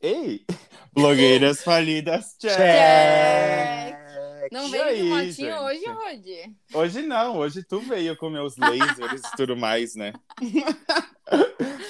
Ei! 0.00 0.44
Blogueiras 0.92 1.62
falidas, 1.62 2.36
check! 2.40 2.56
Check! 2.56 3.98
Não 4.50 4.70
veio 4.70 4.84
aí, 4.84 4.96
de 4.96 5.02
motinho 5.02 5.32
gente? 5.32 5.52
hoje, 5.52 5.84
Rod? 5.86 6.26
Hoje 6.74 7.02
não, 7.02 7.36
hoje 7.38 7.62
tu 7.62 7.80
veio 7.80 8.16
com 8.16 8.30
meus 8.30 8.56
lasers 8.56 9.22
e 9.22 9.36
tudo 9.36 9.56
mais, 9.56 9.94
né? 9.94 10.12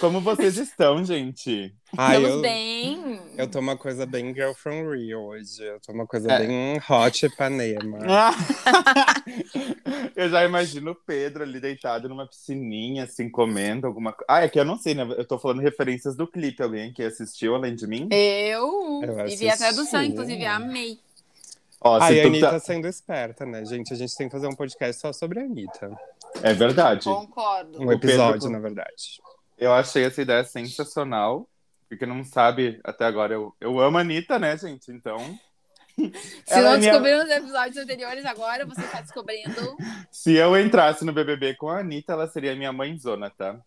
Como 0.00 0.20
vocês 0.20 0.56
estão, 0.56 1.04
gente? 1.04 1.74
Ai, 1.96 2.16
Estamos 2.18 2.36
eu, 2.36 2.40
bem. 2.42 3.20
eu 3.36 3.48
tô 3.50 3.58
uma 3.58 3.76
coisa 3.76 4.06
bem 4.06 4.32
girl 4.32 4.52
from 4.52 4.90
Rio 4.92 5.18
hoje. 5.20 5.62
Eu 5.64 5.80
tô 5.80 5.92
uma 5.92 6.06
coisa 6.06 6.30
É. 6.32 6.46
bem 6.46 6.80
hot 6.88 7.26
Ipanema. 7.26 7.98
eu 10.14 10.28
já 10.28 10.44
imagino 10.44 10.92
o 10.92 10.94
Pedro 10.94 11.42
ali 11.42 11.58
deitado 11.60 12.08
numa 12.08 12.26
piscininha, 12.28 13.04
assim, 13.04 13.28
comendo 13.28 13.86
alguma 13.88 14.12
coisa. 14.12 14.24
Ah, 14.28 14.44
é 14.44 14.48
que 14.48 14.58
eu 14.60 14.64
não 14.64 14.76
sei, 14.78 14.94
né? 14.94 15.02
Eu 15.16 15.24
tô 15.26 15.36
falando 15.38 15.60
referências 15.60 16.14
do 16.16 16.26
clipe. 16.26 16.62
Alguém 16.62 16.92
que 16.92 17.02
assistiu 17.02 17.54
além 17.56 17.74
de 17.74 17.86
mim? 17.86 18.08
Eu, 18.12 19.00
Eu 19.02 19.26
e 19.28 19.34
vi 19.36 19.48
a 19.48 19.56
tradução, 19.56 20.02
inclusive, 20.02 20.44
amei. 20.46 20.98
Ó, 21.80 21.96
a 21.96 22.06
Anitta 22.06 22.50
tá- 22.50 22.58
sendo 22.60 22.86
esperta, 22.88 23.44
né, 23.46 23.64
gente? 23.64 23.92
A 23.92 23.96
gente 23.96 24.14
tem 24.16 24.28
que 24.28 24.32
fazer 24.32 24.46
um 24.48 24.54
podcast 24.54 25.00
só 25.00 25.12
sobre 25.12 25.40
a 25.40 25.42
Anitta. 25.42 25.90
É 26.42 26.52
verdade. 26.52 27.04
Concordo. 27.04 27.80
Um 27.82 27.90
episódio, 27.92 28.34
Pedro- 28.42 28.50
na 28.50 28.58
verdade. 28.58 29.20
Eu 29.58 29.72
achei 29.74 30.04
essa 30.04 30.22
ideia 30.22 30.44
sensacional. 30.44 31.48
Porque 31.88 32.04
não 32.04 32.22
sabe, 32.22 32.78
até 32.84 33.06
agora 33.06 33.32
eu, 33.32 33.54
eu 33.60 33.80
amo 33.80 33.96
a 33.96 34.02
Anitta, 34.02 34.38
né, 34.38 34.56
gente? 34.58 34.90
Então. 34.92 35.16
Se 35.96 36.52
ela 36.54 36.62
não 36.62 36.72
é 36.74 36.78
minha- 36.78 36.90
descobriram 36.92 37.18
nos 37.24 37.30
episódios 37.30 37.76
anteriores, 37.78 38.24
agora 38.26 38.66
você 38.66 38.82
está 38.82 39.00
descobrindo. 39.00 39.76
Se 40.12 40.34
eu 40.34 40.54
entrasse 40.60 41.02
no 41.04 41.12
BBB 41.14 41.54
com 41.56 41.68
a 41.70 41.78
Anitta, 41.80 42.12
ela 42.12 42.28
seria 42.28 42.54
minha 42.54 42.72
mãezona, 42.72 43.30
tá? 43.30 43.58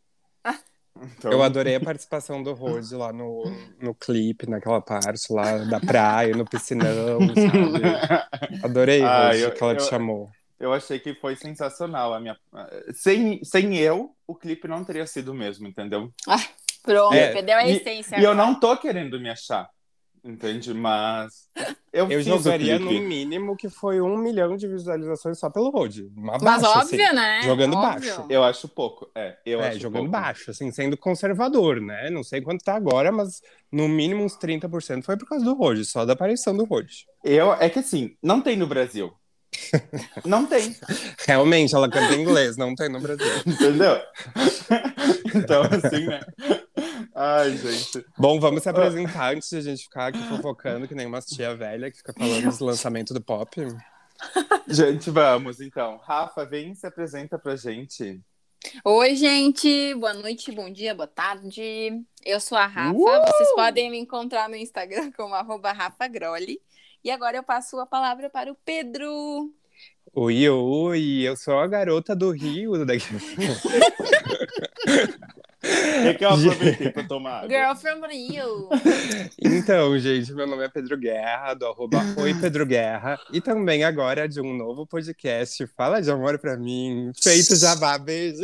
Então, 1.04 1.32
Eu 1.32 1.42
adorei 1.42 1.74
a 1.76 1.80
participação 1.80 2.44
do 2.44 2.54
Rose 2.54 2.94
lá 2.94 3.12
no, 3.14 3.44
no 3.82 3.96
clipe, 3.96 4.48
naquela 4.48 4.82
parte 4.82 5.32
lá 5.34 5.58
da 5.60 5.80
praia, 5.80 6.36
no 6.36 6.46
piscinão, 6.46 7.18
sabe? 7.28 8.62
Adorei, 8.64 9.02
Ah, 9.02 9.28
Rose, 9.30 9.42
eu- 9.42 9.52
que 9.54 9.64
ela 9.64 9.76
te 9.76 9.84
eu- 9.84 9.90
chamou. 9.90 10.30
Eu 10.62 10.72
achei 10.72 11.00
que 11.00 11.16
foi 11.16 11.36
sensacional. 11.36 12.14
A 12.14 12.20
minha... 12.20 12.38
sem, 12.94 13.44
sem 13.44 13.76
eu, 13.78 14.16
o 14.28 14.36
clipe 14.36 14.68
não 14.68 14.84
teria 14.84 15.08
sido 15.08 15.32
o 15.32 15.36
mesmo, 15.36 15.68
entendeu? 15.68 16.14
Pronto, 16.84 17.14
É, 17.16 17.34
perdeu 17.34 17.58
a 17.58 17.68
e- 17.68 17.78
essência. 17.78 18.20
E 18.20 18.24
eu 18.24 18.36
não 18.36 18.60
tô 18.60 18.78
querendo 18.78 19.20
me 19.20 19.30
achar, 19.30 19.68
entende? 20.24 20.74
Mas 20.74 21.50
eu, 21.92 22.10
Eu 22.12 22.22
jogaria 22.22 22.78
no 22.80 22.92
mínimo 22.92 23.58
que 23.58 23.70
foi 23.70 24.02
um 24.02 24.16
milhão 24.18 24.56
de 24.56 24.68
visualizações 24.68 25.40
só 25.40 25.50
pelo 25.50 25.70
Rode. 25.72 26.12
Uma 26.16 26.34
Mas 26.34 26.62
baixa, 26.62 26.80
óbvio, 26.80 27.06
assim. 27.06 27.16
né? 27.16 27.42
Jogando 27.44 27.76
Óbvio. 27.78 28.16
baixo. 28.16 28.26
Eu 28.30 28.44
acho 28.44 28.68
pouco, 28.68 29.10
é. 29.16 29.38
Eu 29.46 29.62
é, 29.62 29.70
acho 29.70 29.80
jogando 29.80 30.04
pouco. 30.04 30.12
baixo, 30.12 30.52
assim, 30.52 30.72
sendo 30.72 30.96
conservador, 30.96 31.82
né? 31.82 32.10
Não 32.12 32.24
sei 32.24 32.40
quanto 32.42 32.64
tá 32.64 32.76
agora, 32.76 33.12
mas 33.12 33.42
no 33.72 33.88
mínimo 33.90 34.24
uns 34.24 34.38
30% 34.38 35.04
foi 35.04 35.18
por 35.18 35.28
causa 35.28 35.44
do 35.44 35.54
Rode, 35.56 35.86
só 35.86 36.06
da 36.06 36.14
aparição 36.14 36.56
do 36.56 36.66
Rode. 36.66 37.06
Eu, 37.24 37.52
é 37.54 37.70
que 37.70 37.80
assim, 37.80 38.16
não 38.22 38.42
tem 38.42 38.56
no 38.56 38.68
Brasil. 38.68 39.12
Não 40.26 40.46
tem, 40.46 40.76
Realmente, 41.28 41.76
ela 41.76 41.90
canta 41.90 42.14
em 42.14 42.22
inglês, 42.22 42.58
não 42.58 42.74
tem 42.74 42.90
no 42.90 43.00
Brasil. 43.00 43.28
entendeu? 43.46 44.00
então, 45.36 45.64
assim, 45.64 46.08
né? 46.08 46.22
Ai, 47.16 47.58
gente. 47.58 48.06
Bom, 48.18 48.40
vamos 48.40 48.64
se 48.64 48.70
apresentar 48.70 49.34
antes 49.34 49.50
de 49.50 49.58
a 49.58 49.62
gente 49.62 49.84
ficar 49.84 50.08
aqui 50.08 50.24
fofocando, 50.30 50.88
que 50.88 50.96
nem 50.96 51.06
umas 51.06 51.26
tia 51.26 51.56
velha 51.56 51.92
que 51.92 51.98
fica 51.98 52.14
falando 52.14 52.44
dos 52.44 52.60
lançamentos 52.60 53.14
do 53.14 53.22
pop. 53.22 53.68
Gente, 54.68 55.10
vamos 55.10 55.60
então. 55.60 55.98
Rafa, 55.98 56.46
vem 56.46 56.72
e 56.72 56.76
se 56.76 56.88
apresenta 56.88 57.38
pra 57.38 57.56
gente. 57.56 58.22
Oi, 58.86 59.16
gente. 59.16 59.94
Boa 59.96 60.14
noite, 60.14 60.52
bom 60.52 60.72
dia, 60.72 60.94
boa 60.94 61.08
tarde. 61.08 62.04
Eu 62.24 62.40
sou 62.40 62.58
a 62.58 62.68
Rafa. 62.68 62.96
Uh! 62.96 63.26
Vocês 63.26 63.52
podem 63.56 63.90
me 63.90 63.98
encontrar 63.98 64.48
no 64.48 64.56
Instagram 64.56 65.12
como 65.12 65.34
arroba 65.34 65.72
Rafa 65.72 66.08
Groli. 66.08 66.62
E 67.04 67.10
agora 67.10 67.38
eu 67.38 67.44
passo 67.44 67.80
a 67.80 67.86
palavra 67.86 68.30
para 68.30 68.52
o 68.52 68.56
Pedro. 68.64 69.52
Oi, 70.14 70.48
oi, 70.48 71.22
eu 71.22 71.36
sou 71.36 71.60
a 71.60 71.68
garota 71.68 72.16
do 72.16 72.30
Rio. 72.32 72.74
Daqui... 72.86 73.06
É 75.64 76.14
que 76.14 76.26
eu 76.26 76.30
aproveitei 76.30 76.90
pra 76.94 77.04
tomar 77.04 77.44
água. 77.44 77.50
Girl 77.50 77.76
from 77.76 78.08
Rio. 78.08 78.70
Então, 79.40 79.98
gente, 79.98 80.34
meu 80.34 80.48
nome 80.48 80.64
é 80.64 80.70
Pedro 80.70 80.98
Guerra, 80.98 81.54
do 81.54 81.66
arroba 81.66 82.00
Oi 82.18 82.34
Pedro 82.34 82.66
Guerra. 82.66 83.20
E 83.32 83.40
também 83.40 83.84
agora 83.84 84.28
de 84.28 84.42
um 84.42 84.56
novo 84.56 84.86
podcast, 84.86 85.66
Fala 85.68 86.02
de 86.02 86.12
Amor 86.12 86.40
Pra 86.40 86.58
Mim. 86.58 87.12
Feito 87.20 87.56
jabá, 87.56 87.98
beijo. 87.98 88.44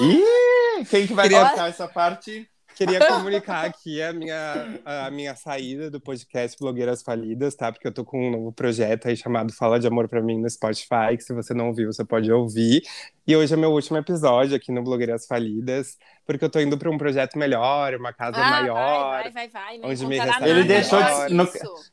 Ih, 0.00 0.84
quem 0.90 1.06
que 1.06 1.14
vai 1.14 1.28
cortar 1.28 1.68
essa 1.68 1.88
parte? 1.88 2.48
Queria 2.76 3.06
comunicar 3.08 3.64
aqui 3.64 4.02
a 4.02 4.12
minha, 4.12 4.80
a 4.84 5.10
minha 5.10 5.34
saída 5.34 5.90
do 5.90 5.98
podcast 5.98 6.58
Blogueiras 6.60 7.02
Falidas, 7.02 7.54
tá? 7.54 7.72
Porque 7.72 7.86
eu 7.88 7.92
tô 7.92 8.04
com 8.04 8.28
um 8.28 8.30
novo 8.30 8.52
projeto 8.52 9.08
aí 9.08 9.16
chamado 9.16 9.52
Fala 9.52 9.80
de 9.80 9.86
Amor 9.86 10.08
Pra 10.08 10.20
Mim 10.20 10.38
no 10.40 10.50
Spotify, 10.50 11.16
que 11.16 11.22
se 11.22 11.32
você 11.32 11.54
não 11.54 11.68
ouviu, 11.68 11.90
você 11.90 12.04
pode 12.04 12.30
ouvir. 12.30 12.82
E 13.26 13.34
hoje 13.34 13.54
é 13.54 13.56
meu 13.56 13.72
último 13.72 13.96
episódio 13.96 14.54
aqui 14.54 14.70
no 14.70 14.82
Blogueiras 14.84 15.26
Falidas, 15.26 15.96
porque 16.26 16.44
eu 16.44 16.50
tô 16.50 16.60
indo 16.60 16.76
pra 16.76 16.90
um 16.90 16.98
projeto 16.98 17.38
melhor, 17.38 17.94
uma 17.94 18.12
casa 18.12 18.36
Ah, 18.36 18.50
maior. 18.50 19.10
vai, 19.22 19.30
vai, 19.30 19.32
vai, 19.32 19.48
vai. 19.48 19.78
Não 19.78 19.88
onde 19.88 20.06
me 20.06 20.18
restaura- 20.18 20.46
Ele 20.48 20.60
nada 20.60 20.68
deixou 20.68 21.26
de- 21.28 21.34
no-. 21.34 21.48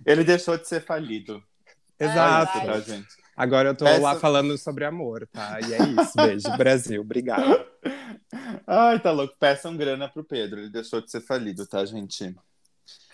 Ele 0.05 0.23
deixou 0.25 0.57
de 0.57 0.67
ser 0.67 0.81
falido. 0.81 1.41
Exato. 1.99 2.57
Vai. 2.59 2.77
isso, 2.79 2.85
tá, 2.89 2.93
gente? 2.95 3.22
Agora 3.35 3.69
eu 3.69 3.75
tô 3.75 3.85
Essa- 3.85 4.01
lá 4.01 4.15
falando 4.19 4.57
sobre 4.57 4.85
amor, 4.85 5.27
tá? 5.31 5.59
E 5.61 5.73
é 5.73 5.77
isso. 5.77 6.13
Beijo, 6.15 6.49
Brasil. 6.57 7.01
Obrigado. 7.01 7.65
Ai, 8.67 8.99
tá 8.99 9.11
louco. 9.11 9.35
Peçam 9.39 9.75
grana 9.75 10.07
pro 10.07 10.23
Pedro. 10.23 10.59
Ele 10.59 10.69
deixou 10.69 11.01
de 11.01 11.09
ser 11.09 11.21
falido, 11.21 11.65
tá, 11.65 11.83
gente? 11.85 12.35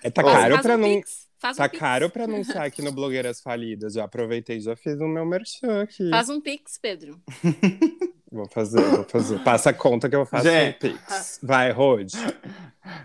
É, 0.03 0.09
tá 0.09 0.22
Ô, 0.22 0.25
caro 0.25 0.62
pra 0.62 0.75
um 0.75 0.78
não. 0.78 0.88
pix, 0.96 1.28
faz 1.40 1.56
um 1.56 1.62
Tá 1.62 1.69
pix. 1.69 1.79
caro 1.79 2.09
pra 2.09 2.24
anunciar 2.25 2.63
aqui 2.68 2.81
no 2.81 2.91
Blogueiras 2.91 3.41
Falidas. 3.41 3.94
Já 3.94 4.03
aproveitei 4.06 4.58
e 4.58 4.62
já 4.62 4.75
fiz 4.75 5.00
o 5.00 5.08
meu 5.08 5.25
merchan 5.25 5.84
aqui. 5.84 6.09
Faz 6.09 6.29
um 6.29 6.41
pix, 6.41 6.78
Pedro. 6.81 7.19
Vou 8.31 8.47
fazer, 8.47 8.79
vou 8.91 9.03
fazer. 9.06 9.40
Passa 9.40 9.72
a 9.72 9.74
conta 9.74 10.08
que 10.08 10.16
eu 10.16 10.24
faço 10.24 10.44
Gente. 10.44 10.75
um 10.75 10.79
Pix. 10.91 11.40
Vai, 11.41 11.72
Rod. 11.72 12.13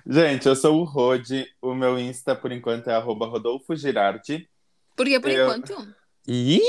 Gente, 0.06 0.46
eu 0.46 0.54
sou 0.54 0.78
o 0.78 0.84
Rode. 0.84 1.46
O 1.62 1.74
meu 1.74 1.98
Insta, 1.98 2.36
por 2.36 2.52
enquanto, 2.52 2.88
é 2.90 2.94
arroba 2.94 3.26
Rodolfo 3.26 3.74
Girardi. 3.74 4.46
Porque 4.94 5.18
por 5.18 5.30
Eu- 5.30 5.46
enquanto. 5.46 5.94
Ih, 6.26 6.60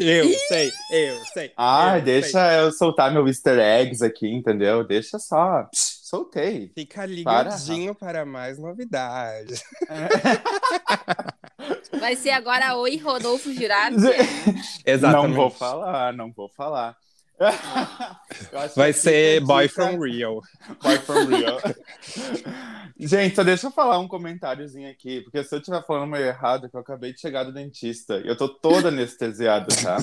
eu 0.00 0.32
sei, 0.48 0.70
eu 0.92 1.24
sei. 1.32 1.52
Ah, 1.56 1.98
eu 1.98 2.02
deixa 2.02 2.48
sei. 2.48 2.60
eu 2.60 2.70
soltar 2.70 3.12
meu 3.12 3.26
easter 3.26 3.58
eggs 3.58 4.04
aqui, 4.04 4.28
entendeu? 4.28 4.84
Deixa 4.84 5.18
só. 5.18 5.64
Psh, 5.64 6.02
soltei. 6.04 6.70
Fica 6.74 7.04
ligadinho 7.04 7.92
para, 7.92 8.24
mais 8.24 8.56
novidades. 8.56 9.64
Vai 11.98 12.14
ser 12.14 12.30
agora 12.30 12.76
Oi, 12.76 12.96
Rodolfo 12.98 13.52
Girardi. 13.52 14.06
Exatamente. 14.86 15.28
Não 15.28 15.34
vou 15.34 15.50
falar, 15.50 16.12
não 16.12 16.32
vou 16.32 16.48
falar. 16.48 16.96
Vai 18.76 18.92
ser 18.92 19.40
Boy 19.40 19.68
dica- 19.68 19.74
from 19.74 19.98
Rio. 20.02 20.40
Boy 20.82 20.98
from 20.98 21.26
Real. 21.26 21.58
Gente, 22.98 23.36
só 23.36 23.44
deixa 23.44 23.68
eu 23.68 23.70
falar 23.70 23.98
um 23.98 24.08
comentáriozinho 24.08 24.90
aqui, 24.90 25.20
porque 25.22 25.42
se 25.44 25.54
eu 25.54 25.58
estiver 25.60 25.84
falando 25.86 26.10
meio 26.10 26.24
errado, 26.26 26.68
que 26.68 26.76
eu 26.76 26.80
acabei 26.80 27.12
de 27.12 27.20
chegar 27.20 27.44
do 27.44 27.52
dentista 27.52 28.18
e 28.18 28.26
eu 28.26 28.36
tô 28.36 28.48
toda 28.48 28.88
anestesiada, 28.88 29.68
tá? 29.82 29.98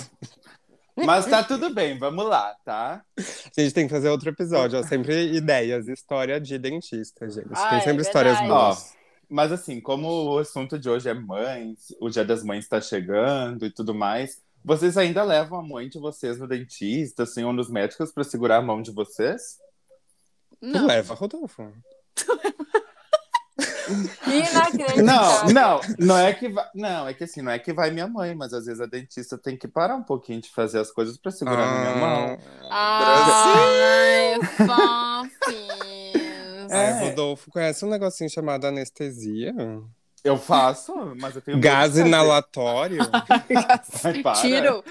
Mas 0.96 1.25
tá 1.25 1.44
tudo 1.44 1.73
bem, 1.73 1.97
vamos 2.00 2.25
lá, 2.25 2.56
tá? 2.63 3.01
A 3.18 3.62
gente 3.62 3.73
tem 3.73 3.85
que 3.85 3.94
fazer 3.94 4.07
outro 4.07 4.29
episódio. 4.29 4.79
Ó, 4.79 4.84
sempre 4.84 5.34
ideias, 5.35 5.90
história 5.90 6.40
de 6.40 6.57
dentista, 6.57 7.29
gente. 7.29 7.50
Ah, 7.52 7.69
tem 7.69 7.79
é 7.79 7.81
sempre 7.81 8.02
histórias 8.02 8.40
verdade. 8.40 8.50
boas. 8.59 8.94
Mas 9.29 9.52
assim, 9.52 9.81
como 9.81 10.07
o 10.07 10.38
assunto 10.38 10.79
de 10.79 10.90
hoje 10.90 11.09
é 11.09 11.13
mães, 11.13 11.94
o 12.00 12.09
Dia 12.09 12.23
das 12.23 12.44
Mães 12.44 12.66
tá 12.69 12.79
chegando 12.79 13.66
e 13.66 13.69
tudo 13.72 13.94
mais, 13.94 14.41
vocês 14.65 14.97
ainda 14.97 15.23
levam 15.23 15.59
a 15.59 15.63
mãe 15.63 15.87
de 15.87 15.99
vocês 15.99 16.39
no 16.39 16.47
dentista, 16.47 17.23
assim, 17.23 17.43
ou 17.43 17.53
nos 17.53 17.69
médicos 17.69 18.11
pra 18.11 18.23
segurar 18.23 18.57
a 18.57 18.61
mão 18.61 18.81
de 18.81 18.91
vocês? 18.91 19.59
Tu 20.59 20.67
Não. 20.67 20.87
leva, 20.87 21.13
Rodolfo. 21.13 21.71
Inacreditável. 24.28 25.03
Não, 25.05 25.45
não, 25.49 25.79
não 25.99 26.17
é 26.17 26.34
que 26.34 26.49
vai, 26.49 26.67
não, 26.73 27.07
é 27.07 27.13
que 27.13 27.23
assim, 27.23 27.41
não 27.41 27.51
é 27.51 27.59
que 27.59 27.72
vai 27.72 27.91
minha 27.91 28.07
mãe, 28.07 28.34
mas 28.34 28.51
às 28.51 28.66
vezes 28.66 28.81
a 28.81 28.87
dentista 28.87 29.37
tem 29.37 29.55
que 29.55 29.67
parar 29.67 29.95
um 29.95 30.03
pouquinho 30.03 30.41
de 30.41 30.49
fazer 30.49 30.79
as 30.79 30.91
coisas 30.91 31.17
pra 31.17 31.31
segurar 31.31 31.66
na 31.67 31.79
minha 31.81 31.95
mão. 31.95 32.37
Ai, 32.72 34.40
fofinhos. 35.37 36.72
É. 36.72 36.75
Ai, 36.75 37.09
Rodolfo, 37.09 37.51
conhece 37.51 37.85
um 37.85 37.90
negocinho 37.90 38.29
chamado 38.29 38.66
anestesia? 38.66 39.53
Eu 40.25 40.37
faço, 40.37 40.91
mas 41.22 41.35
eu 41.35 41.41
tenho 41.41 41.59
Gás 41.59 41.95
inalatório? 41.99 42.97
Ai. 44.03 44.41
Tiro. 44.41 44.83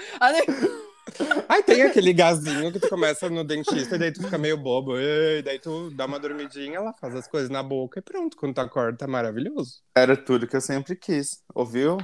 Ai, 1.49 1.61
tem 1.61 1.81
aquele 1.81 2.13
gazinho 2.13 2.71
que 2.71 2.79
tu 2.79 2.87
começa 2.87 3.29
no 3.29 3.43
dentista 3.43 3.95
e 3.95 3.99
daí 3.99 4.13
tu 4.13 4.23
fica 4.23 4.37
meio 4.37 4.55
bobo. 4.55 4.97
E 4.97 5.41
daí 5.41 5.59
tu 5.59 5.91
dá 5.91 6.05
uma 6.05 6.17
dormidinha, 6.17 6.77
ela 6.77 6.93
faz 6.93 7.13
as 7.13 7.27
coisas 7.27 7.49
na 7.49 7.61
boca 7.61 7.99
e 7.99 8.01
pronto. 8.01 8.37
Quando 8.37 8.55
tu 8.55 8.61
acorda, 8.61 8.97
tá 8.97 9.07
maravilhoso. 9.07 9.81
Era 9.93 10.15
tudo 10.15 10.47
que 10.47 10.55
eu 10.55 10.61
sempre 10.61 10.95
quis, 10.95 11.41
ouviu? 11.53 11.97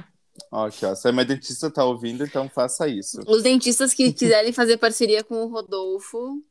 Ó, 0.50 0.66
aqui, 0.66 0.84
ó. 0.84 0.94
Se 0.94 1.08
a 1.08 1.12
minha 1.12 1.24
dentista 1.24 1.70
tá 1.70 1.82
ouvindo, 1.84 2.24
então 2.24 2.50
faça 2.50 2.86
isso. 2.86 3.18
Os 3.26 3.42
dentistas 3.42 3.94
que 3.94 4.12
quiserem 4.12 4.52
fazer 4.52 4.76
parceria 4.76 5.24
com 5.24 5.36
o 5.36 5.48
Rodolfo 5.48 6.42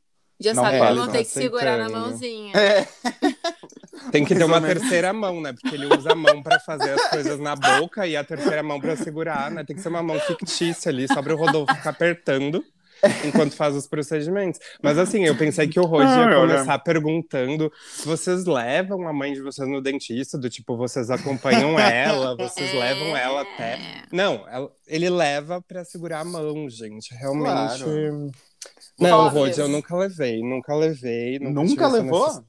já 0.42 0.54
Não 0.54 0.64
que 0.64 0.78
vão 0.78 1.06
tá 1.06 1.12
ter 1.12 1.24
que 1.24 1.30
segurar 1.30 1.78
na 1.78 1.88
mãozinha. 1.88 2.52
É. 2.56 2.86
Tem 4.10 4.24
que 4.24 4.34
ter 4.34 4.44
uma 4.44 4.60
terceira 4.60 5.12
mão, 5.12 5.40
né? 5.40 5.52
Porque 5.52 5.74
ele 5.74 5.86
usa 5.86 6.12
a 6.12 6.14
mão 6.14 6.42
pra 6.42 6.58
fazer 6.58 6.90
as 6.90 7.08
coisas 7.08 7.38
na 7.38 7.54
boca 7.54 8.06
e 8.06 8.16
a 8.16 8.24
terceira 8.24 8.62
mão 8.62 8.80
pra 8.80 8.96
segurar, 8.96 9.50
né? 9.50 9.64
Tem 9.64 9.76
que 9.76 9.82
ser 9.82 9.88
uma 9.88 10.02
mão 10.02 10.18
fictícia 10.20 10.90
ali, 10.90 11.06
só 11.06 11.22
para 11.22 11.34
o 11.34 11.36
Rodolfo 11.36 11.74
ficar 11.74 11.90
apertando 11.90 12.64
enquanto 13.24 13.54
faz 13.54 13.74
os 13.74 13.86
procedimentos. 13.86 14.60
Mas 14.82 14.98
assim, 14.98 15.24
eu 15.24 15.36
pensei 15.36 15.68
que 15.68 15.80
o 15.80 15.84
Rod 15.84 16.06
ia 16.06 16.36
começar 16.36 16.78
perguntando 16.78 17.72
se 17.92 18.06
vocês 18.06 18.44
levam 18.44 19.06
a 19.08 19.12
mãe 19.12 19.32
de 19.32 19.40
vocês 19.40 19.68
no 19.68 19.80
dentista, 19.80 20.38
do 20.38 20.48
tipo, 20.48 20.76
vocês 20.76 21.10
acompanham 21.10 21.78
ela, 21.78 22.36
vocês 22.36 22.72
levam 22.74 23.16
ela 23.16 23.42
até. 23.42 23.78
Não, 24.12 24.44
ele 24.86 25.10
leva 25.10 25.60
pra 25.60 25.84
segurar 25.84 26.20
a 26.20 26.24
mão, 26.24 26.68
gente. 26.68 27.14
Realmente. 27.14 27.82
Claro. 27.82 28.30
Não. 28.98 29.28
Rod, 29.28 29.56
eu 29.58 29.68
nunca 29.68 29.96
levei, 29.96 30.40
nunca 30.42 30.74
levei. 30.74 31.38
Nunca 31.38 31.84
essa 31.86 31.88
levou? 31.98 32.26
necess- 32.26 32.42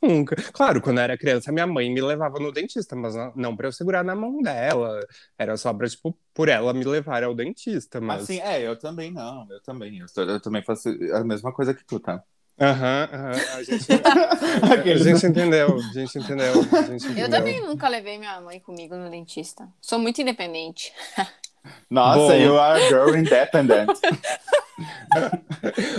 Nunca. 0.00 0.36
Claro, 0.52 0.80
quando 0.80 0.98
eu 0.98 1.02
era 1.04 1.18
criança, 1.18 1.50
minha 1.50 1.66
mãe 1.66 1.92
me 1.92 2.00
levava 2.00 2.38
no 2.38 2.52
dentista, 2.52 2.94
mas 2.94 3.14
não- 3.34 3.56
pra 3.56 3.66
eu 3.66 3.72
segurar 3.72 4.04
na 4.04 4.14
mão 4.14 4.40
dela. 4.40 5.00
Era 5.36 5.56
só 5.56 5.74
pra, 5.74 5.88
tipo, 5.88 6.16
por 6.32 6.48
ela 6.48 6.72
me 6.72 6.84
levar 6.84 7.24
ao 7.24 7.34
dentista. 7.34 8.00
Mas. 8.00 8.22
Assim, 8.22 8.38
é, 8.40 8.62
eu 8.62 8.78
também 8.78 9.10
não, 9.10 9.44
eu 9.50 9.60
também. 9.60 9.98
Eu, 9.98 10.06
tô- 10.06 10.22
eu 10.22 10.40
também 10.40 10.62
faço 10.62 10.88
a 11.12 11.24
mesma 11.24 11.52
coisa 11.52 11.74
que 11.74 11.84
tu, 11.84 11.98
tá? 11.98 12.22
Aham, 12.60 13.08
aham. 13.12 13.32
A 13.56 13.62
gente. 13.62 13.86
A 14.94 14.96
gente 14.98 15.26
entendeu, 15.26 15.76
a 15.78 15.92
gente 15.92 16.18
entendeu. 16.18 16.52
A 16.76 16.82
gente 16.82 17.04
entendeu. 17.06 17.24
Eu 17.24 17.30
também 17.30 17.60
nunca 17.60 17.88
levei 17.88 18.18
minha 18.18 18.40
mãe 18.40 18.58
comigo 18.60 18.96
no 18.96 19.08
dentista. 19.10 19.68
Sou 19.80 19.98
muito 19.98 20.20
independente. 20.20 20.92
Nossa, 21.90 22.34
Bom. 22.34 22.40
you 22.40 22.58
are 22.58 22.78
girl 22.88 23.14
independent. 23.14 23.90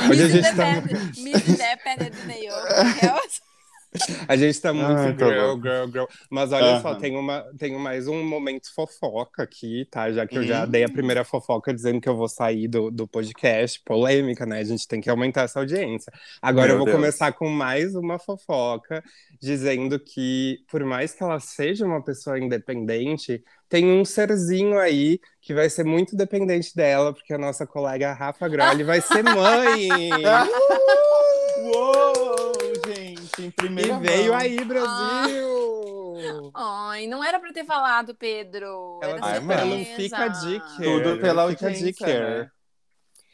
Hoje 0.09 0.23
a 0.23 0.27
gente 0.27 0.55
tá, 0.55 0.81
Miss 1.17 1.47
Independent. 1.47 2.15
A 4.27 4.35
gente 4.37 4.59
tá 4.61 4.73
muito 4.73 5.03
Ai, 5.03 5.13
tá 5.17 5.27
girl, 5.27 5.55
girl, 5.61 5.85
girl. 5.91 6.05
Mas 6.29 6.51
olha 6.51 6.75
só, 6.75 6.93
Aham. 6.93 6.95
tenho, 6.95 7.19
uma, 7.19 7.43
tenho 7.57 7.79
mais 7.79 8.07
um 8.07 8.23
momento 8.23 8.73
fofoca 8.73 9.43
aqui, 9.43 9.85
tá? 9.91 10.11
Já 10.11 10.27
que 10.27 10.37
eu 10.37 10.45
já 10.45 10.65
Hum. 10.65 10.67
dei 10.67 10.83
a 10.83 10.89
primeira 10.89 11.23
fofoca 11.23 11.73
dizendo 11.73 11.99
que 12.01 12.07
eu 12.09 12.15
vou 12.15 12.29
sair 12.29 12.67
do, 12.67 12.91
do 12.91 13.07
podcast. 13.07 13.81
Polêmica, 13.83 14.45
né? 14.45 14.59
A 14.59 14.63
gente 14.63 14.87
tem 14.87 15.01
que 15.01 15.09
aumentar 15.09 15.43
essa 15.43 15.59
audiência. 15.59 16.11
Agora 16.41 16.71
Meu 16.71 16.73
eu 16.73 16.77
vou 16.77 16.87
Deus. 16.87 16.87
começar 16.87 17.31
com 17.33 17.49
mais 17.49 17.95
uma 17.95 18.19
fofoca, 18.19 19.03
dizendo 19.41 19.99
que, 19.99 20.59
por 20.69 20.83
mais 20.83 21.13
que 21.13 21.23
ela 21.23 21.39
seja 21.39 21.85
uma 21.85 22.03
pessoa 22.03 22.39
independente, 22.39 23.43
tem 23.67 23.85
um 23.91 24.03
serzinho 24.05 24.77
aí 24.79 25.19
que 25.41 25.53
vai 25.53 25.69
ser 25.69 25.83
muito 25.83 26.15
dependente 26.15 26.75
dela, 26.75 27.13
porque 27.13 27.33
a 27.33 27.37
nossa 27.37 27.65
colega 27.65 28.13
Rafa 28.13 28.47
Grolli 28.47 28.83
vai 28.83 29.01
ser 29.01 29.23
mãe. 29.23 29.87
Uou, 31.57 32.58
em 33.41 33.51
primeira 33.51 33.93
E 33.95 33.99
veio 33.99 34.33
aí, 34.33 34.63
Brasil! 34.63 36.51
Ai, 36.53 37.07
não 37.07 37.23
era 37.23 37.39
pra 37.39 37.51
ter 37.53 37.63
falado, 37.65 38.13
Pedro. 38.15 38.99
Ela 39.01 39.13
Era 39.17 39.25
Ai, 39.25 39.39
fica 39.85 40.17
care. 40.17 40.83
Tudo 40.83 41.21
pela 41.21 41.41
audiência, 41.43 41.93
care. 41.93 42.39
né? 42.43 42.51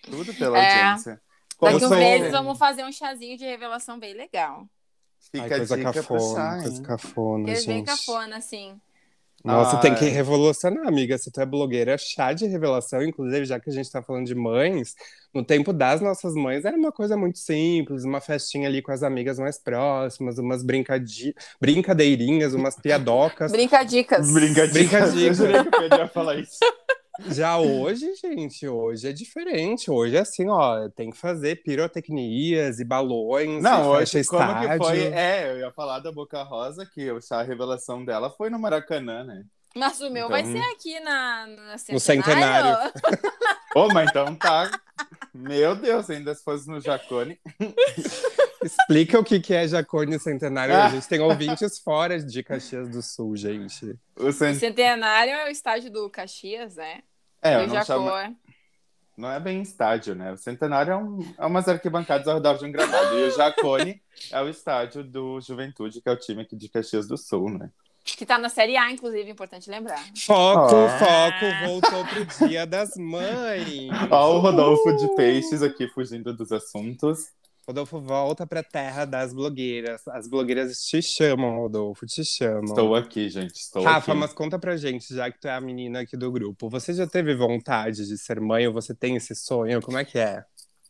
Tudo 0.03 0.33
pela 0.35 0.57
É. 0.57 0.83
audiência. 0.83 1.21
Daqui 1.61 1.75
uns 1.77 1.89
sou- 1.89 1.97
meses 1.97 2.31
vamos 2.31 2.57
fazer 2.57 2.83
um 2.83 2.91
chazinho 2.91 3.37
de 3.37 3.45
revelação 3.45 3.97
bem 3.97 4.13
legal. 4.13 4.67
Fica 5.31 5.43
Ai, 5.45 5.53
a 5.53 5.57
coisa 5.57 5.81
cafona, 5.81 6.35
chá, 6.35 6.61
coisa 6.61 6.81
cafona, 6.83 7.49
Eles 7.49 7.65
bem 7.65 7.77
gente. 7.77 7.85
cafona, 7.87 8.37
assim. 8.37 8.79
Nossa, 9.45 9.77
tem 9.77 9.93
que 9.93 10.05
revolucionar, 10.05 10.87
amiga. 10.87 11.17
Se 11.17 11.31
tu 11.31 11.39
é 11.39 11.45
blogueira, 11.45 11.97
chá 11.97 12.33
de 12.33 12.47
revelação, 12.47 13.03
inclusive, 13.03 13.45
já 13.45 13.59
que 13.59 13.69
a 13.69 13.73
gente 13.73 13.91
tá 13.91 14.01
falando 14.01 14.25
de 14.25 14.33
mães, 14.33 14.95
no 15.33 15.43
tempo 15.43 15.71
das 15.71 16.01
nossas 16.01 16.33
mães 16.33 16.65
era 16.65 16.75
uma 16.75 16.91
coisa 16.91 17.15
muito 17.15 17.37
simples, 17.37 18.03
uma 18.03 18.19
festinha 18.19 18.67
ali 18.67 18.81
com 18.81 18.91
as 18.91 19.03
amigas 19.03 19.37
mais 19.37 19.59
próximas, 19.59 20.39
umas 20.39 20.63
brincadi... 20.63 21.35
brincadeirinhas, 21.61 22.53
umas 22.53 22.75
piadocas. 22.75 23.51
Brincadicas. 23.51 24.31
Brincadicas. 24.31 24.73
Brincadicas. 24.73 25.21
Eu 25.21 25.33
jurei 25.33 25.63
que 25.63 25.95
ia 25.95 26.07
falar 26.07 26.35
isso. 26.35 26.57
Já 27.27 27.57
hoje, 27.57 28.13
gente, 28.15 28.67
hoje 28.67 29.07
é 29.09 29.13
diferente. 29.13 29.89
Hoje 29.89 30.15
é 30.17 30.19
assim, 30.19 30.49
ó, 30.49 30.89
tem 30.89 31.11
que 31.11 31.17
fazer 31.17 31.63
pirotecnias 31.63 32.79
e 32.79 32.85
balões, 32.85 33.63
Não, 33.63 33.85
e 33.95 33.97
hoje, 33.97 34.23
como 34.25 34.41
estádio. 34.43 34.69
que 34.69 34.77
foi? 34.77 34.99
É, 35.13 35.51
eu 35.51 35.57
ia 35.59 35.71
falar 35.71 35.99
da 35.99 36.11
Boca 36.11 36.43
Rosa, 36.43 36.85
que 36.85 37.09
a 37.31 37.41
revelação 37.41 38.03
dela 38.03 38.29
foi 38.29 38.49
no 38.49 38.59
Maracanã, 38.59 39.23
né? 39.23 39.43
Mas 39.75 39.99
o 39.99 40.09
meu 40.09 40.29
vai 40.29 40.41
Então- 40.41 40.53
ser 40.53 40.69
aqui 40.71 40.99
na, 41.01 41.47
na 41.47 41.75
No 41.91 41.99
centenário. 41.99 42.91
Ô, 43.75 43.87
mas 43.89 44.09
então 44.09 44.33
tá. 44.35 44.71
Meu 45.33 45.75
Deus, 45.75 46.09
ainda 46.09 46.33
se 46.33 46.41
fosse 46.43 46.65
no 46.69 46.79
Jacone. 46.79 47.37
Explica 48.65 49.19
o 49.19 49.23
que 49.23 49.39
que 49.39 49.53
é 49.53 49.67
Jacone 49.67 50.19
Centenário. 50.19 50.73
Ah. 50.75 50.85
A 50.85 50.89
gente 50.89 51.07
tem 51.07 51.19
ouvintes 51.19 51.77
fora 51.79 52.19
de 52.19 52.43
Caxias 52.43 52.89
do 52.89 53.01
Sul, 53.01 53.35
gente. 53.35 53.95
O 54.17 54.27
O 54.27 54.33
cent... 54.33 54.55
centenário 54.57 55.31
é 55.31 55.45
o 55.45 55.49
estádio 55.49 55.91
do 55.91 56.09
Caxias, 56.09 56.75
né? 56.75 57.01
É, 57.41 57.55
eu 57.55 57.59
o 57.59 57.67
não, 57.67 57.75
Jacó 57.75 57.85
chamo... 57.85 58.35
não 59.15 59.31
é 59.31 59.39
bem 59.39 59.61
estádio, 59.61 60.15
né? 60.15 60.31
O 60.31 60.37
Centenário 60.37 60.91
é, 60.93 60.97
um... 60.97 61.33
é 61.37 61.45
umas 61.45 61.67
arquibancadas 61.67 62.27
ao 62.27 62.35
redor 62.35 62.57
de 62.57 62.65
um 62.65 62.71
gramado. 62.71 63.19
E 63.19 63.27
o 63.27 63.31
Jacone 63.31 64.01
é 64.31 64.41
o 64.41 64.49
estádio 64.49 65.03
do 65.03 65.39
Juventude, 65.39 66.01
que 66.01 66.09
é 66.09 66.11
o 66.11 66.17
time 66.17 66.41
aqui 66.41 66.55
de 66.55 66.67
Caxias 66.67 67.07
do 67.07 67.17
Sul, 67.17 67.51
né? 67.51 67.69
que 68.03 68.25
tá 68.25 68.37
na 68.37 68.49
Série 68.49 68.77
A, 68.77 68.91
inclusive, 68.91 69.31
importante 69.31 69.69
lembrar. 69.69 69.99
Foco, 70.15 70.75
Ah. 70.75 70.99
foco, 70.99 71.65
voltou 71.65 72.05
pro 72.05 72.47
Dia 72.47 72.65
das 72.67 72.95
Mães. 72.95 73.89
Ó, 74.11 74.35
o 74.35 74.39
Rodolfo 74.39 74.95
de 74.95 75.15
Peixes 75.15 75.63
aqui 75.63 75.87
fugindo 75.87 76.31
dos 76.31 76.51
assuntos. 76.51 77.29
Rodolfo 77.67 77.99
volta 77.99 78.45
pra 78.45 78.61
terra 78.61 79.05
das 79.05 79.33
blogueiras. 79.33 80.07
As 80.09 80.27
blogueiras 80.27 80.77
te 80.77 81.01
chamam, 81.01 81.55
Rodolfo, 81.57 82.05
te 82.05 82.23
chamam. 82.23 82.63
Estou 82.65 82.93
aqui, 82.95 83.27
gente. 83.27 83.55
Estou 83.55 83.81
Rafa, 83.83 84.11
aqui. 84.11 84.19
mas 84.19 84.33
conta 84.33 84.59
pra 84.59 84.77
gente, 84.77 85.13
já 85.15 85.31
que 85.31 85.39
tu 85.39 85.47
é 85.47 85.53
a 85.53 85.59
menina 85.61 86.01
aqui 86.01 86.15
do 86.15 86.31
grupo. 86.31 86.69
Você 86.69 86.93
já 86.93 87.07
teve 87.07 87.33
vontade 87.35 88.05
de 88.07 88.17
ser 88.19 88.39
mãe 88.39 88.67
ou 88.67 88.73
você 88.73 88.93
tem 88.93 89.15
esse 89.15 89.33
sonho? 89.33 89.81
Como 89.81 89.97
é 89.97 90.05
que 90.05 90.19
é? 90.19 90.43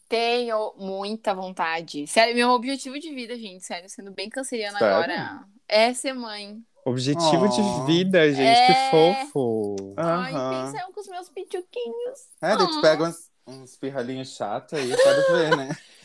Tenho 0.09 0.73
muita 0.77 1.33
vontade. 1.33 2.05
Sério, 2.07 2.35
meu 2.35 2.49
objetivo 2.49 2.99
de 2.99 3.13
vida, 3.15 3.35
gente, 3.37 3.65
sério, 3.65 3.89
sendo 3.89 4.11
bem 4.11 4.29
canceriana 4.29 4.77
Sério? 4.77 4.95
agora, 4.95 5.45
é 5.69 5.93
ser 5.93 6.13
mãe. 6.13 6.57
Objetivo 6.85 7.45
Oh. 7.45 7.47
de 7.47 7.85
vida, 7.93 8.31
gente, 8.31 8.41
É. 8.59 8.67
que 8.67 8.91
fofo. 8.91 9.93
Ai, 9.97 10.31
pensa 10.31 10.83
eu 10.85 10.93
com 10.93 10.99
os 10.99 11.07
meus 11.07 11.29
pituquinhos. 11.29 12.19
É, 12.41 12.55
daí 12.55 12.67
tu 12.67 12.81
pega 12.81 13.05
uns, 13.05 13.15
uns 13.47 13.75
pirralhinhos 13.77 14.35
chatos 14.35 14.77
aí, 14.77 14.95
quero 14.95 15.33
ver, 15.37 15.57
né? 15.57 15.69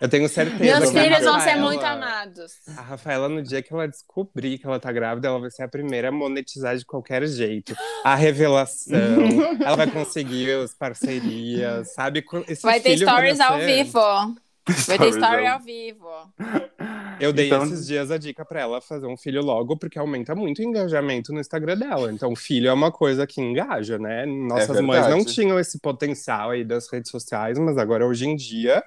Eu 0.00 0.08
tenho 0.08 0.28
certeza. 0.28 0.80
Meus 0.80 0.90
filhos 0.92 1.24
vão 1.24 1.40
ser 1.40 1.56
muito 1.56 1.84
amados. 1.84 2.52
A 2.76 2.80
Rafaela, 2.82 3.28
no 3.28 3.42
dia 3.42 3.62
que 3.62 3.72
ela 3.72 3.86
descobrir 3.88 4.58
que 4.58 4.66
ela 4.66 4.78
tá 4.80 4.90
grávida, 4.92 5.28
ela 5.28 5.38
vai 5.40 5.50
ser 5.50 5.62
a 5.64 5.68
primeira 5.68 6.08
a 6.08 6.12
monetizar 6.12 6.76
de 6.76 6.84
qualquer 6.84 7.26
jeito. 7.26 7.74
A 8.04 8.14
revelação, 8.14 8.96
ela 9.64 9.76
vai 9.76 9.90
conseguir 9.90 10.50
as 10.62 10.74
parcerias, 10.74 11.92
sabe? 11.94 12.24
Esse 12.48 12.62
Vai 12.62 12.80
ter 12.80 12.96
stories 12.98 13.40
ao 13.40 13.58
nascer. 13.58 13.84
vivo. 13.84 14.00
Vai 14.00 14.98
ter 14.98 15.12
Stories 15.12 15.16
story 15.16 15.46
ao- 15.46 15.54
ao 15.54 15.60
vivo. 15.60 16.08
Eu 17.20 17.32
dei 17.32 17.46
Então- 17.46 17.64
esses 17.64 17.86
dias 17.86 18.10
a 18.10 18.18
dica 18.18 18.44
pra 18.44 18.60
ela 18.60 18.80
fazer 18.80 19.06
um 19.06 19.16
filho 19.16 19.42
logo, 19.42 19.76
porque 19.76 19.98
aumenta 19.98 20.34
muito 20.34 20.58
o 20.60 20.62
engajamento 20.62 21.32
no 21.32 21.40
Instagram 21.40 21.76
dela. 21.78 22.12
Então, 22.12 22.34
filho 22.36 22.68
é 22.68 22.72
uma 22.72 22.92
coisa 22.92 23.26
que 23.26 23.40
engaja, 23.40 23.98
né? 23.98 24.26
Nossas 24.26 24.80
mães 24.80 25.08
não 25.08 25.24
tinham 25.24 25.58
esse 25.58 25.78
potencial 25.80 26.50
aí 26.50 26.64
das 26.64 26.90
redes 26.92 27.10
sociais, 27.10 27.58
mas 27.58 27.78
agora, 27.78 28.06
hoje 28.06 28.26
em 28.26 28.36
dia, 28.36 28.82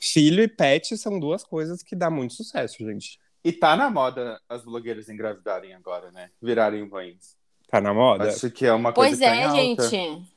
filho 0.00 0.42
e 0.42 0.48
pet 0.48 0.96
são 0.96 1.18
duas 1.20 1.44
coisas 1.44 1.82
que 1.82 1.94
dá 1.94 2.08
muito 2.10 2.34
sucesso, 2.34 2.78
gente. 2.78 3.18
E 3.44 3.52
tá 3.52 3.76
na 3.76 3.90
moda 3.90 4.40
as 4.48 4.64
blogueiras 4.64 5.08
engravidarem 5.08 5.74
agora, 5.74 6.10
né? 6.10 6.30
Virarem 6.40 6.88
mães. 6.88 7.36
Tá 7.68 7.80
na 7.80 7.92
moda? 7.92 8.28
Acho 8.28 8.50
que 8.50 8.64
é 8.64 8.72
uma 8.72 8.92
coisa 8.92 9.10
Pois 9.10 9.18
que 9.20 9.24
tá 9.26 9.36
em 9.36 9.40
é, 9.40 9.44
alta. 9.70 9.88
gente. 9.90 10.33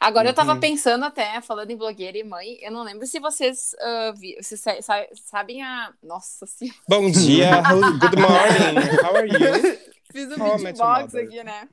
Agora 0.00 0.28
eu 0.28 0.34
tava 0.34 0.52
Uhum. 0.54 0.60
pensando 0.60 1.04
até, 1.04 1.40
falando 1.40 1.70
em 1.70 1.76
blogueira 1.76 2.18
e 2.18 2.24
mãe, 2.24 2.58
eu 2.60 2.70
não 2.70 2.82
lembro 2.82 3.06
se 3.06 3.18
vocês, 3.20 3.74
ah, 3.80 4.12
vi- 4.16 4.36
vocês 4.40 4.60
sa- 4.60 4.80
sa- 4.82 5.06
sabem 5.14 5.62
a. 5.62 5.92
Nossa 6.02 6.46
senhora. 6.46 6.78
Bom 6.88 7.10
dia, 7.10 7.50
good 8.00 8.16
morning, 8.20 8.96
how 9.02 9.16
are 9.16 9.28
you? 9.28 9.78
Fiz 10.12 10.26
um 10.28 10.46
Your 10.46 10.58
beatbox 10.58 11.14
aqui, 11.14 11.42
né? 11.42 11.68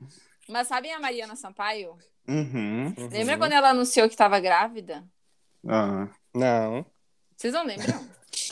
Mas 0.48 0.66
sabem 0.68 0.92
a 0.92 0.98
Mariana 1.00 1.36
Sampaio? 1.36 1.96
Uhum. 2.28 2.94
Lembra 3.10 3.36
quando 3.38 3.52
ela 3.52 3.70
anunciou 3.70 4.08
que 4.08 4.16
tava 4.16 4.40
grávida? 4.40 5.04
Ah. 5.68 6.08
Não. 6.34 6.84
Vocês 7.36 7.52
não 7.52 7.64
lembram? 7.64 8.00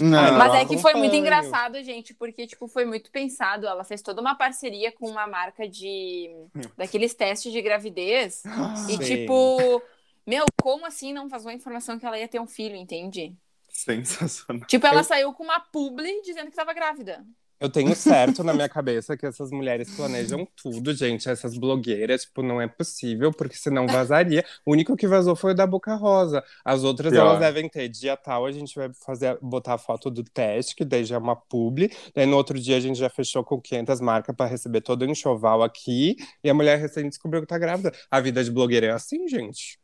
Não. 0.00 0.18
Ah, 0.18 0.32
Mas 0.32 0.54
é 0.54 0.64
que 0.64 0.78
foi 0.78 0.94
muito 0.94 1.14
engraçado, 1.14 1.82
gente, 1.82 2.14
porque, 2.14 2.46
tipo, 2.46 2.66
foi 2.66 2.84
muito 2.84 3.10
pensado. 3.10 3.66
Ela 3.66 3.84
fez 3.84 4.02
toda 4.02 4.20
uma 4.20 4.34
parceria 4.34 4.92
com 4.92 5.08
uma 5.08 5.26
marca 5.26 5.68
de... 5.68 6.30
daqueles 6.76 7.14
testes 7.14 7.52
de 7.52 7.60
gravidez. 7.62 8.42
E, 8.88 8.92
Sim. 8.92 8.98
tipo... 8.98 9.82
Meu, 10.26 10.44
como 10.62 10.86
assim 10.86 11.12
não 11.12 11.28
vazou 11.28 11.50
a 11.50 11.54
informação 11.54 11.98
que 11.98 12.06
ela 12.06 12.18
ia 12.18 12.28
ter 12.28 12.38
um 12.38 12.46
filho, 12.46 12.76
entende? 12.76 13.34
Sensacional. 13.68 14.66
Tipo, 14.66 14.86
ela 14.86 15.02
saiu 15.02 15.32
com 15.32 15.42
uma 15.42 15.58
publi 15.58 16.22
dizendo 16.22 16.50
que 16.50 16.56
tava 16.56 16.72
grávida. 16.72 17.24
Eu 17.60 17.68
tenho 17.68 17.94
certo 17.94 18.42
na 18.42 18.54
minha 18.54 18.70
cabeça 18.70 19.18
que 19.18 19.26
essas 19.26 19.50
mulheres 19.50 19.94
planejam 19.94 20.48
tudo, 20.56 20.94
gente. 20.94 21.28
Essas 21.28 21.58
blogueiras, 21.58 22.22
tipo, 22.22 22.42
não 22.42 22.58
é 22.58 22.66
possível, 22.66 23.30
porque 23.30 23.54
senão 23.54 23.86
vazaria. 23.86 24.42
O 24.64 24.72
único 24.72 24.96
que 24.96 25.06
vazou 25.06 25.36
foi 25.36 25.52
o 25.52 25.54
da 25.54 25.66
Boca 25.66 25.94
Rosa. 25.94 26.42
As 26.64 26.84
outras, 26.84 27.12
Pior. 27.12 27.26
elas 27.26 27.40
devem 27.40 27.68
ter 27.68 27.86
dia 27.90 28.16
tal, 28.16 28.46
a 28.46 28.52
gente 28.52 28.74
vai 28.74 28.90
fazer, 29.04 29.38
botar 29.42 29.74
a 29.74 29.78
foto 29.78 30.10
do 30.10 30.24
teste, 30.24 30.74
que 30.74 30.86
daí 30.86 31.04
já 31.04 31.16
é 31.16 31.18
uma 31.18 31.36
publi. 31.36 31.92
Daí 32.14 32.24
no 32.24 32.36
outro 32.36 32.58
dia 32.58 32.78
a 32.78 32.80
gente 32.80 32.98
já 32.98 33.10
fechou 33.10 33.44
com 33.44 33.60
500 33.60 34.00
marcas 34.00 34.34
para 34.34 34.46
receber 34.46 34.80
todo 34.80 35.02
o 35.02 35.10
enxoval 35.10 35.62
aqui. 35.62 36.16
E 36.42 36.48
a 36.48 36.54
mulher 36.54 36.78
recém 36.78 37.10
descobriu 37.10 37.42
que 37.42 37.46
tá 37.46 37.58
grávida. 37.58 37.92
A 38.10 38.20
vida 38.20 38.42
de 38.42 38.50
blogueira 38.50 38.86
é 38.86 38.90
assim, 38.90 39.28
gente. 39.28 39.78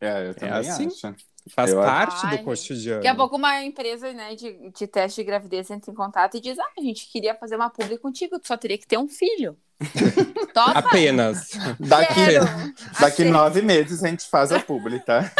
É, 0.00 0.28
eu 0.28 0.34
também 0.34 0.54
assim. 0.54 0.88
acho. 0.88 1.14
Faz 1.48 1.70
Eu 1.72 1.80
acho- 1.82 1.88
parte 2.12 2.26
Ai, 2.26 2.38
do 2.38 2.44
cotidiano. 2.44 2.98
Daqui 3.02 3.08
a 3.08 3.14
pouco 3.14 3.36
uma 3.36 3.62
empresa 3.62 4.12
né, 4.12 4.34
de, 4.36 4.70
de 4.70 4.86
teste 4.86 5.20
de 5.20 5.26
gravidez 5.26 5.70
entra 5.70 5.90
em 5.90 5.94
contato 5.94 6.36
e 6.36 6.40
diz: 6.40 6.58
Ah, 6.58 6.70
a 6.78 6.80
gente 6.80 7.08
queria 7.10 7.34
fazer 7.34 7.56
uma 7.56 7.68
publi 7.68 7.98
contigo, 7.98 8.38
tu 8.38 8.46
só 8.46 8.56
teria 8.56 8.78
que 8.78 8.86
ter 8.86 8.96
um 8.98 9.08
filho. 9.08 9.56
Topa? 10.54 10.78
Apenas. 10.78 11.50
Daqui, 11.80 12.38
daqui 13.00 13.24
nove 13.24 13.62
meses 13.62 14.04
a 14.04 14.08
gente 14.08 14.28
faz 14.28 14.52
a 14.52 14.60
publi, 14.60 15.00
tá? 15.00 15.30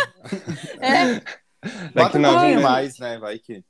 É, 0.81 1.15
Daqui 1.15 1.93
Bota 1.95 2.19
nove 2.19 2.47
meses. 2.49 2.63
mais, 2.63 2.99
né? 2.99 3.19
Vai 3.19 3.39
que. 3.39 3.63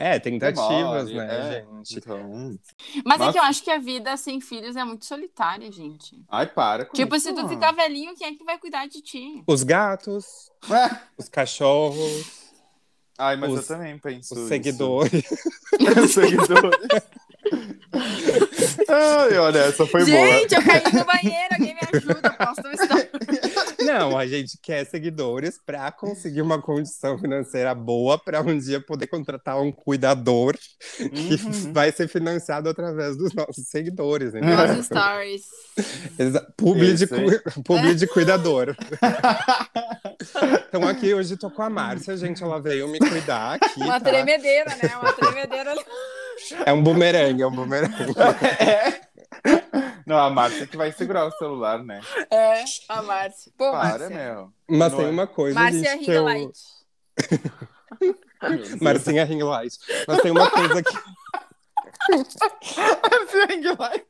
É, 0.00 0.18
tentativas, 0.18 1.06
demore, 1.08 1.26
né, 1.26 1.58
é. 1.58 1.60
gente? 1.76 1.98
Então. 1.98 2.58
Mas 3.04 3.20
é 3.20 3.32
que 3.32 3.38
eu 3.38 3.42
acho 3.42 3.62
que 3.62 3.70
a 3.70 3.78
vida 3.78 4.16
sem 4.16 4.40
filhos 4.40 4.74
é 4.76 4.84
muito 4.84 5.04
solitária, 5.04 5.70
gente. 5.70 6.22
Ai, 6.28 6.46
para. 6.46 6.86
Com 6.86 6.94
Tipo, 6.94 7.14
isso. 7.16 7.26
se 7.28 7.34
tu 7.34 7.48
ficar 7.48 7.72
velhinho, 7.72 8.14
quem 8.16 8.28
é 8.28 8.34
que 8.34 8.44
vai 8.44 8.58
cuidar 8.58 8.86
de 8.88 9.00
ti? 9.02 9.42
Os 9.46 9.62
gatos, 9.62 10.50
Ah, 10.70 11.00
os 11.18 11.28
cachorros, 11.28 12.40
Ai, 13.18 13.36
mas 13.36 13.52
Os- 13.52 13.60
eu 13.70 13.76
também 13.76 13.98
penso. 13.98 14.34
os 14.34 14.48
seguidores. 14.48 15.12
Os 16.04 16.10
seguidores. 16.12 16.80
Ai, 18.92 19.38
olha, 19.38 19.58
essa 19.60 19.86
foi 19.86 20.04
gente, 20.04 20.54
eu 20.54 20.62
caí 20.64 20.82
no 20.92 21.04
banheiro, 21.04 21.48
alguém 21.52 21.74
me 21.74 21.80
ajuda, 21.98 22.30
posso 22.30 22.60
um 22.66 22.72
stop. 22.72 23.10
Não, 23.84 24.16
a 24.18 24.26
gente 24.26 24.58
quer 24.62 24.84
seguidores 24.84 25.58
para 25.64 25.90
conseguir 25.90 26.42
uma 26.42 26.60
condição 26.60 27.18
financeira 27.18 27.74
boa 27.74 28.18
para 28.22 28.40
um 28.42 28.56
dia 28.58 28.80
poder 28.80 29.06
contratar 29.06 29.60
um 29.60 29.72
cuidador 29.72 30.56
que 30.96 31.34
Uhum. 31.44 31.72
vai 31.72 31.90
ser 31.90 32.06
financiado 32.08 32.68
através 32.68 33.16
dos 33.16 33.32
nossos 33.32 33.66
seguidores. 33.68 34.32
Né? 34.32 34.40
Nossos 34.42 34.86
stories. 34.86 35.42
Exa- 36.18 36.46
Publi, 36.56 36.94
de, 36.94 37.06
cu- 37.06 37.16
publi 37.64 37.94
de 37.94 38.06
cuidador. 38.06 38.76
Então 40.68 40.86
aqui 40.86 41.12
hoje 41.14 41.36
tô 41.36 41.50
com 41.50 41.62
a 41.62 41.70
Márcia, 41.70 42.16
gente. 42.16 42.42
Ela 42.42 42.60
veio 42.60 42.86
me 42.88 42.98
cuidar 42.98 43.54
aqui. 43.54 43.80
Uma 43.80 43.98
tá? 44.00 44.10
tremedeira, 44.10 44.70
né? 44.82 44.96
Uma 45.00 45.12
tremedeira. 45.12 45.74
É 46.64 46.72
um 46.72 46.82
bumerangue, 46.82 47.42
é 47.42 47.46
um 47.46 47.50
bumerangue. 47.50 47.94
É. 48.60 49.00
Não, 50.06 50.18
a 50.18 50.28
Márcia 50.28 50.66
que 50.66 50.76
vai 50.76 50.92
segurar 50.92 51.24
o 51.24 51.30
celular, 51.32 51.82
né? 51.82 52.02
É, 52.30 52.62
a 52.88 53.00
Márcia. 53.00 53.50
Pô, 53.56 53.70
Para, 53.70 53.98
Márcia. 53.98 54.10
meu. 54.10 54.52
Mas 54.68 54.92
tem 54.92 55.06
é. 55.06 55.08
uma 55.08 55.26
coisa, 55.26 55.58
Márcia 55.58 55.92
gente, 55.92 56.04
que 56.04 56.10
eu... 56.10 56.24
Marcinha 58.80 59.24
Ring 59.24 59.42
Light. 59.42 59.78
Mas 60.06 60.20
tem 60.20 60.30
uma 60.30 60.50
coisa 60.50 60.82
que 60.82 60.92
Márcia 62.08 63.46
Ringlight. 63.46 64.06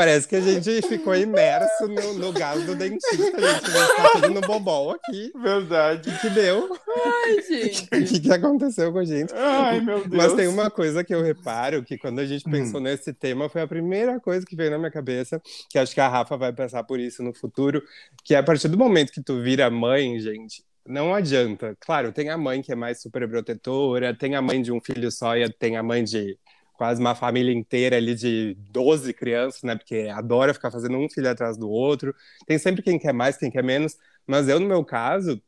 Parece 0.00 0.26
que 0.26 0.34
a 0.34 0.40
gente 0.40 0.80
ficou 0.88 1.14
imerso 1.14 1.86
no, 1.86 2.14
no 2.14 2.32
gás 2.32 2.64
do 2.64 2.74
dentista. 2.74 3.36
A 3.36 3.52
gente 3.52 3.70
tá 3.96 4.10
tudo 4.14 4.30
no 4.30 4.40
bobol 4.40 4.92
aqui. 4.92 5.30
Verdade. 5.36 6.08
O 6.08 6.16
que 6.20 6.30
deu? 6.30 6.70
Ai, 7.04 7.42
gente. 7.42 7.82
O 7.84 8.04
que, 8.06 8.20
que 8.20 8.32
aconteceu 8.32 8.90
com 8.92 8.98
a 8.98 9.04
gente? 9.04 9.30
Ai, 9.34 9.82
meu 9.82 9.98
Deus. 9.98 10.10
Mas 10.10 10.32
tem 10.32 10.48
uma 10.48 10.70
coisa 10.70 11.04
que 11.04 11.14
eu 11.14 11.22
reparo, 11.22 11.82
que 11.84 11.98
quando 11.98 12.18
a 12.20 12.24
gente 12.24 12.48
Hum. 12.48 12.50
pensou 12.50 12.80
nesse 12.80 13.12
tema, 13.12 13.50
foi 13.50 13.60
a 13.60 13.66
primeira 13.66 14.18
coisa 14.18 14.46
que 14.46 14.56
veio 14.56 14.70
na 14.70 14.78
minha 14.78 14.90
cabeça, 14.90 15.38
que 15.68 15.78
acho 15.78 15.92
que 15.92 16.00
a 16.00 16.08
Rafa 16.08 16.34
vai 16.38 16.50
pensar 16.50 16.82
por 16.84 16.98
isso 16.98 17.22
no 17.22 17.34
futuro, 17.34 17.82
que 18.24 18.34
é 18.34 18.38
a 18.38 18.42
partir 18.42 18.68
do 18.68 18.78
momento 18.78 19.12
que 19.12 19.22
tu 19.22 19.42
vira 19.42 19.68
mãe, 19.68 20.18
gente, 20.18 20.64
não 20.86 21.14
adianta. 21.14 21.76
Claro, 21.78 22.10
tem 22.10 22.30
a 22.30 22.38
mãe 22.38 22.62
que 22.62 22.72
é 22.72 22.74
mais 22.74 23.02
super 23.02 23.28
protetora, 23.28 24.16
tem 24.16 24.34
a 24.34 24.40
mãe 24.40 24.62
de 24.62 24.72
um 24.72 24.80
filho 24.80 25.10
só 25.12 25.36
e 25.36 25.46
tem 25.52 25.76
a 25.76 25.82
mãe 25.82 26.02
de 26.02 26.38
quase 26.80 26.98
uma 26.98 27.14
família 27.14 27.52
inteira 27.52 27.98
ali 27.98 28.14
de 28.14 28.56
12 28.70 29.12
crianças, 29.12 29.62
né? 29.62 29.76
Porque 29.76 30.08
adora 30.10 30.54
ficar 30.54 30.70
fazendo 30.70 30.96
um 30.96 31.10
filho 31.10 31.28
atrás 31.28 31.58
do 31.58 31.68
outro. 31.68 32.14
Tem 32.46 32.56
sempre 32.56 32.80
quem 32.80 32.98
quer 32.98 33.12
mais, 33.12 33.36
quem 33.36 33.50
quer 33.50 33.62
menos. 33.62 33.98
Mas 34.26 34.48
eu, 34.48 34.58
no 34.58 34.66
meu 34.66 34.82
caso, 34.82 35.38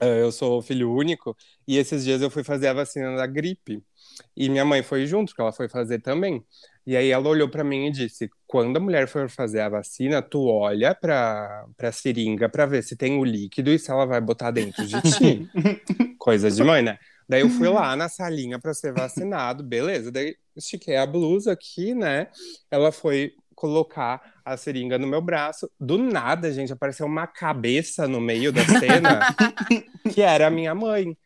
eh, 0.00 0.22
eu 0.22 0.32
sou 0.32 0.60
filho 0.60 0.92
único, 0.92 1.36
e 1.68 1.76
esses 1.78 2.02
dias 2.02 2.20
eu 2.20 2.28
fui 2.28 2.42
fazer 2.42 2.66
a 2.66 2.72
vacina 2.72 3.14
da 3.14 3.28
gripe. 3.28 3.80
E 4.36 4.48
minha 4.48 4.64
mãe 4.64 4.82
foi 4.82 5.06
junto, 5.06 5.28
porque 5.28 5.40
ela 5.40 5.52
foi 5.52 5.68
fazer 5.68 6.00
também. 6.00 6.44
E 6.84 6.96
aí 6.96 7.10
ela 7.10 7.28
olhou 7.28 7.48
para 7.48 7.62
mim 7.62 7.86
e 7.86 7.92
disse: 7.92 8.28
quando 8.44 8.76
a 8.76 8.80
mulher 8.80 9.06
for 9.06 9.30
fazer 9.30 9.60
a 9.60 9.68
vacina, 9.68 10.20
tu 10.20 10.48
olha 10.48 10.96
para 10.96 11.64
para 11.76 11.92
seringa 11.92 12.48
para 12.48 12.66
ver 12.66 12.82
se 12.82 12.96
tem 12.96 13.20
o 13.20 13.24
líquido 13.24 13.70
e 13.70 13.78
se 13.78 13.88
ela 13.88 14.04
vai 14.04 14.20
botar 14.20 14.50
dentro 14.50 14.84
de 14.84 15.00
ti. 15.00 15.48
Coisa 16.18 16.50
de 16.50 16.64
mãe, 16.64 16.82
né? 16.82 16.98
Daí 17.28 17.42
eu 17.42 17.50
fui 17.50 17.68
lá 17.68 17.94
na 17.94 18.08
salinha 18.08 18.58
para 18.58 18.74
ser 18.74 18.92
vacinado, 18.92 19.62
beleza. 19.62 20.10
Daí 20.10 20.34
estiquei 20.56 20.96
a 20.96 21.06
blusa 21.06 21.52
aqui, 21.52 21.94
né? 21.94 22.28
Ela 22.70 22.90
foi 22.90 23.32
colocar 23.54 24.34
a 24.44 24.56
seringa 24.56 24.98
no 24.98 25.06
meu 25.06 25.20
braço. 25.20 25.70
Do 25.80 25.98
nada, 25.98 26.52
gente, 26.52 26.72
apareceu 26.72 27.06
uma 27.06 27.26
cabeça 27.26 28.06
no 28.06 28.20
meio 28.20 28.52
da 28.52 28.64
cena 28.64 29.20
que 30.12 30.22
era 30.22 30.46
a 30.46 30.50
minha 30.50 30.74
mãe. 30.74 31.16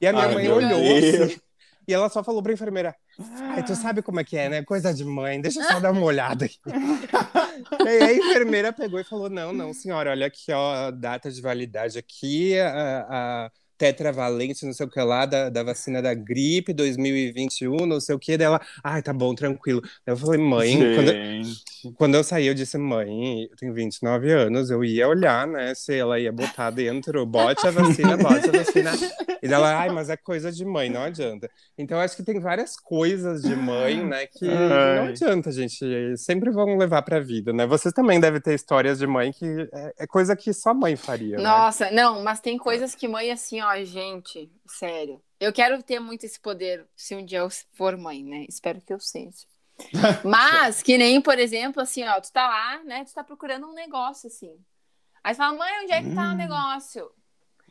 E 0.00 0.06
a 0.06 0.12
minha 0.12 0.26
Ai, 0.26 0.34
mãe 0.34 0.48
olhou 0.48 0.80
assim, 0.80 1.40
e 1.86 1.92
ela 1.92 2.08
só 2.08 2.24
falou 2.24 2.42
pra 2.42 2.52
enfermeira: 2.52 2.96
Ai, 3.38 3.62
tu 3.64 3.76
sabe 3.76 4.02
como 4.02 4.18
é 4.18 4.24
que 4.24 4.36
é, 4.36 4.48
né? 4.48 4.64
Coisa 4.64 4.92
de 4.92 5.04
mãe, 5.04 5.40
deixa 5.40 5.60
eu 5.60 5.64
só 5.64 5.78
dar 5.78 5.92
uma 5.92 6.02
olhada 6.02 6.46
aqui. 6.46 6.58
e 7.84 8.02
a 8.02 8.12
enfermeira 8.12 8.72
pegou 8.72 8.98
e 8.98 9.04
falou: 9.04 9.28
Não, 9.28 9.52
não, 9.52 9.72
senhora, 9.72 10.10
olha 10.10 10.26
aqui, 10.26 10.50
ó, 10.52 10.86
a 10.86 10.90
data 10.90 11.30
de 11.30 11.40
validade 11.40 11.98
aqui, 11.98 12.58
a, 12.58 13.06
a 13.08 13.50
tetravalente, 13.84 14.64
não 14.64 14.72
sei 14.72 14.86
o 14.86 14.88
que 14.88 15.00
lá, 15.00 15.26
da, 15.26 15.50
da 15.50 15.62
vacina 15.62 16.00
da 16.00 16.14
gripe 16.14 16.72
2021, 16.72 17.84
não 17.86 18.00
sei 18.00 18.14
o 18.14 18.18
que 18.18 18.38
dela. 18.38 18.60
Ai, 18.82 19.02
tá 19.02 19.12
bom, 19.12 19.34
tranquilo. 19.34 19.82
Eu 20.06 20.16
falei, 20.16 20.40
mãe, 20.40 20.78
quando, 20.94 21.12
Gente. 21.12 21.64
quando 21.96 22.14
eu 22.14 22.24
saí, 22.24 22.46
eu 22.46 22.54
disse, 22.54 22.78
mãe, 22.78 23.44
eu 23.44 23.56
tenho 23.56 23.74
29 23.74 24.32
anos, 24.32 24.70
eu 24.70 24.82
ia 24.82 25.06
olhar, 25.06 25.46
né, 25.46 25.74
se 25.74 25.94
ela 25.94 26.18
ia 26.18 26.32
botar 26.32 26.70
dentro, 26.70 27.26
bote 27.26 27.66
a 27.66 27.70
vacina, 27.70 28.16
bote 28.16 28.48
a 28.48 28.52
vacina. 28.52 28.92
E 29.42 29.52
ela, 29.52 29.78
ai, 29.78 29.90
mas 29.90 30.08
é 30.08 30.16
coisa 30.16 30.50
de 30.50 30.64
mãe, 30.64 30.88
não 30.88 31.02
adianta. 31.02 31.50
Então, 31.76 31.98
eu 31.98 32.02
acho 32.04 32.16
que 32.16 32.22
tem 32.22 32.40
várias 32.40 32.76
coisas 32.76 33.42
de 33.42 33.54
mãe, 33.54 34.02
né, 34.02 34.26
que 34.26 34.48
Ai. 34.48 34.96
não 34.96 35.08
adianta, 35.08 35.52
gente, 35.52 36.16
sempre 36.16 36.50
vão 36.50 36.78
levar 36.78 37.02
pra 37.02 37.20
vida, 37.20 37.52
né? 37.52 37.66
Vocês 37.66 37.92
também 37.92 38.18
devem 38.18 38.40
ter 38.40 38.54
histórias 38.54 38.98
de 38.98 39.06
mãe 39.06 39.32
que 39.32 39.68
é, 39.72 39.94
é 39.98 40.06
coisa 40.06 40.34
que 40.34 40.52
só 40.52 40.72
mãe 40.72 40.96
faria, 40.96 41.36
né? 41.36 41.42
Nossa, 41.42 41.90
não, 41.90 42.22
mas 42.22 42.40
tem 42.40 42.56
coisas 42.56 42.94
que 42.94 43.06
mãe, 43.06 43.30
assim, 43.30 43.60
ó, 43.60 43.73
gente, 43.82 44.50
sério. 44.66 45.22
Eu 45.40 45.52
quero 45.52 45.82
ter 45.82 45.98
muito 46.00 46.24
esse 46.24 46.38
poder 46.40 46.86
se 46.96 47.14
um 47.14 47.24
dia 47.24 47.38
eu 47.40 47.48
for 47.72 47.96
mãe, 47.96 48.22
né? 48.22 48.44
Espero 48.48 48.80
que 48.80 48.92
eu 48.92 49.00
seja. 49.00 49.46
Mas, 50.24 50.82
que 50.82 50.96
nem, 50.96 51.20
por 51.20 51.38
exemplo, 51.38 51.82
assim, 51.82 52.04
ó, 52.04 52.20
tu 52.20 52.32
tá 52.32 52.46
lá, 52.46 52.84
né? 52.84 53.04
Tu 53.04 53.12
tá 53.12 53.24
procurando 53.24 53.66
um 53.66 53.74
negócio, 53.74 54.28
assim. 54.28 54.56
Aí 55.22 55.34
tu 55.34 55.38
fala, 55.38 55.56
mãe, 55.56 55.82
onde 55.82 55.92
é 55.92 56.02
que 56.02 56.14
tá 56.14 56.30
o 56.30 56.34
Hum. 56.34 56.36
negócio? 56.36 57.10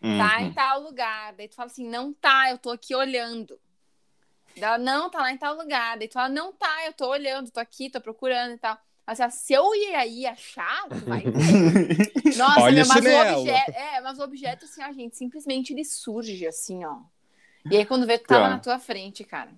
Tá 0.01 0.41
em 0.41 0.48
Uhum. 0.48 0.53
tal 0.53 0.81
lugar. 0.81 1.33
Daí 1.33 1.48
tu 1.48 1.55
fala 1.55 1.67
assim, 1.67 1.88
não 1.88 2.13
tá, 2.13 2.50
eu 2.51 2.57
tô 2.57 2.69
aqui 2.72 2.95
olhando. 2.95 3.60
Daí 4.55 4.63
Ela, 4.63 4.77
não, 4.77 5.10
tá 5.10 5.19
lá 5.19 5.31
em 5.31 5.38
tal 5.38 5.55
lugar. 5.55 5.98
Daí 5.98 6.07
tu 6.07 6.13
fala, 6.13 6.29
não 6.29 6.51
tá, 6.53 6.86
eu 6.86 6.93
tô 6.93 7.10
olhando, 7.10 7.51
tô 7.51 7.60
aqui, 7.60 7.89
tô 7.89 8.01
procurando 8.01 8.53
e 8.53 8.57
tal. 8.57 8.77
Mas 9.05 9.19
assim, 9.19 9.45
se 9.48 9.53
eu 9.53 9.74
ir 9.75 9.95
aí 9.95 10.25
achar, 10.25 10.88
tu 10.89 11.05
vai 11.05 11.22
ver. 11.29 11.63
Nossa, 12.38 12.62
Olha 12.62 12.75
meu, 12.75 12.86
o 12.86 12.88
mas 12.88 13.05
o 13.05 13.10
objeto. 13.10 13.72
É, 13.72 14.01
mas 14.01 14.19
o 14.19 14.24
objeto, 14.24 14.65
assim, 14.65 14.83
ó, 14.83 14.91
gente, 14.91 15.17
simplesmente 15.17 15.74
ele 15.74 15.83
surge 15.86 16.48
assim, 16.48 16.83
ó. 16.86 17.00
E 17.69 17.77
aí, 17.77 17.86
quando 17.86 18.05
vê, 18.07 18.17
tu 18.19 18.38
lá 18.38 18.50
Tá. 18.50 18.50
na 18.50 18.60
tua 18.60 18.79
frente, 18.79 19.24
cara. 19.24 19.51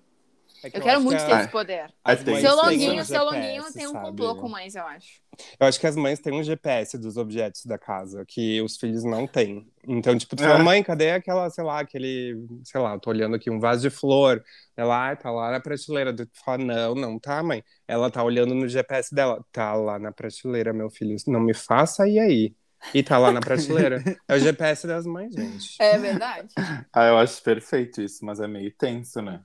É 0.62 0.70
que 0.70 0.76
Eu 0.76 0.82
quero 0.82 0.96
acho 0.96 1.04
muito 1.04 1.18
que 1.20 1.26
ter 1.26 1.32
a- 1.32 1.40
esse 1.42 1.50
poder. 1.50 1.94
Tem 2.04 2.24
mães 2.32 2.40
Seu 2.40 2.56
longuinho, 2.56 2.92
um 3.00 3.04
seu 3.04 3.24
GPS, 3.24 3.24
longuinho 3.24 3.72
tem 3.72 3.86
um 3.86 3.92
sabe? 3.92 4.06
complô 4.06 4.34
com 4.36 4.48
mães, 4.48 4.74
eu 4.74 4.84
acho. 4.86 5.20
Eu 5.60 5.66
acho 5.66 5.78
que 5.78 5.86
as 5.86 5.96
mães 5.96 6.18
têm 6.18 6.32
um 6.32 6.42
GPS 6.42 6.96
dos 6.98 7.16
objetos 7.18 7.66
da 7.66 7.76
casa, 7.78 8.24
que 8.26 8.60
os 8.62 8.76
filhos 8.78 9.04
não 9.04 9.26
têm. 9.26 9.70
Então, 9.86 10.16
tipo, 10.16 10.34
tu 10.34 10.42
fala, 10.42 10.58
É. 10.58 10.62
mãe, 10.62 10.82
cadê 10.82 11.10
aquela, 11.10 11.50
sei 11.50 11.62
lá, 11.62 11.80
aquele, 11.80 12.34
sei 12.64 12.80
lá, 12.80 12.98
tô 12.98 13.10
olhando 13.10 13.36
aqui 13.36 13.50
um 13.50 13.60
vaso 13.60 13.82
de 13.82 13.90
flor. 13.90 14.42
Ela, 14.76 15.10
ah, 15.12 15.16
tá 15.16 15.30
lá 15.30 15.50
na 15.50 15.60
prateleira. 15.60 16.14
Tu 16.16 16.26
fala, 16.44 16.58
não, 16.64 16.94
não 16.94 17.18
tá, 17.18 17.42
mãe. 17.42 17.62
Ela 17.86 18.10
tá 18.10 18.22
olhando 18.24 18.54
no 18.54 18.66
GPS 18.66 19.14
dela. 19.14 19.44
Tá 19.52 19.74
lá 19.74 19.98
na 19.98 20.10
prateleira, 20.10 20.72
meu 20.72 20.88
filho. 20.90 21.14
Não 21.26 21.40
me 21.40 21.52
faça 21.54 22.08
ir 22.08 22.18
aí. 22.18 22.54
E 22.94 23.02
tá 23.02 23.18
lá 23.18 23.30
na 23.32 23.40
prateleira. 23.40 24.02
É 24.28 24.34
o 24.36 24.38
GPS 24.38 24.86
das 24.86 25.04
mães, 25.06 25.34
gente. 25.34 25.76
É 25.78 25.98
verdade. 25.98 26.48
Ah, 26.92 27.08
eu 27.08 27.18
acho 27.18 27.42
perfeito 27.42 28.00
isso, 28.00 28.24
mas 28.24 28.40
é 28.40 28.46
meio 28.48 28.72
tenso, 28.74 29.20
né? 29.20 29.42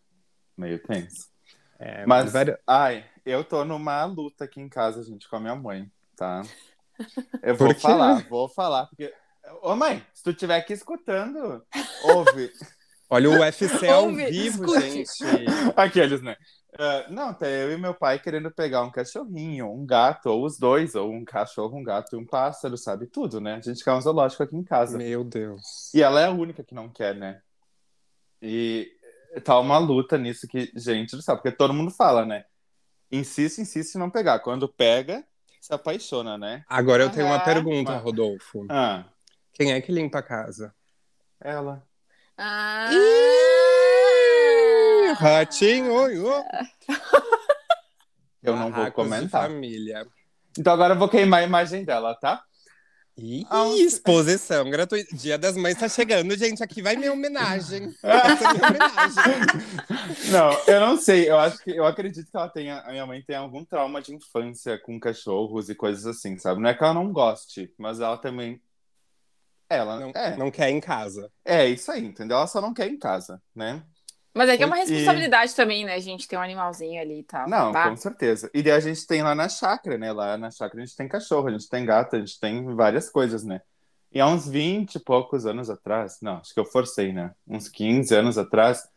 Meio 0.61 0.77
tenso. 0.79 1.27
É, 1.79 2.05
Mas, 2.05 2.31
várias- 2.31 2.59
ai, 2.67 3.03
eu 3.25 3.43
tô 3.43 3.65
numa 3.65 4.05
luta 4.05 4.43
aqui 4.45 4.61
em 4.61 4.69
casa, 4.69 5.01
gente, 5.03 5.27
com 5.27 5.35
a 5.37 5.39
minha 5.39 5.55
mãe, 5.55 5.91
tá? 6.15 6.43
Eu 7.41 7.55
vou 7.55 7.73
falar, 7.73 8.23
vou 8.29 8.47
falar, 8.47 8.85
porque. 8.85 9.11
Ô, 9.63 9.75
mãe, 9.75 10.05
se 10.13 10.21
tu 10.23 10.29
estiver 10.29 10.55
aqui 10.55 10.73
escutando, 10.73 11.63
ouve. 12.03 12.51
Olha 13.09 13.29
o 13.29 13.39
UFC 13.41 13.87
ao 13.89 14.05
Ouve, 14.05 14.25
vivo, 14.27 14.63
escute. 14.65 15.03
gente. 15.19 15.45
Aqueles, 15.75 16.21
né? 16.21 16.37
Ah, 16.79 17.07
não, 17.09 17.33
tá 17.33 17.45
eu 17.45 17.73
e 17.73 17.77
meu 17.77 17.93
pai 17.93 18.17
querendo 18.19 18.49
pegar 18.51 18.83
um 18.83 18.91
cachorrinho, 18.91 19.69
um 19.69 19.85
gato, 19.85 20.27
ou 20.27 20.45
os 20.45 20.57
dois, 20.57 20.95
ou 20.95 21.11
um 21.11 21.25
cachorro, 21.25 21.77
um 21.77 21.83
gato 21.83 22.15
e 22.15 22.17
um 22.19 22.25
pássaro, 22.25 22.77
sabe? 22.77 23.07
Tudo, 23.07 23.41
né? 23.41 23.55
A 23.55 23.59
gente 23.61 23.83
quer 23.83 23.91
um 23.91 23.99
zoológico 23.99 24.43
aqui 24.43 24.55
em 24.55 24.63
casa. 24.63 24.97
Meu 24.97 25.25
Deus. 25.25 25.93
E 25.93 26.01
ela 26.01 26.21
é 26.21 26.27
a 26.27 26.31
única 26.31 26.63
que 26.63 26.73
não 26.73 26.87
quer, 26.87 27.13
né? 27.15 27.41
E 28.41 28.89
tá 29.43 29.59
uma 29.59 29.77
luta 29.77 30.17
nisso 30.17 30.47
que, 30.47 30.71
gente, 30.75 31.13
não 31.13 31.21
sabe, 31.21 31.41
porque 31.41 31.55
todo 31.55 31.73
mundo 31.73 31.91
fala, 31.91 32.25
né? 32.25 32.45
Insiste, 33.11 33.59
insiste 33.61 33.95
em 33.95 33.99
não 33.99 34.09
pegar. 34.09 34.39
Quando 34.39 34.67
pega, 34.67 35.23
se 35.59 35.73
apaixona, 35.73 36.37
né? 36.37 36.63
Agora 36.67 37.03
eu 37.03 37.11
tenho 37.11 37.25
uma 37.27 37.35
Aham. 37.35 37.43
pergunta, 37.45 37.93
Ah. 37.93 37.97
Rodolfo. 37.97 38.65
Ah, 38.69 39.05
Quem 39.53 39.73
é 39.73 39.81
que 39.81 39.91
limpa 39.91 40.19
a 40.19 40.23
casa? 40.23 40.73
ela. 41.39 41.83
Ah! 42.37 42.89
Ratinho, 45.17 45.91
oi, 45.93 46.17
oi. 46.19 46.43
Eu 48.41 48.53
não 48.55 48.63
vou 48.63 48.71
Barracos 48.71 48.87
de 48.87 48.93
comentar. 49.09 49.29
família. 49.47 50.07
Então 50.57 50.73
agora 50.73 50.93
eu 50.95 50.99
vou 50.99 51.07
queimar 51.09 51.41
a 51.41 51.43
imagem 51.43 51.83
dela, 51.83 52.15
tá? 52.15 52.43
Ih, 53.17 53.45
Ah, 53.49 53.67
exposição 53.77 54.69
gratuita. 54.69 55.15
Dia 55.15 55.37
das 55.37 55.55
Mães 55.55 55.77
tá 55.77 55.87
chegando, 55.87 56.35
gente. 56.37 56.63
Aqui 56.63 56.81
vai 56.81 56.95
minha 56.95 57.11
homenagem. 57.13 57.93
Essa 58.01 58.45
é 58.45 58.53
minha 58.53 58.67
homenagem. 58.69 60.31
Não, 60.31 60.51
eu 60.73 60.79
não 60.79 60.97
sei. 60.97 61.29
Eu 61.29 61.37
acho 61.37 61.59
que 61.63 61.71
eu 61.71 61.85
acredito 61.85 62.31
que 62.31 62.37
ela 62.37 62.49
tenha. 62.49 62.79
A 62.79 62.91
minha 62.91 63.05
mãe 63.05 63.21
tem 63.21 63.35
algum 63.35 63.63
trauma 63.65 64.01
de 64.01 64.15
infância 64.15 64.79
com 64.79 64.99
cachorros 64.99 65.69
e 65.69 65.75
coisas 65.75 66.05
assim, 66.05 66.37
sabe? 66.37 66.61
Não 66.61 66.69
é 66.69 66.73
que 66.73 66.83
ela 66.83 66.93
não 66.93 67.11
goste, 67.11 67.71
mas 67.77 67.99
ela 67.99 68.17
também. 68.17 68.61
Ela 69.69 69.99
Não, 69.99 70.09
é. 70.15 70.35
não 70.35 70.51
quer 70.51 70.69
em 70.69 70.81
casa. 70.81 71.31
É 71.45 71.65
isso 71.67 71.91
aí, 71.91 72.03
entendeu? 72.05 72.37
Ela 72.37 72.47
só 72.47 72.59
não 72.59 72.73
quer 72.73 72.87
em 72.89 72.97
casa, 72.99 73.41
né? 73.55 73.83
Mas 74.33 74.49
é 74.49 74.55
que 74.57 74.63
é 74.63 74.65
uma 74.65 74.77
E- 74.77 74.85
responsabilidade 74.85 75.53
também, 75.55 75.83
né? 75.85 75.93
A 75.95 75.99
gente 75.99 76.27
tem 76.27 76.39
um 76.39 76.41
animalzinho 76.41 77.01
ali 77.01 77.19
e 77.19 77.23
tal. 77.23 77.49
Não, 77.49 77.71
Bah. 77.71 77.89
com 77.89 77.97
certeza. 77.97 78.49
E 78.53 78.61
daí 78.63 78.71
a 78.73 78.79
gente 78.79 79.05
tem 79.05 79.21
lá 79.21 79.35
na 79.35 79.49
chácara, 79.49 79.97
né? 79.97 80.11
Lá 80.13 80.37
na 80.37 80.49
chácara 80.49 80.81
a 80.81 80.85
gente 80.85 80.95
tem 80.95 81.07
cachorro, 81.07 81.47
a 81.47 81.51
gente 81.51 81.67
tem 81.69 81.85
gato, 81.85 82.15
a 82.15 82.19
gente 82.19 82.39
tem 82.39 82.63
várias 82.73 83.09
coisas, 83.09 83.43
né? 83.43 83.61
E 84.13 84.19
há 84.19 84.27
uns 84.27 84.47
20 84.47 84.95
e 84.95 84.99
poucos 84.99 85.45
anos 85.45 85.69
atrás, 85.69 86.17
não, 86.21 86.37
acho 86.37 86.53
que 86.53 86.59
eu 86.59 86.65
forcei, 86.65 87.11
né? 87.13 87.31
Uns 87.47 87.67
15 87.69 88.13
anos 88.15 88.37
atrás, 88.37 88.87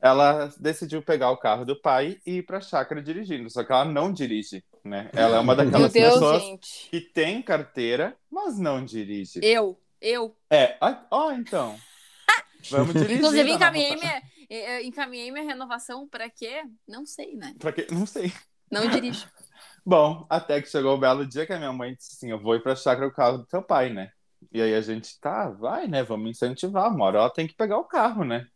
ela 0.00 0.50
decidiu 0.58 1.02
pegar 1.02 1.30
o 1.30 1.36
carro 1.36 1.64
do 1.64 1.74
pai 1.80 2.18
e 2.24 2.36
ir 2.38 2.42
pra 2.42 2.60
chácara 2.60 3.02
dirigindo. 3.02 3.48
Só 3.50 3.64
que 3.64 3.72
ela 3.72 3.84
não 3.84 4.12
dirige, 4.12 4.62
né? 4.84 5.10
Ela 5.12 5.36
é 5.36 5.40
uma 5.40 5.54
daquelas 5.56 5.92
Deus, 5.92 6.12
pessoas 6.14 6.42
gente. 6.42 6.88
que 6.90 7.00
tem 7.00 7.42
carteira, 7.42 8.14
mas 8.30 8.58
não 8.58 8.84
dirige. 8.84 9.40
Eu, 9.42 9.78
eu. 10.00 10.34
É, 10.50 10.76
ó, 10.80 10.94
ó, 11.10 11.32
então. 11.32 11.76
Vamos 12.70 12.92
dirigir. 12.94 13.16
Inclusive, 13.18 13.50
encaminhei 13.50 13.96
minha, 13.96 14.22
eh, 14.48 14.76
eh, 14.78 14.82
encaminhei 14.84 15.30
minha 15.30 15.44
renovação 15.44 16.08
pra 16.08 16.28
quê? 16.30 16.62
Não 16.86 17.04
sei, 17.06 17.34
né? 17.36 17.54
Pra 17.58 17.72
quê? 17.72 17.86
Não 17.90 18.06
sei. 18.06 18.32
Não 18.70 18.88
dirijo. 18.88 19.26
Bom, 19.84 20.26
até 20.28 20.60
que 20.60 20.68
chegou 20.68 20.94
o 20.94 20.98
belo 20.98 21.26
dia 21.26 21.46
que 21.46 21.52
a 21.52 21.58
minha 21.58 21.72
mãe 21.72 21.94
disse 21.94 22.14
assim: 22.14 22.30
Eu 22.30 22.40
vou 22.40 22.54
ir 22.54 22.62
pra 22.62 22.76
chácara 22.76 23.06
o 23.06 23.12
carro 23.12 23.38
do 23.38 23.46
teu 23.46 23.62
pai, 23.62 23.90
né? 23.90 24.10
E 24.52 24.60
aí 24.62 24.74
a 24.74 24.80
gente, 24.80 25.18
tá, 25.20 25.48
vai, 25.48 25.86
né? 25.88 26.02
Vamos 26.02 26.30
incentivar. 26.30 26.92
Uma 26.94 27.06
hora 27.06 27.18
ela 27.18 27.30
tem 27.30 27.46
que 27.46 27.54
pegar 27.54 27.78
o 27.78 27.84
carro, 27.84 28.24
né? 28.24 28.46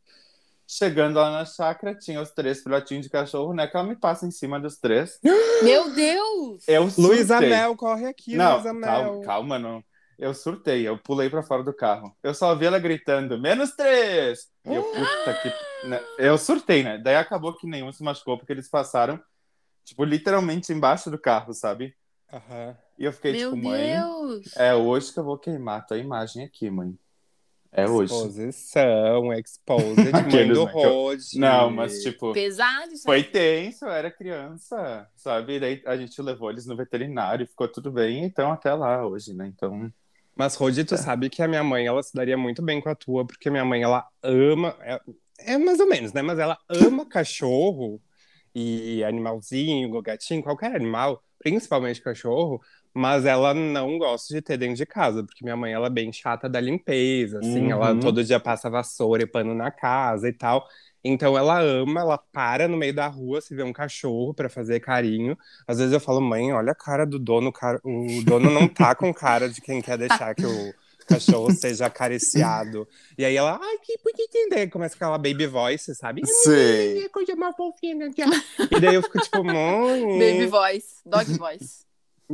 Chegando 0.66 1.16
lá 1.16 1.30
na 1.30 1.44
chácara, 1.44 1.94
tinha 1.94 2.20
os 2.20 2.30
três 2.30 2.62
filhotinhos 2.62 3.04
de 3.04 3.10
cachorro, 3.10 3.52
né? 3.52 3.66
Que 3.66 3.76
ela 3.76 3.86
me 3.86 3.96
passa 3.96 4.26
em 4.26 4.30
cima 4.30 4.60
dos 4.60 4.78
três. 4.78 5.18
Meu 5.62 5.92
Deus! 5.94 6.66
Eu 6.68 6.84
Luísa 6.96 7.34
surtei. 7.34 7.50
Mel, 7.50 7.76
corre 7.76 8.06
aqui, 8.06 8.36
Não, 8.36 8.54
Luísa 8.54 8.72
Mel. 8.72 8.90
calma, 8.90 9.22
calma, 9.24 9.58
não. 9.58 9.84
Eu 10.18 10.34
surtei, 10.34 10.86
eu 10.86 10.98
pulei 10.98 11.28
pra 11.28 11.42
fora 11.42 11.62
do 11.62 11.72
carro. 11.74 12.14
Eu 12.22 12.34
só 12.34 12.54
vi 12.54 12.66
ela 12.66 12.78
gritando, 12.78 13.40
menos 13.40 13.72
três! 13.72 14.50
E 14.64 14.74
eu, 14.74 14.82
puta 14.82 15.34
que. 15.42 15.86
né? 15.88 16.00
Eu 16.18 16.38
surtei, 16.38 16.82
né? 16.82 16.98
Daí 16.98 17.16
acabou 17.16 17.56
que 17.56 17.66
nenhum 17.66 17.90
se 17.92 18.02
machucou, 18.02 18.38
porque 18.38 18.52
eles 18.52 18.68
passaram, 18.68 19.20
tipo, 19.84 20.04
literalmente 20.04 20.72
embaixo 20.72 21.10
do 21.10 21.18
carro, 21.18 21.52
sabe? 21.52 21.94
Aham. 22.32 22.76
E 22.98 23.04
eu 23.04 23.12
fiquei 23.12 23.32
Meu 23.32 23.50
tipo, 23.50 23.62
mãe. 23.62 23.92
Deus! 23.92 24.56
É 24.56 24.74
hoje 24.74 25.12
que 25.12 25.18
eu 25.18 25.24
vou 25.24 25.38
queimar 25.38 25.86
tua 25.86 25.98
imagem 25.98 26.44
aqui, 26.44 26.70
mãe. 26.70 26.96
É 27.74 27.88
hoje. 27.88 28.12
Exposição, 28.12 29.32
exposed, 29.32 30.12
mãe 30.12 30.46
do 30.52 30.66
né, 30.66 30.72
eu-. 30.74 31.16
Não, 31.40 31.70
mas 31.70 32.02
tipo, 32.02 32.34
Pesado 32.34 32.92
isso 32.92 33.04
foi 33.04 33.16
aí. 33.16 33.24
tenso, 33.24 33.86
eu 33.86 33.90
era 33.90 34.10
criança, 34.10 35.08
sabe? 35.16 35.54
E 35.54 35.60
daí 35.60 35.82
a 35.86 35.96
gente 35.96 36.20
levou 36.20 36.50
eles 36.50 36.66
no 36.66 36.76
veterinário, 36.76 37.46
ficou 37.46 37.66
tudo 37.66 37.90
bem, 37.90 38.24
então 38.24 38.52
até 38.52 38.74
lá 38.74 39.06
hoje, 39.06 39.32
né? 39.32 39.46
Então, 39.46 39.90
Mas, 40.34 40.54
Rodi, 40.54 40.84
tu 40.84 40.96
sabe 40.96 41.28
que 41.30 41.42
a 41.42 41.48
minha 41.48 41.62
mãe, 41.62 41.86
ela 41.86 42.02
se 42.02 42.14
daria 42.14 42.36
muito 42.36 42.62
bem 42.62 42.80
com 42.80 42.88
a 42.88 42.94
tua, 42.94 43.26
porque 43.26 43.50
minha 43.50 43.64
mãe, 43.64 43.82
ela 43.82 44.06
ama... 44.22 44.76
É, 44.80 45.00
é 45.38 45.58
mais 45.58 45.80
ou 45.80 45.88
menos, 45.88 46.12
né? 46.12 46.22
Mas 46.22 46.38
ela 46.38 46.58
ama 46.68 47.04
cachorro 47.08 48.00
e 48.54 49.02
animalzinho, 49.04 50.00
gatinho, 50.02 50.42
qualquer 50.42 50.74
animal, 50.76 51.22
principalmente 51.38 52.02
cachorro, 52.02 52.60
mas 52.94 53.24
ela 53.24 53.54
não 53.54 53.98
gosta 53.98 54.34
de 54.34 54.42
ter 54.42 54.56
dentro 54.56 54.76
de 54.76 54.86
casa, 54.86 55.22
porque 55.24 55.44
minha 55.44 55.56
mãe, 55.56 55.72
ela 55.72 55.86
é 55.86 55.90
bem 55.90 56.12
chata 56.12 56.48
da 56.48 56.60
limpeza, 56.60 57.38
assim, 57.38 57.64
Uhum. 57.66 57.70
ela 57.72 57.98
todo 57.98 58.22
dia 58.24 58.38
passa 58.40 58.68
vassoura 58.70 59.22
e 59.22 59.26
pano 59.26 59.54
na 59.54 59.70
casa 59.70 60.28
e 60.28 60.32
tal. 60.32 60.66
Então 61.04 61.36
ela 61.36 61.60
ama, 61.60 62.00
ela 62.00 62.16
para 62.18 62.68
no 62.68 62.76
meio 62.76 62.94
da 62.94 63.08
rua 63.08 63.40
se 63.40 63.54
vê 63.56 63.62
um 63.64 63.72
cachorro 63.72 64.32
pra 64.32 64.48
fazer 64.48 64.78
carinho. 64.78 65.36
Às 65.66 65.78
vezes 65.78 65.92
eu 65.92 65.98
falo, 65.98 66.20
mãe, 66.20 66.52
olha 66.52 66.70
a 66.72 66.76
cara 66.76 67.04
do 67.04 67.18
dono, 67.18 67.48
o 67.48 67.52
cara- 67.52 67.80
o 67.84 68.22
dono 68.24 68.48
não 68.50 68.68
tá 68.68 68.94
com 68.94 69.12
cara 69.12 69.48
de 69.48 69.60
quem 69.60 69.82
quer 69.82 69.98
deixar 69.98 70.32
que 70.32 70.46
o 70.46 70.72
cachorro 71.08 71.50
seja 71.50 71.86
acariciado. 71.86 72.86
E 73.18 73.24
aí 73.24 73.34
ela, 73.34 73.58
ai, 73.60 73.78
que 73.78 73.98
bonitinho. 74.04 74.48
Daí 74.50 74.68
começa 74.68 74.94
aquela 74.94 75.18
baby 75.18 75.46
voice, 75.46 75.92
sabe? 75.96 76.22
Sei. 76.24 77.04
É 77.04 77.08
coisa 77.08 77.34
mais 77.34 77.56
fofinha. 77.56 78.08
tia. 78.10 78.26
E 78.70 78.80
daí 78.80 78.94
eu 78.94 79.02
fico 79.02 79.18
tipo, 79.20 79.42
mãe. 79.42 80.02
Baby 80.20 80.46
voice, 80.46 81.00
dog 81.04 81.24
voice. 81.36 81.82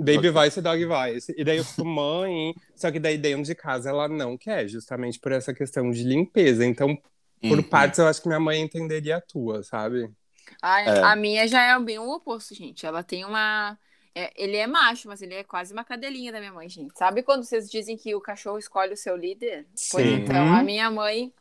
Baby 0.05 0.31
voice 0.31 0.59
e 0.59 0.63
dog 0.63 0.85
voice. 0.85 1.35
E 1.37 1.45
daí 1.45 1.57
eu 1.59 1.65
fico, 1.65 1.85
mãe. 1.85 2.55
Só 2.75 2.91
que 2.91 2.99
daí 2.99 3.17
dentro 3.19 3.43
de 3.45 3.55
casa 3.55 3.91
ela 3.91 4.09
não 4.09 4.37
quer, 4.37 4.69
justamente 4.69 5.19
por 5.19 5.33
essa 5.33 5.53
questão 5.55 5.91
de 5.91 6.03
limpeza. 6.05 6.65
Então, 6.65 6.97
por 7.41 7.59
Uhum. 7.59 7.63
partes, 7.63 7.99
eu 7.99 8.07
acho 8.07 8.21
que 8.23 8.29
minha 8.29 8.41
mãe 8.41 8.61
entenderia 8.61 9.17
a 9.17 9.21
tua, 9.21 9.63
sabe? 9.63 10.11
A, 10.63 10.81
É. 10.81 11.03
a 11.03 11.17
minha 11.17 11.47
já 11.47 11.63
é 11.63 11.79
bem 11.81 11.99
o 11.99 12.11
oposto, 12.11 12.55
gente. 12.55 12.85
Ela 12.87 13.03
tem 13.03 13.25
uma. 13.25 13.79
é, 14.15 14.33
ele 14.37 14.57
é 14.57 14.67
macho, 14.67 15.07
mas 15.07 15.23
ele 15.23 15.35
é 15.35 15.45
quase 15.45 15.73
uma 15.73 15.85
cadelinha 15.85 16.33
da 16.33 16.41
minha 16.41 16.53
mãe, 16.53 16.69
gente. 16.69 16.97
Sabe 16.99 17.23
quando 17.23 17.45
vocês 17.45 17.71
dizem 17.71 17.97
que 17.97 18.15
o 18.17 18.21
cachorro 18.21 18.59
escolhe 18.59 18.93
o 18.93 18.97
seu 18.97 19.15
líder? 19.17 19.65
Pois 19.93 20.05
Sim. 20.07 20.15
então, 20.15 20.55
a 20.55 20.63
minha 20.63 20.91
mãe. 20.91 21.33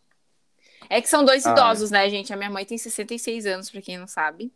É 0.90 1.02
que 1.02 1.10
são 1.10 1.26
dois 1.26 1.44
Ah. 1.46 1.52
idosos, 1.54 1.90
né, 1.90 2.08
gente? 2.10 2.32
A 2.32 2.38
minha 2.38 2.52
mãe 2.52 2.64
tem 2.66 2.78
66 2.78 3.48
anos, 3.48 3.70
pra 3.72 3.82
quem 3.82 3.98
não 3.98 4.06
sabe. 4.08 4.52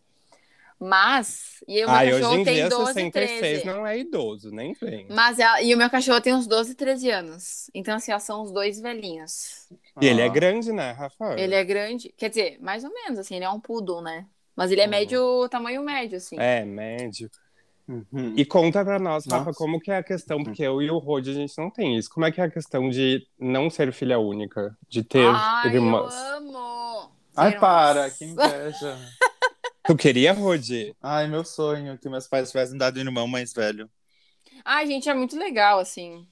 Mas. 0.83 1.63
E 1.67 1.83
o 1.83 1.87
meu 1.87 1.89
Ai, 1.95 2.07
hoje 2.07 2.21
cachorro 2.21 2.39
em 2.39 2.43
tem 2.43 2.53
dia, 2.55 2.69
12, 2.69 2.93
66 2.93 3.39
13. 3.61 3.65
não 3.67 3.85
é 3.85 3.99
idoso, 3.99 4.49
nem 4.51 4.73
vem. 4.73 5.05
Mas 5.11 5.37
ela, 5.37 5.61
e 5.61 5.75
o 5.75 5.77
meu 5.77 5.89
cachorro 5.91 6.19
tem 6.19 6.33
uns 6.33 6.47
12, 6.47 6.73
13 6.73 7.11
anos. 7.11 7.69
Então, 7.73 7.95
assim, 7.95 8.17
são 8.19 8.41
os 8.41 8.51
dois 8.51 8.79
velhinhos. 8.81 9.67
E 10.01 10.07
ele 10.07 10.21
é 10.21 10.25
Ah. 10.25 10.29
grande, 10.29 10.71
né, 10.73 10.91
Rafa? 10.91 11.35
Ele 11.39 11.53
é 11.53 11.63
grande, 11.63 12.11
quer 12.17 12.29
dizer, 12.29 12.57
mais 12.59 12.83
ou 12.83 12.91
menos, 12.91 13.19
assim, 13.19 13.35
ele 13.35 13.45
é 13.45 13.49
um 13.49 13.59
poodle, 13.59 14.01
né? 14.01 14.25
Mas 14.55 14.71
ele 14.71 14.81
é 14.81 14.85
Uhum. 14.85 14.89
médio, 14.89 15.47
tamanho 15.49 15.83
médio, 15.83 16.17
assim. 16.17 16.35
É, 16.39 16.65
médio. 16.65 17.29
Uhum. 17.87 18.33
E 18.35 18.43
conta 18.43 18.83
pra 18.83 18.97
nós, 18.97 19.25
Rafa, 19.27 19.45
Nossa. 19.45 19.57
como 19.57 19.79
que 19.79 19.91
é 19.91 19.97
a 19.97 20.03
questão, 20.03 20.43
porque 20.43 20.63
eu 20.63 20.81
e 20.81 20.89
o 20.89 20.97
Rod, 20.97 21.27
a 21.27 21.33
gente 21.33 21.55
não 21.57 21.69
tem 21.69 21.95
isso. 21.97 22.09
Como 22.09 22.25
é 22.25 22.31
que 22.31 22.41
é 22.41 22.45
a 22.45 22.49
questão 22.49 22.89
de 22.89 23.27
não 23.39 23.69
ser 23.69 23.93
filha 23.93 24.17
única, 24.17 24.75
de 24.89 25.03
ter 25.03 25.27
Ai, 25.27 25.67
irmãs? 25.75 26.13
eu 26.13 26.37
amo! 26.37 27.11
Ai, 27.35 27.47
Irmãs. 27.49 27.59
para, 27.61 28.09
que 28.09 28.25
inveja. 28.25 28.97
Tu 29.83 29.95
queria, 29.95 30.33
Rod? 30.33 30.69
Ai, 31.01 31.27
meu 31.27 31.43
sonho 31.45 31.97
que 31.97 32.09
meus 32.09 32.27
pais 32.27 32.49
tivessem 32.49 32.77
dado 32.77 32.97
um 32.97 33.01
irmão 33.01 33.27
mais 33.27 33.53
velho. 33.53 33.89
Ai, 34.63 34.85
gente, 34.87 35.09
é 35.09 35.13
muito 35.13 35.37
legal, 35.37 35.79
assim. 35.79 36.27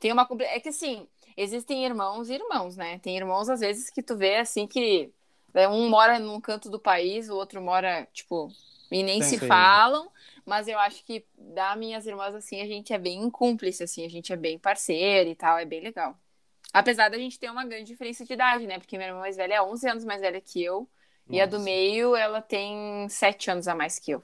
Tem 0.00 0.12
uma... 0.12 0.28
É 0.42 0.60
que, 0.60 0.68
assim, 0.70 1.08
existem 1.36 1.84
irmãos 1.84 2.28
e 2.28 2.34
irmãos, 2.34 2.76
né? 2.76 2.98
Tem 3.00 3.16
irmãos, 3.16 3.48
às 3.48 3.60
vezes, 3.60 3.90
que 3.90 4.02
tu 4.02 4.16
vê, 4.16 4.36
assim, 4.36 4.66
que 4.66 5.12
né, 5.54 5.68
um 5.68 5.88
mora 5.88 6.18
num 6.18 6.40
canto 6.40 6.70
do 6.70 6.78
país, 6.80 7.28
o 7.28 7.36
outro 7.36 7.60
mora, 7.62 8.06
tipo... 8.12 8.48
E 8.90 9.02
nem 9.02 9.20
Sim, 9.22 9.38
se 9.38 9.38
falam, 9.46 10.10
mas 10.46 10.66
eu 10.66 10.78
acho 10.78 11.04
que 11.04 11.26
da 11.36 11.76
minhas 11.76 12.06
irmãs, 12.06 12.34
assim, 12.34 12.60
a 12.62 12.66
gente 12.66 12.90
é 12.92 12.98
bem 12.98 13.28
cúmplice, 13.30 13.82
assim, 13.82 14.04
a 14.06 14.08
gente 14.08 14.32
é 14.32 14.36
bem 14.36 14.58
parceira 14.58 15.28
e 15.28 15.34
tal, 15.34 15.58
é 15.58 15.66
bem 15.66 15.82
legal. 15.82 16.18
Apesar 16.72 17.10
da 17.10 17.18
gente 17.18 17.38
ter 17.38 17.50
uma 17.50 17.66
grande 17.66 17.84
diferença 17.84 18.24
de 18.24 18.32
idade, 18.32 18.66
né? 18.66 18.78
Porque 18.78 18.96
minha 18.96 19.10
irmã 19.10 19.20
mais 19.20 19.36
velha 19.36 19.54
é 19.54 19.62
11 19.62 19.88
anos 19.88 20.04
mais 20.04 20.22
velha 20.22 20.40
que 20.40 20.62
eu, 20.62 20.88
e 21.30 21.40
a 21.40 21.46
do 21.46 21.60
meio, 21.60 22.16
ela 22.16 22.40
tem 22.40 23.08
7 23.08 23.50
anos 23.50 23.68
a 23.68 23.74
mais 23.74 23.98
que 23.98 24.12
eu. 24.12 24.22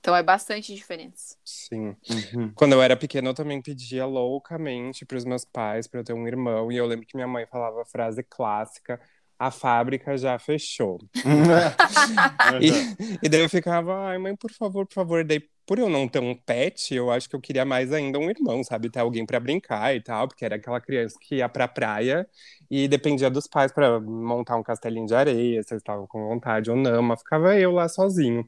Então 0.00 0.14
é 0.14 0.22
bastante 0.22 0.74
diferença. 0.74 1.36
Sim. 1.44 1.96
Uhum. 2.08 2.52
Quando 2.54 2.72
eu 2.72 2.82
era 2.82 2.96
pequena, 2.96 3.28
eu 3.28 3.34
também 3.34 3.60
pedia 3.60 4.06
loucamente 4.06 5.04
pros 5.04 5.24
meus 5.24 5.44
pais 5.44 5.86
pra 5.86 6.00
eu 6.00 6.04
ter 6.04 6.12
um 6.12 6.26
irmão. 6.26 6.70
E 6.70 6.76
eu 6.76 6.86
lembro 6.86 7.06
que 7.06 7.16
minha 7.16 7.26
mãe 7.26 7.46
falava 7.46 7.82
a 7.82 7.84
frase 7.84 8.22
clássica: 8.22 9.00
a 9.38 9.50
fábrica 9.50 10.16
já 10.16 10.38
fechou. 10.38 10.98
e, 12.60 13.26
e 13.26 13.28
daí 13.28 13.40
eu 13.40 13.48
ficava, 13.48 14.08
ai, 14.08 14.18
mãe, 14.18 14.34
por 14.36 14.52
favor, 14.52 14.86
por 14.86 14.94
favor. 14.94 15.24
Daí, 15.24 15.40
por 15.66 15.78
eu 15.78 15.88
não 15.88 16.08
ter 16.08 16.20
um 16.20 16.34
pet, 16.34 16.94
eu 16.94 17.10
acho 17.10 17.28
que 17.28 17.36
eu 17.36 17.40
queria 17.40 17.64
mais 17.64 17.92
ainda 17.92 18.18
um 18.18 18.30
irmão, 18.30 18.64
sabe? 18.64 18.90
Ter 18.90 19.00
alguém 19.00 19.24
para 19.26 19.38
brincar 19.38 19.94
e 19.94 20.02
tal, 20.02 20.26
porque 20.26 20.44
era 20.44 20.56
aquela 20.56 20.80
criança 20.80 21.16
que 21.20 21.36
ia 21.36 21.48
pra 21.48 21.68
praia 21.68 22.26
e 22.70 22.88
dependia 22.88 23.30
dos 23.30 23.46
pais 23.46 23.70
para 23.72 24.00
montar 24.00 24.56
um 24.56 24.62
castelinho 24.62 25.06
de 25.06 25.14
areia, 25.14 25.62
se 25.62 25.72
eles 25.74 25.82
estavam 25.82 26.06
com 26.06 26.26
vontade 26.28 26.70
ou 26.70 26.76
não, 26.76 27.02
mas 27.02 27.20
ficava 27.20 27.56
eu 27.58 27.70
lá 27.72 27.88
sozinho. 27.88 28.44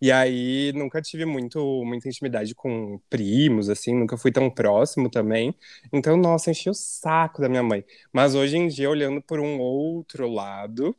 E 0.00 0.12
aí 0.12 0.72
nunca 0.74 1.00
tive 1.00 1.24
muito, 1.24 1.82
muita 1.84 2.08
intimidade 2.08 2.54
com 2.54 3.00
primos, 3.08 3.68
assim, 3.70 3.94
nunca 3.94 4.16
fui 4.16 4.30
tão 4.30 4.50
próximo 4.50 5.08
também. 5.08 5.54
Então, 5.92 6.16
nossa, 6.16 6.50
enchi 6.50 6.68
o 6.68 6.74
saco 6.74 7.40
da 7.40 7.48
minha 7.48 7.62
mãe. 7.62 7.84
Mas 8.12 8.34
hoje 8.34 8.56
em 8.56 8.68
dia, 8.68 8.90
olhando 8.90 9.22
por 9.22 9.40
um 9.40 9.58
outro 9.58 10.28
lado, 10.28 10.94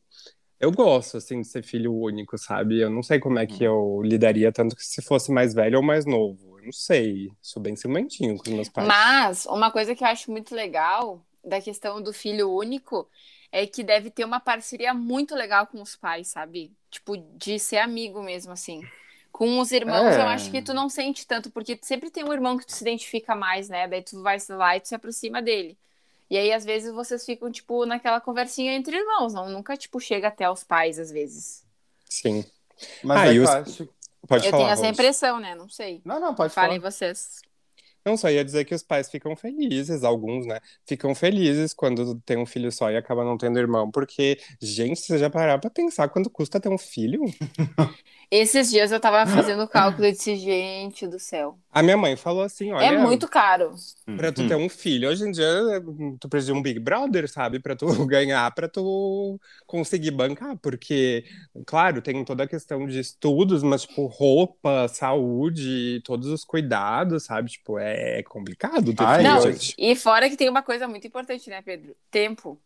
eu 0.60 0.72
gosto, 0.72 1.18
assim, 1.18 1.42
de 1.42 1.48
ser 1.48 1.64
filho 1.64 1.94
único, 1.94 2.38
sabe? 2.38 2.80
Eu 2.80 2.90
não 2.90 3.04
sei 3.04 3.20
como 3.20 3.38
é 3.38 3.46
que 3.46 3.64
eu 3.64 4.02
lidaria 4.04 4.52
tanto 4.52 4.76
se 4.80 5.02
fosse 5.02 5.32
mais 5.32 5.54
velho 5.54 5.78
ou 5.78 5.84
mais 5.84 6.06
novo. 6.06 6.58
Eu 6.58 6.66
não 6.66 6.72
sei. 6.72 7.30
Sou 7.42 7.62
bem 7.62 7.76
ciumentinho 7.76 8.38
com 8.38 8.50
os 8.50 8.56
meus 8.56 8.70
pais. 8.70 8.88
Mas 8.88 9.46
uma 9.46 9.70
coisa 9.70 9.94
que 9.94 10.04
eu 10.04 10.08
acho 10.08 10.32
muito 10.32 10.56
legal 10.56 11.24
da 11.44 11.62
questão 11.62 12.02
do 12.02 12.12
filho 12.12 12.50
único 12.50 13.08
é 13.58 13.66
que 13.66 13.84
deve 13.84 14.10
ter 14.10 14.26
uma 14.26 14.40
parceria 14.40 14.94
muito 14.94 15.34
legal 15.36 15.66
com 15.68 15.82
os 15.82 15.96
pais, 15.96 16.28
sabe? 16.28 16.72
Tipo, 16.92 17.16
de 17.18 17.58
ser 17.58 17.78
amigo 17.78 18.22
mesmo, 18.22 18.52
assim. 18.52 18.82
Com 19.32 19.60
os 19.60 19.72
irmãos, 19.72 20.16
É. 20.16 20.22
eu 20.22 20.28
acho 20.28 20.52
que 20.52 20.62
tu 20.62 20.74
não 20.74 20.90
sente 20.90 21.26
tanto, 21.26 21.50
porque 21.52 21.78
sempre 21.82 22.10
tem 22.10 22.24
um 22.24 22.34
irmão 22.34 22.58
que 22.58 22.66
tu 22.66 22.74
se 22.74 22.84
identifica 22.84 23.36
mais, 23.36 23.70
né? 23.70 23.88
Daí 23.88 24.02
tu 24.02 24.22
vai 24.22 24.38
lá 24.50 24.76
e 24.76 24.80
tu 24.82 24.88
se 24.90 24.96
aproxima 24.96 25.42
dele. 25.42 25.78
E 26.30 26.38
aí, 26.38 26.52
às 26.52 26.66
vezes, 26.66 26.92
vocês 26.94 27.24
ficam, 27.26 27.52
tipo, 27.52 27.86
naquela 27.86 28.20
conversinha 28.20 28.74
entre 28.74 28.98
irmãos, 28.98 29.34
não? 29.34 29.50
Nunca, 29.50 29.78
tipo, 29.78 30.00
chega 30.00 30.28
até 30.30 30.50
os 30.50 30.64
pais, 30.64 30.98
às 31.00 31.12
vezes. 31.12 31.64
Sim. 32.10 32.44
Mas 33.04 33.18
Ah, 33.22 33.28
é 33.28 33.38
eu 33.38 33.48
acho. 33.48 33.90
Pode 34.28 34.46
eu 34.46 34.52
falar, 34.52 34.64
tenho 34.64 34.74
essa 34.74 34.82
Rose. 34.82 34.94
impressão, 34.94 35.40
né? 35.40 35.54
Não 35.56 35.70
sei. 35.70 36.02
Não, 36.04 36.20
não, 36.20 36.34
pode 36.34 36.54
Falem 36.54 36.80
falar. 36.80 36.92
vocês. 36.92 37.42
Não, 38.06 38.16
só 38.16 38.30
ia 38.30 38.46
dizer 38.46 38.66
que 38.66 38.76
os 38.76 38.84
pais 38.84 39.10
ficam 39.10 39.36
felizes, 39.36 40.04
alguns, 40.04 40.46
né? 40.46 40.60
Ficam 40.86 41.16
felizes 41.16 41.74
quando 41.74 42.20
tem 42.22 42.38
um 42.38 42.46
filho 42.46 42.72
só 42.72 42.92
e 42.92 42.98
acaba 42.98 43.24
não 43.24 43.38
tendo 43.38 43.58
irmão, 43.58 43.90
porque, 43.90 44.38
gente, 44.62 45.02
você 45.02 45.18
já 45.18 45.30
parar 45.30 45.58
pra 45.60 45.70
pensar 45.72 46.08
quanto 46.10 46.30
custa 46.30 46.60
ter 46.60 46.70
um 46.70 46.78
filho? 46.78 47.22
Esses 48.32 48.72
dias 48.72 48.92
eu 48.92 49.00
tava 49.00 49.26
fazendo 49.30 49.64
o 49.64 49.68
cálculo 49.70 50.06
e 50.08 50.12
disse, 50.12 50.36
gente 50.36 51.08
do 51.08 51.20
céu. 51.20 51.58
A 51.72 51.84
minha 51.84 51.96
mãe 51.98 52.16
falou 52.16 52.44
assim, 52.44 52.72
olha, 52.72 52.86
É 52.86 52.98
muito 52.98 53.28
caro. 53.28 53.74
pra 54.18 54.32
tu 54.32 54.48
ter 54.48 54.56
um 54.56 54.68
filho, 54.70 55.10
hoje 55.10 55.24
em 55.28 55.32
dia 55.32 55.46
tu 56.20 56.28
precisa 56.28 56.52
de 56.54 56.58
um 56.58 56.62
Big 56.62 56.80
Brother, 56.80 57.30
sabe? 57.30 57.60
Pra 57.60 57.76
tu 57.76 57.86
ganhar, 58.08 58.50
pra 58.54 58.68
tu 58.68 59.40
conseguir 59.68 60.12
bancar, 60.12 60.58
porque, 60.58 61.24
claro, 61.68 62.02
tem 62.02 62.24
toda 62.26 62.44
a 62.44 62.48
questão 62.48 62.88
de 62.88 63.00
estudos, 63.00 63.62
mas, 63.62 63.84
tipo, 63.84 64.06
roupa, 64.08 64.88
saúde, 64.88 66.02
todos 66.04 66.28
os 66.28 66.44
cuidados, 66.44 67.26
sabe? 67.26 67.52
Tipo, 67.52 67.78
é 67.78 67.95
complicado 68.24 68.94
ter 68.94 69.04
Ai, 69.04 69.18
filho, 69.20 69.30
Não, 69.34 69.42
gente. 69.42 69.76
e 69.78 69.96
fora 69.96 70.30
que 70.30 70.38
tem 70.38 70.50
uma 70.50 70.64
coisa 70.64 70.88
muito 70.88 71.06
importante, 71.08 71.50
né, 71.50 71.62
Pedro? 71.62 71.96
Tempo. 72.12 72.60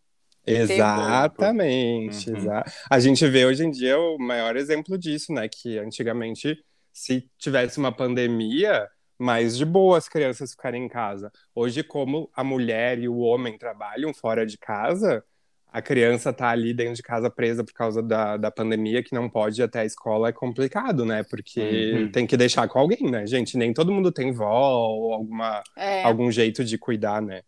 Exatamente. 0.45 2.29
Uhum. 2.29 2.37
exa- 2.37 2.63
A 2.89 2.99
gente 2.99 3.25
vê 3.27 3.45
hoje 3.45 3.63
em 3.65 3.71
dia 3.71 3.99
o 3.99 4.17
maior 4.17 4.55
exemplo 4.55 4.97
disso, 4.97 5.33
né? 5.33 5.47
Que 5.47 5.77
antigamente, 5.77 6.57
se 6.93 7.29
tivesse 7.37 7.77
uma 7.77 7.91
pandemia, 7.91 8.87
mais 9.17 9.57
de 9.57 9.65
boa 9.65 9.97
as 9.97 10.07
crianças 10.07 10.51
ficarem 10.51 10.85
em 10.85 10.89
casa. 10.89 11.31
Hoje, 11.53 11.83
como 11.83 12.29
a 12.33 12.43
mulher 12.43 12.99
e 12.99 13.07
o 13.07 13.17
homem 13.17 13.57
trabalham 13.57 14.13
fora 14.13 14.45
de 14.45 14.57
casa, 14.57 15.23
a 15.71 15.81
criança 15.81 16.33
tá 16.33 16.49
ali 16.49 16.73
dentro 16.73 16.95
de 16.95 17.03
casa 17.03 17.29
presa 17.29 17.63
por 17.63 17.73
causa 17.73 18.01
da, 18.01 18.37
da 18.37 18.49
pandemia, 18.49 19.03
que 19.03 19.13
não 19.13 19.29
pode 19.29 19.61
ir 19.61 19.63
até 19.63 19.81
a 19.81 19.85
escola, 19.85 20.29
é 20.29 20.31
complicado, 20.31 21.05
né? 21.05 21.23
Porque 21.23 21.61
Uhum. 21.93 22.11
tem 22.11 22.25
que 22.25 22.35
deixar 22.35 22.67
com 22.67 22.79
alguém, 22.79 23.09
né, 23.09 23.25
gente? 23.27 23.57
Nem 23.57 23.73
todo 23.73 23.91
mundo 23.91 24.11
tem 24.11 24.31
vó 24.31 24.71
ou 24.87 25.13
alguma, 25.13 25.61
É. 25.77 26.03
algum 26.03 26.31
jeito 26.31 26.63
de 26.63 26.77
cuidar, 26.77 27.21
né? 27.21 27.41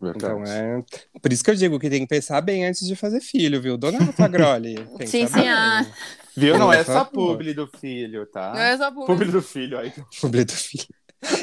Então 0.00 0.38
Verdade. 0.44 0.84
é. 1.14 1.18
Por 1.20 1.32
isso 1.32 1.42
que 1.42 1.50
eu 1.50 1.54
digo 1.56 1.78
que 1.78 1.90
tem 1.90 2.00
que 2.02 2.06
pensar 2.06 2.40
bem 2.40 2.64
antes 2.64 2.86
de 2.86 2.94
fazer 2.94 3.20
filho, 3.20 3.60
viu? 3.60 3.76
Dona 3.76 3.98
Rafa 3.98 4.28
Grolli. 4.28 4.76
pensa 4.98 5.06
Sim, 5.10 5.26
sim, 5.26 5.34
bem. 5.40 5.48
ah. 5.48 5.86
Viu? 6.36 6.56
Não 6.56 6.72
é 6.72 6.84
só 6.84 7.04
publi 7.04 7.52
do 7.52 7.66
filho, 7.66 8.24
tá? 8.26 8.52
Não 8.54 8.60
é 8.60 8.76
só 8.76 8.90
público. 8.92 9.06
Publi 9.12 9.30
do 9.32 9.42
filho. 9.42 9.76
Aí. 9.78 9.92
Publi 10.20 10.44
do 10.44 10.52
filho. 10.52 10.84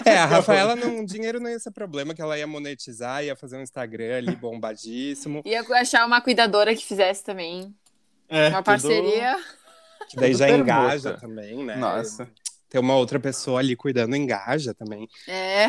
É, 0.06 0.18
a 0.18 0.26
Rafaela, 0.26 0.76
não, 0.76 1.04
dinheiro 1.06 1.40
não 1.40 1.50
ia 1.50 1.60
ser 1.60 1.72
problema, 1.72 2.14
que 2.14 2.22
ela 2.22 2.38
ia 2.38 2.48
monetizar, 2.48 3.24
ia 3.24 3.36
fazer 3.36 3.58
um 3.58 3.62
Instagram 3.62 4.18
ali 4.18 4.36
bombadíssimo, 4.36 5.42
Ia 5.46 5.62
achar 5.76 6.06
uma 6.06 6.22
cuidadora 6.22 6.74
que 6.76 6.86
fizesse 6.86 7.24
também. 7.24 7.74
É, 8.30 8.48
Uma 8.50 8.58
tudo- 8.58 8.66
parceria. 8.66 9.36
que 10.10 10.16
daí 10.18 10.34
já 10.34 10.46
permuta. 10.48 10.72
engaja 10.72 11.14
também, 11.18 11.64
né? 11.64 11.76
Nossa. 11.76 12.28
Ter 12.76 12.80
uma 12.80 12.98
outra 12.98 13.22
pessoa 13.22 13.62
ali 13.62 13.74
cuidando 13.74 14.18
engaja 14.18 14.74
também. 14.74 15.08
É. 15.30 15.68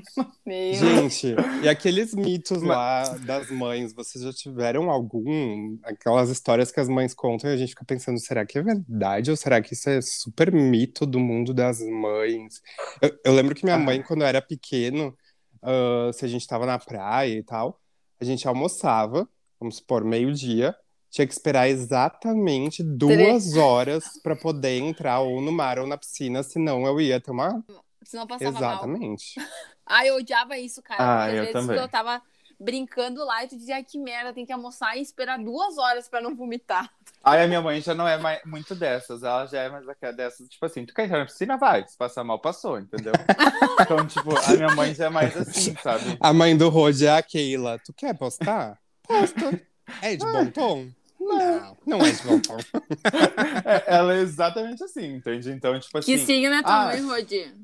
Gente, 0.74 1.34
e 1.62 1.68
aqueles 1.68 2.14
mitos 2.14 2.62
lá 2.62 3.02
das 3.18 3.50
mães, 3.50 3.92
vocês 3.92 4.24
já 4.24 4.32
tiveram 4.32 4.90
algum? 4.90 5.76
Aquelas 5.82 6.30
histórias 6.30 6.72
que 6.72 6.80
as 6.80 6.88
mães 6.88 7.12
contam 7.12 7.50
e 7.50 7.52
a 7.52 7.56
gente 7.58 7.68
fica 7.68 7.84
pensando, 7.84 8.18
será 8.18 8.46
que 8.46 8.56
é 8.56 8.62
verdade 8.62 9.30
ou 9.30 9.36
será 9.36 9.60
que 9.60 9.74
isso 9.74 9.90
é 9.90 10.00
super 10.00 10.50
mito 10.50 11.04
do 11.04 11.20
mundo 11.20 11.52
das 11.52 11.80
mães? 11.80 12.62
Eu, 13.02 13.10
eu 13.26 13.34
lembro 13.34 13.54
que 13.54 13.62
minha 13.64 13.76
Ah. 13.76 13.78
mãe, 13.78 14.02
quando 14.02 14.22
eu 14.22 14.26
era 14.26 14.40
pequeno, 14.40 15.14
ah, 15.62 16.10
se 16.14 16.24
a 16.24 16.28
gente 16.28 16.46
tava 16.46 16.64
na 16.64 16.78
praia 16.78 17.34
e 17.34 17.42
tal, 17.42 17.78
a 18.18 18.24
gente 18.24 18.48
almoçava, 18.48 19.28
vamos 19.60 19.76
supor, 19.76 20.02
meio-dia, 20.02 20.74
tinha 21.10 21.26
que 21.26 21.32
esperar 21.32 21.68
exatamente 21.68 22.82
duas 22.82 23.56
horas 23.56 24.04
para 24.22 24.36
poder 24.36 24.78
entrar 24.78 25.20
ou 25.20 25.40
no 25.40 25.52
mar 25.52 25.78
ou 25.78 25.86
na 25.86 25.96
piscina, 25.96 26.42
senão 26.42 26.84
eu 26.86 27.00
ia 27.00 27.20
ter 27.20 27.30
uma. 27.30 27.64
Senão 28.02 28.26
passava 28.26 28.52
mal. 28.52 28.72
Exatamente. 28.72 29.34
Ai, 29.86 30.10
eu 30.10 30.16
odiava 30.16 30.58
isso, 30.58 30.82
cara. 30.82 31.02
Ah, 31.02 31.24
porque 31.24 31.36
eu 31.36 31.42
às 31.42 31.48
vezes 31.48 31.66
também. 31.66 31.82
eu 31.82 31.88
tava 31.88 32.22
brincando 32.60 33.24
lá 33.24 33.44
e 33.44 33.48
tu 33.48 33.56
dizia, 33.56 33.76
ai, 33.76 33.84
que 33.84 33.98
merda, 33.98 34.32
tem 34.32 34.44
que 34.44 34.52
almoçar 34.52 34.96
e 34.96 35.00
esperar 35.00 35.38
duas 35.38 35.78
horas 35.78 36.08
pra 36.08 36.20
não 36.20 36.34
vomitar. 36.34 36.90
Aí 37.22 37.42
a 37.42 37.46
minha 37.46 37.60
mãe 37.60 37.80
já 37.80 37.94
não 37.94 38.06
é 38.06 38.16
mais, 38.16 38.40
muito 38.44 38.74
dessas, 38.74 39.22
ela 39.22 39.44
já 39.46 39.60
é 39.60 39.68
mais 39.68 39.88
aquela 39.88 40.12
dessas, 40.12 40.48
tipo 40.48 40.64
assim, 40.64 40.86
tu 40.86 40.94
quer 40.94 41.04
entrar 41.04 41.18
na 41.18 41.26
piscina? 41.26 41.56
Vai, 41.56 41.86
se 41.86 41.96
passar 41.96 42.24
mal, 42.24 42.38
passou, 42.38 42.78
entendeu? 42.78 43.12
então, 43.80 44.06
tipo, 44.06 44.30
a 44.36 44.52
minha 44.52 44.74
mãe 44.74 44.94
já 44.94 45.06
é 45.06 45.08
mais 45.10 45.36
assim, 45.36 45.74
sabe? 45.82 46.16
A 46.20 46.32
mãe 46.32 46.56
do 46.56 46.68
Rod 46.68 47.02
é 47.02 47.10
a 47.10 47.22
Keila. 47.22 47.78
Tu 47.84 47.92
quer 47.92 48.16
postar? 48.16 48.78
Posta. 49.02 49.60
É 50.00 50.16
de 50.16 50.24
bom 50.24 50.46
tom? 50.50 50.88
Não, 51.28 51.76
não 51.86 51.98
é 51.98 52.12
tom. 52.40 52.56
É, 53.64 53.96
ela 53.96 54.14
é 54.14 54.20
exatamente 54.20 54.82
assim, 54.82 55.16
entende? 55.16 55.50
Então, 55.50 55.78
tipo 55.78 55.98
assim, 55.98 56.12
que 56.12 56.18
signo 56.18 56.54
é 56.54 56.62
tua 56.62 56.82
ah. 56.82 56.86
mãe, 56.86 57.00
Rodi? 57.02 57.54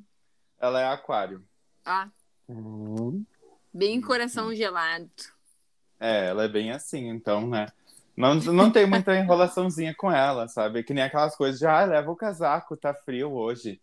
ela 0.65 0.81
é 0.81 0.87
aquário. 0.89 1.45
Ah, 1.85 2.09
bem 3.73 4.01
coração 4.01 4.55
gelado. 4.55 5.11
É, 6.01 6.29
ela 6.29 6.45
é 6.45 6.49
bem 6.49 6.73
assim, 6.73 7.09
então, 7.09 7.47
né? 7.47 7.69
Não, 8.17 8.35
não 8.35 8.71
tem 8.71 8.87
muita 8.87 9.15
enrolaçãozinha 9.19 9.95
com 9.95 10.11
ela, 10.11 10.49
sabe? 10.49 10.83
Que 10.83 10.95
nem 10.95 11.05
aquelas 11.05 11.37
coisas 11.37 11.59
de, 11.59 11.67
ah, 11.67 11.85
leva 11.85 12.11
o 12.11 12.17
casaco, 12.17 12.77
tá 12.77 12.95
frio 12.95 13.33
hoje. 13.33 13.81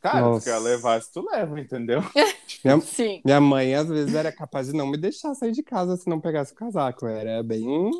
Cara, 0.00 0.20
Nossa. 0.20 0.40
se 0.40 0.50
quer 0.50 0.58
levar, 0.58 1.00
se 1.00 1.12
tu 1.12 1.24
leva, 1.30 1.60
entendeu? 1.60 2.00
Minha, 2.64 2.80
Sim. 2.80 3.20
minha 3.24 3.40
mãe, 3.40 3.74
às 3.74 3.88
vezes, 3.88 4.14
era 4.14 4.30
capaz 4.30 4.68
de 4.68 4.72
não 4.72 4.86
me 4.86 4.96
deixar 4.96 5.34
sair 5.34 5.52
de 5.52 5.62
casa 5.64 5.96
se 5.96 6.08
não 6.08 6.20
pegasse 6.20 6.52
o 6.52 6.56
casaco. 6.56 7.06
Era 7.06 7.42
bem. 7.42 7.90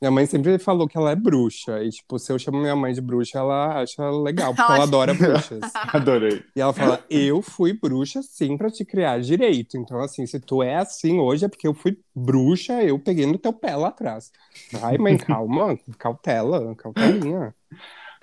Minha 0.00 0.10
mãe 0.10 0.24
sempre 0.24 0.58
falou 0.58 0.88
que 0.88 0.96
ela 0.96 1.10
é 1.10 1.14
bruxa. 1.16 1.82
E, 1.84 1.90
tipo, 1.90 2.18
se 2.18 2.32
eu 2.32 2.38
chamo 2.38 2.58
minha 2.58 2.74
mãe 2.74 2.92
de 2.94 3.02
bruxa, 3.02 3.38
ela 3.38 3.82
acha 3.82 4.08
legal, 4.10 4.54
porque 4.54 4.72
Ela 4.72 4.84
adora 4.84 5.12
bruxas. 5.12 5.60
Adorei. 5.92 6.42
E 6.56 6.60
ela 6.60 6.72
fala: 6.72 7.04
Eu 7.10 7.42
fui 7.42 7.74
bruxa 7.74 8.22
sim 8.22 8.56
pra 8.56 8.70
te 8.70 8.82
criar 8.84 9.20
direito. 9.20 9.76
Então, 9.76 10.00
assim, 10.00 10.24
se 10.26 10.40
tu 10.40 10.62
é 10.62 10.76
assim 10.76 11.18
hoje, 11.18 11.44
é 11.44 11.48
porque 11.48 11.68
eu 11.68 11.74
fui 11.74 11.98
bruxa, 12.14 12.82
eu 12.82 12.98
peguei 12.98 13.26
no 13.26 13.36
teu 13.36 13.52
pé 13.52 13.76
lá 13.76 13.88
atrás. 13.88 14.32
Ai, 14.80 14.96
mãe, 14.96 15.16
calma, 15.18 15.78
cautela, 15.98 16.74
cautelinha. 16.76 17.54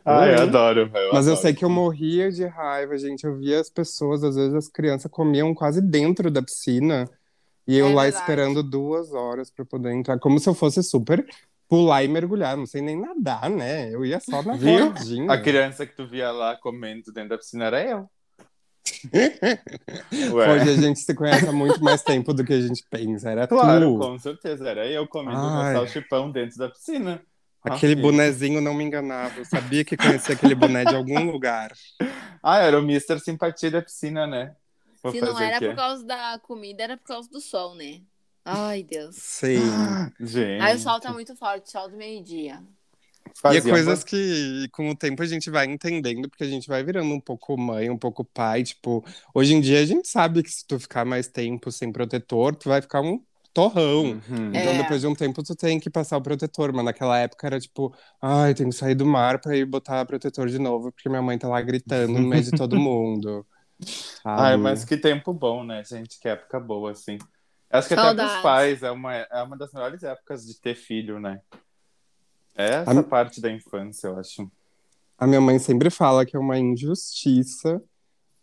Ai, 0.04 0.30
Oi. 0.36 0.42
adoro, 0.42 0.90
velho. 0.90 1.10
Mas 1.14 1.28
eu 1.28 1.34
adoro. 1.34 1.42
sei 1.42 1.54
que 1.54 1.64
eu 1.66 1.70
morria 1.70 2.32
de 2.32 2.46
raiva, 2.46 2.98
gente. 2.98 3.24
Eu 3.26 3.38
via 3.38 3.60
as 3.60 3.70
pessoas, 3.70 4.24
às 4.24 4.36
vezes 4.36 4.54
as 4.56 4.68
crianças 4.68 5.12
comiam 5.12 5.54
quase 5.54 5.80
dentro 5.82 6.32
da 6.32 6.42
piscina. 6.42 7.08
E 7.68 7.78
eu 7.78 7.88
É 7.90 7.94
lá 7.94 8.04
verdade. 8.04 8.24
esperando 8.24 8.64
duas 8.64 9.12
horas 9.14 9.52
pra 9.52 9.66
poder 9.66 9.92
entrar. 9.94 10.18
Como 10.18 10.40
se 10.40 10.48
eu 10.50 10.54
fosse 10.54 10.82
super 10.82 11.24
pular 11.68 12.04
e 12.04 12.08
mergulhar. 12.08 12.56
Não 12.58 12.66
sei 12.66 12.82
nem 12.82 13.00
nadar, 13.00 13.50
né? 13.50 13.94
Eu 13.94 14.06
ia 14.06 14.20
só 14.20 14.42
na 14.44 14.54
Viu? 14.54 14.94
A 15.30 15.38
criança 15.38 15.86
que 15.86 15.96
tu 15.96 16.08
via 16.08 16.32
lá 16.32 16.56
comendo 16.56 17.12
dentro 17.12 17.30
da 17.30 17.38
piscina 17.38 17.66
era 17.66 17.84
eu. 17.84 18.10
Hoje 20.12 20.70
a 20.70 20.76
gente 20.76 21.00
se 21.00 21.14
conhece 21.14 21.48
há 21.48 21.52
muito 21.52 21.84
mais 21.84 22.02
tempo 22.02 22.34
do 22.34 22.44
que 22.44 22.54
a 22.54 22.62
gente 22.62 22.84
pensa. 22.90 23.30
Era 23.30 23.48
claro, 23.48 23.94
tu. 23.94 24.00
com 24.00 24.18
certeza. 24.18 24.68
Era 24.70 24.86
eu 24.88 25.08
comendo 25.08 25.38
Ai. 25.38 25.74
um 25.74 25.78
salchipão 25.78 26.32
dentro 26.32 26.58
da 26.58 26.70
piscina. 26.70 27.22
Aquele 27.64 28.00
Ah, 28.00 28.02
bonezinho 28.02 28.62
não 28.62 28.74
me 28.74 28.84
enganava. 28.84 29.40
Eu 29.40 29.46
sabia 29.46 29.84
que 29.84 29.98
conhecia 29.98 30.36
aquele 30.36 30.56
boné 30.56 30.86
de 30.86 30.96
algum 30.96 31.20
lugar. 31.30 31.74
Ah, 32.42 32.60
era 32.60 32.80
o 32.80 32.84
Mr. 32.84 33.20
Simpatia 33.20 33.72
da 33.72 33.82
piscina, 33.82 34.26
né? 34.26 34.56
Vou 35.04 35.12
Se 35.12 35.20
não 35.20 35.40
era 35.40 35.60
por 35.60 35.76
causa 35.76 36.06
da 36.06 36.40
comida, 36.42 36.84
era 36.84 36.98
por 36.98 37.08
causa 37.08 37.30
do 37.30 37.42
sol, 37.42 37.76
né? 37.76 38.02
Ai, 38.48 38.84
Deus. 38.84 39.16
Sim. 39.16 39.60
Gente. 40.20 40.62
Aí 40.62 40.76
o 40.76 40.80
sol 40.80 41.00
tá 41.00 41.12
muito 41.12 41.36
forte, 41.36 41.70
sol 41.72 41.90
do 41.90 41.98
meio-dia. 41.98 42.62
E 43.36 43.40
fazia 43.40 43.60
é 43.60 43.74
coisas 43.74 44.00
uma- 44.00 44.06
que 44.06 44.70
com 44.72 44.90
o 44.90 44.96
tempo 44.96 45.22
a 45.22 45.26
gente 45.26 45.50
vai 45.50 45.66
entendendo, 45.66 46.30
porque 46.30 46.44
a 46.44 46.50
gente 46.50 46.68
vai 46.68 46.84
virando 46.84 47.14
um 47.14 47.20
pouco 47.20 47.58
mãe, 47.58 47.90
um 47.90 47.98
pouco 47.98 48.24
pai. 48.24 48.64
Tipo, 48.64 49.04
hoje 49.34 49.54
em 49.54 49.62
dia 49.62 49.82
a 49.82 49.86
gente 49.86 50.08
sabe 50.08 50.42
que 50.42 50.50
se 50.50 50.66
tu 50.66 50.80
ficar 50.80 51.06
mais 51.06 51.28
tempo 51.28 51.72
sem 51.72 51.92
protetor, 51.92 52.56
tu 52.56 52.70
vai 52.70 52.82
ficar 52.82 53.02
um 53.02 53.22
torrão. 53.54 54.04
Uhum. 54.30 54.50
Então, 54.50 54.72
É. 54.72 54.78
depois 54.78 55.02
de 55.02 55.08
um 55.08 55.14
tempo, 55.16 55.44
tu 55.44 55.56
tem 55.56 55.80
que 55.80 55.90
passar 55.90 56.18
o 56.18 56.22
protetor. 56.22 56.72
Mas 56.74 56.86
naquela 56.86 57.18
época 57.20 57.46
era 57.48 57.60
tipo, 57.60 57.94
ai, 58.22 58.54
tenho 58.54 58.70
que 58.70 58.76
sair 58.76 58.96
do 58.96 59.06
mar 59.06 59.40
pra 59.42 59.56
ir 59.58 59.66
botar 59.66 60.06
protetor 60.06 60.48
de 60.48 60.58
novo, 60.60 60.92
porque 60.92 61.10
minha 61.10 61.22
mãe 61.22 61.38
tá 61.38 61.48
lá 61.50 61.60
gritando 61.62 62.14
no 62.14 62.28
meio 62.28 62.44
de 62.44 62.52
todo 62.52 62.76
mundo. 62.80 63.46
Ai, 64.26 64.52
sabe? 64.54 64.64
mas 64.64 64.86
que 64.86 64.96
tempo 64.98 65.34
bom, 65.34 65.64
né, 65.64 65.84
gente? 65.84 66.20
Que 66.20 66.30
época 66.30 66.60
boa, 66.60 66.92
assim. 66.92 67.18
Acho 67.70 67.88
que 67.88 67.94
até 67.94 68.04
Saudades. 68.04 68.32
pros 68.32 68.42
pais 68.44 68.84
é 68.84 68.92
uma, 68.92 69.14
é 69.16 69.44
uma 69.44 69.58
das 69.58 69.72
melhores 69.74 70.04
épocas 70.04 70.46
de 70.46 70.60
ter 70.60 70.76
filho, 70.76 71.20
né? 71.20 71.42
É 72.56 72.76
essa 72.76 73.00
A- 73.00 73.04
parte 73.04 73.40
da 73.42 73.52
infância, 73.52 74.08
eu 74.08 74.18
acho. 74.18 74.50
A 75.18 75.26
minha 75.28 75.42
mãe 75.42 75.58
sempre 75.60 75.90
fala 75.90 76.26
que 76.26 76.36
é 76.36 76.40
uma 76.40 76.58
injustiça 76.58 77.82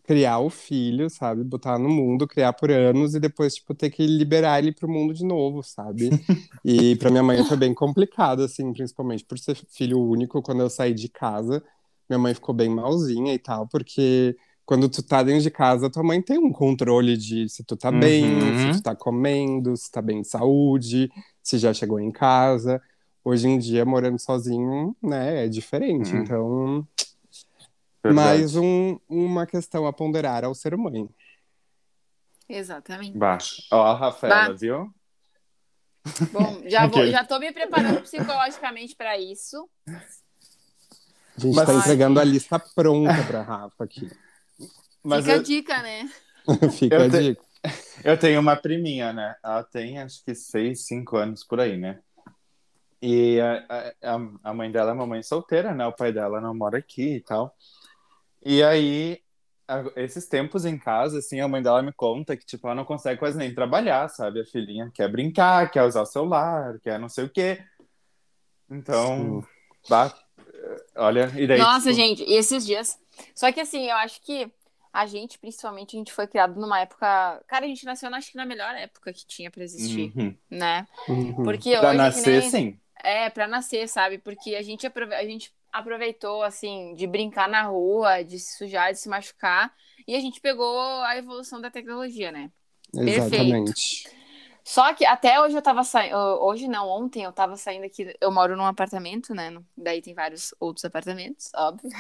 criar 0.05 0.39
o 0.41 0.51
filho, 0.51 1.09
sabe? 1.09 1.43
Botar 1.43 1.79
no 1.79 1.89
mundo, 1.89 2.27
criar 2.29 2.53
por 2.53 2.71
anos 2.71 3.15
e 3.15 3.21
depois, 3.21 3.55
tipo, 3.55 3.75
ter 3.75 3.91
que 3.91 4.07
liberar 4.07 4.59
ele 4.59 4.73
pro 4.73 4.89
mundo 4.89 5.15
de 5.15 5.25
novo, 5.25 5.63
sabe? 5.63 6.11
E 6.67 6.97
pra 6.97 7.11
minha 7.11 7.23
mãe 7.23 7.45
foi 7.45 7.59
bem 7.59 7.75
complicado, 7.75 8.43
assim, 8.43 8.73
principalmente 8.73 9.23
por 9.25 9.39
ser 9.39 9.55
filho 9.69 10.01
único. 10.01 10.41
Quando 10.43 10.63
eu 10.63 10.71
saí 10.71 10.95
de 10.95 11.11
casa, 11.11 11.63
minha 12.09 12.19
mãe 12.19 12.33
ficou 12.35 12.55
bem 12.55 12.71
malzinha 12.71 13.35
e 13.35 13.39
tal, 13.39 13.69
porque 13.69 14.35
quando 14.67 14.89
tu 14.89 15.03
tá 15.03 15.23
dentro 15.23 15.43
de 15.43 15.51
casa, 15.51 15.91
tua 15.91 16.03
mãe 16.03 16.23
tem 16.23 16.39
um 16.39 16.51
controle 16.53 17.17
de 17.17 17.49
se 17.49 17.63
tu 17.65 17.77
tá 17.77 17.91
bem, 17.93 18.25
Uhum. 18.25 18.73
se 18.73 18.79
tu 18.79 18.83
tá 18.83 18.95
comendo, 18.97 19.77
se 19.77 19.91
tá 19.91 20.01
bem 20.01 20.23
de 20.23 20.29
saúde, 20.29 21.11
se 21.43 21.59
já 21.59 21.73
chegou 21.75 22.01
em 22.01 22.11
casa. 22.11 22.81
Hoje 23.25 23.49
em 23.49 23.59
dia, 23.59 23.85
morando 23.85 24.19
sozinho, 24.19 24.95
né, 25.03 25.45
é 25.47 25.49
diferente. 25.49 26.15
Uhum. 26.15 26.23
Então, 26.23 26.89
Verdade. 28.03 28.29
mais 28.29 28.55
um- 28.57 28.99
uma 29.09 29.47
questão 29.47 29.87
a 29.87 29.93
ponderar 29.93 30.45
ao 30.45 30.55
ser 30.55 30.77
mãe. 30.77 31.09
Exatamente. 32.49 33.17
Bah. 33.17 33.39
Ó, 33.73 33.83
a 33.83 33.95
Rafaela, 33.97 34.49
Bah. 34.49 34.53
viu? 34.55 34.93
Bom, 36.33 36.61
já, 36.67 36.87
vou, 36.87 37.07
já 37.07 37.25
tô 37.25 37.39
me 37.39 37.51
preparando 37.53 38.03
psicologicamente 38.03 38.95
pra 38.95 39.19
isso. 39.19 39.69
A 39.89 41.41
gente 41.41 41.55
Mas- 41.57 41.67
tá 41.67 41.75
entregando 41.75 42.21
a 42.21 42.25
lista 42.25 42.59
pronta 42.59 43.25
pra 43.27 43.43
Rafa 43.43 43.85
aqui. 43.85 44.11
Mas 45.05 45.23
Fica 45.25 45.35
a 45.35 45.37
eu, 45.37 45.43
dica, 45.43 45.83
né? 45.83 46.11
Fica 46.79 46.97
Eu 46.97 47.03
a 47.03 47.09
te- 47.09 47.21
dica. 47.21 47.43
eu 48.05 48.19
tenho 48.19 48.41
uma 48.41 48.57
priminha, 48.57 49.13
né? 49.13 49.37
Ela 49.45 49.63
tem 49.63 49.99
acho 50.01 50.25
que 50.25 50.35
seis, 50.35 50.87
cinco 50.87 51.17
anos 51.17 51.45
por 51.45 51.61
aí, 51.61 51.77
né? 51.77 52.01
E 53.01 53.39
a, 53.41 53.93
a, 54.03 54.51
a 54.51 54.55
mãe 54.55 54.71
dela 54.73 54.91
é 54.91 54.95
uma 54.95 55.07
mãe 55.07 55.23
solteira, 55.23 55.75
né? 55.75 55.87
O 55.87 55.93
pai 55.93 56.13
dela 56.13 56.41
não 56.41 56.55
mora 56.55 56.79
aqui 56.79 57.17
e 57.17 57.21
tal. 57.21 57.55
E 58.45 58.63
aí, 58.63 59.21
a- 59.69 59.85
esses 59.97 60.27
tempos 60.27 60.65
em 60.65 60.79
casa, 60.79 61.19
assim, 61.19 61.41
a 61.41 61.49
mãe 61.49 61.63
dela 61.63 61.83
me 61.83 61.93
conta 61.93 62.37
que, 62.37 62.47
tipo, 62.47 62.67
ela 62.67 62.75
não 62.77 62.85
consegue 62.85 63.19
quase 63.19 63.37
nem 63.37 63.55
trabalhar, 63.55 64.09
sabe? 64.09 64.41
A 64.41 64.45
filhinha 64.47 64.91
quer 64.95 65.09
brincar, 65.11 65.71
quer 65.71 65.83
usar 65.85 66.03
o 66.03 66.07
celular, 66.07 66.79
quer 66.81 66.99
não 66.99 67.09
sei 67.11 67.25
o 67.25 67.31
quê. 67.31 67.63
Então, 68.71 69.43
bah, 69.89 70.15
olha, 70.97 71.31
e 71.37 71.47
daí. 71.47 71.59
Nossa, 71.61 71.91
tipo, 71.91 71.95
gente, 71.95 72.23
e 72.25 72.35
esses 72.35 72.65
dias. 72.65 72.99
Só 73.35 73.53
que 73.53 73.61
assim, 73.61 73.85
eu 73.87 73.97
acho 73.97 74.21
que 74.23 74.51
a 74.95 75.07
gente, 75.07 75.41
principalmente, 75.41 75.97
a 75.97 75.99
gente 75.99 76.13
foi 76.13 76.25
criado 76.25 76.61
numa 76.61 76.79
época. 76.79 77.43
Cara, 77.49 77.65
a 77.65 77.69
gente 77.69 77.85
nasceu, 77.85 78.15
acho 78.15 78.31
que 78.31 78.37
na 78.37 78.47
melhor 78.47 78.73
época 78.77 79.13
que 79.13 79.27
tinha 79.27 79.51
pra 79.51 79.65
existir, 79.65 80.13
uhum. 80.15 80.37
né? 80.49 80.87
Uhum. 81.09 81.43
Porque 81.43 81.77
Pra 81.77 81.89
hoje. 81.89 81.95
é 81.95 81.99
nascer, 81.99 82.41
nem- 82.43 82.51
sim. 82.51 82.81
É, 83.03 83.29
pra 83.29 83.49
nascer, 83.49 83.89
sabe? 83.89 84.19
Porque 84.19 84.55
a 84.55 84.63
gente, 84.63 84.87
aprove... 84.87 85.13
a 85.13 85.25
gente 85.25 85.53
aproveitou, 85.73 86.45
assim, 86.45 86.95
de 86.95 87.09
brincar 87.09 87.49
na 87.49 87.65
rua, 87.65 88.23
de 88.23 88.39
se 88.39 88.57
sujar, 88.57 88.93
de 88.93 89.01
se 89.01 89.09
machucar. 89.09 89.75
E 90.07 90.15
a 90.15 90.21
gente 90.21 90.41
pegou 90.41 90.79
a 91.03 91.17
evolução 91.17 91.61
da 91.61 91.73
tecnologia, 91.73 92.31
né? 92.31 92.53
Exatamente. 92.95 94.09
Só 94.63 94.95
que 94.95 95.05
até 95.05 95.41
hoje 95.41 95.57
eu 95.57 95.61
tava 95.61 95.83
saindo. 95.83 96.17
Hoje 96.17 96.69
não, 96.69 96.89
ontem 96.89 97.25
eu 97.25 97.33
tava 97.33 97.57
saindo 97.57 97.85
aqui. 97.85 98.15
Eu 98.21 98.31
moro 98.31 98.57
num 98.57 98.65
apartamento, 98.65 99.35
né? 99.35 99.53
Daí 99.77 100.01
tem 100.01 100.15
vários 100.15 100.55
outros 100.61 100.85
apartamentos, 100.85 101.51
óbvio. 101.53 101.91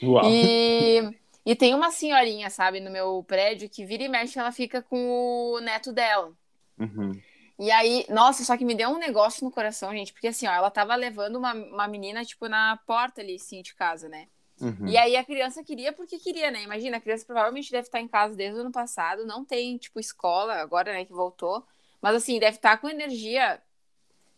Uau. 0.00 0.22
E, 0.30 1.10
e 1.44 1.56
tem 1.56 1.74
uma 1.74 1.90
senhorinha, 1.90 2.50
sabe, 2.50 2.80
no 2.80 2.90
meu 2.90 3.24
prédio 3.26 3.68
que 3.68 3.84
vira 3.84 4.02
e 4.02 4.08
mexe, 4.08 4.38
ela 4.38 4.52
fica 4.52 4.82
com 4.82 5.52
o 5.54 5.60
neto 5.60 5.92
dela. 5.92 6.32
Uhum. 6.78 7.20
E 7.58 7.70
aí, 7.70 8.06
nossa, 8.08 8.42
só 8.44 8.56
que 8.56 8.64
me 8.64 8.74
deu 8.74 8.88
um 8.88 8.98
negócio 8.98 9.44
no 9.44 9.50
coração, 9.50 9.92
gente, 9.92 10.12
porque 10.12 10.28
assim, 10.28 10.46
ó, 10.46 10.52
ela 10.52 10.70
tava 10.70 10.94
levando 10.94 11.36
uma, 11.36 11.52
uma 11.52 11.88
menina, 11.88 12.24
tipo, 12.24 12.48
na 12.48 12.78
porta 12.86 13.20
ali, 13.20 13.34
assim, 13.34 13.60
de 13.62 13.74
casa, 13.74 14.08
né? 14.08 14.28
Uhum. 14.60 14.86
E 14.86 14.96
aí 14.96 15.16
a 15.16 15.24
criança 15.24 15.64
queria 15.64 15.92
porque 15.92 16.18
queria, 16.18 16.50
né? 16.50 16.62
Imagina, 16.62 16.98
a 16.98 17.00
criança 17.00 17.24
provavelmente 17.24 17.70
deve 17.70 17.86
estar 17.86 18.00
em 18.00 18.08
casa 18.08 18.34
desde 18.34 18.58
o 18.58 18.60
ano 18.62 18.72
passado, 18.72 19.26
não 19.26 19.44
tem, 19.44 19.76
tipo, 19.78 19.98
escola 19.98 20.54
agora, 20.54 20.92
né, 20.92 21.04
que 21.04 21.12
voltou. 21.12 21.64
Mas 22.00 22.14
assim, 22.14 22.38
deve 22.38 22.56
estar 22.56 22.78
com 22.78 22.88
energia, 22.88 23.60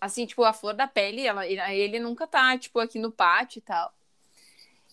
assim, 0.00 0.26
tipo, 0.26 0.42
a 0.44 0.52
flor 0.52 0.74
da 0.74 0.86
pele, 0.86 1.26
ela, 1.26 1.46
ele 1.46 1.98
nunca 1.98 2.26
tá, 2.26 2.56
tipo, 2.58 2.78
aqui 2.78 2.98
no 2.98 3.10
pátio 3.10 3.58
e 3.58 3.62
tal. 3.62 3.92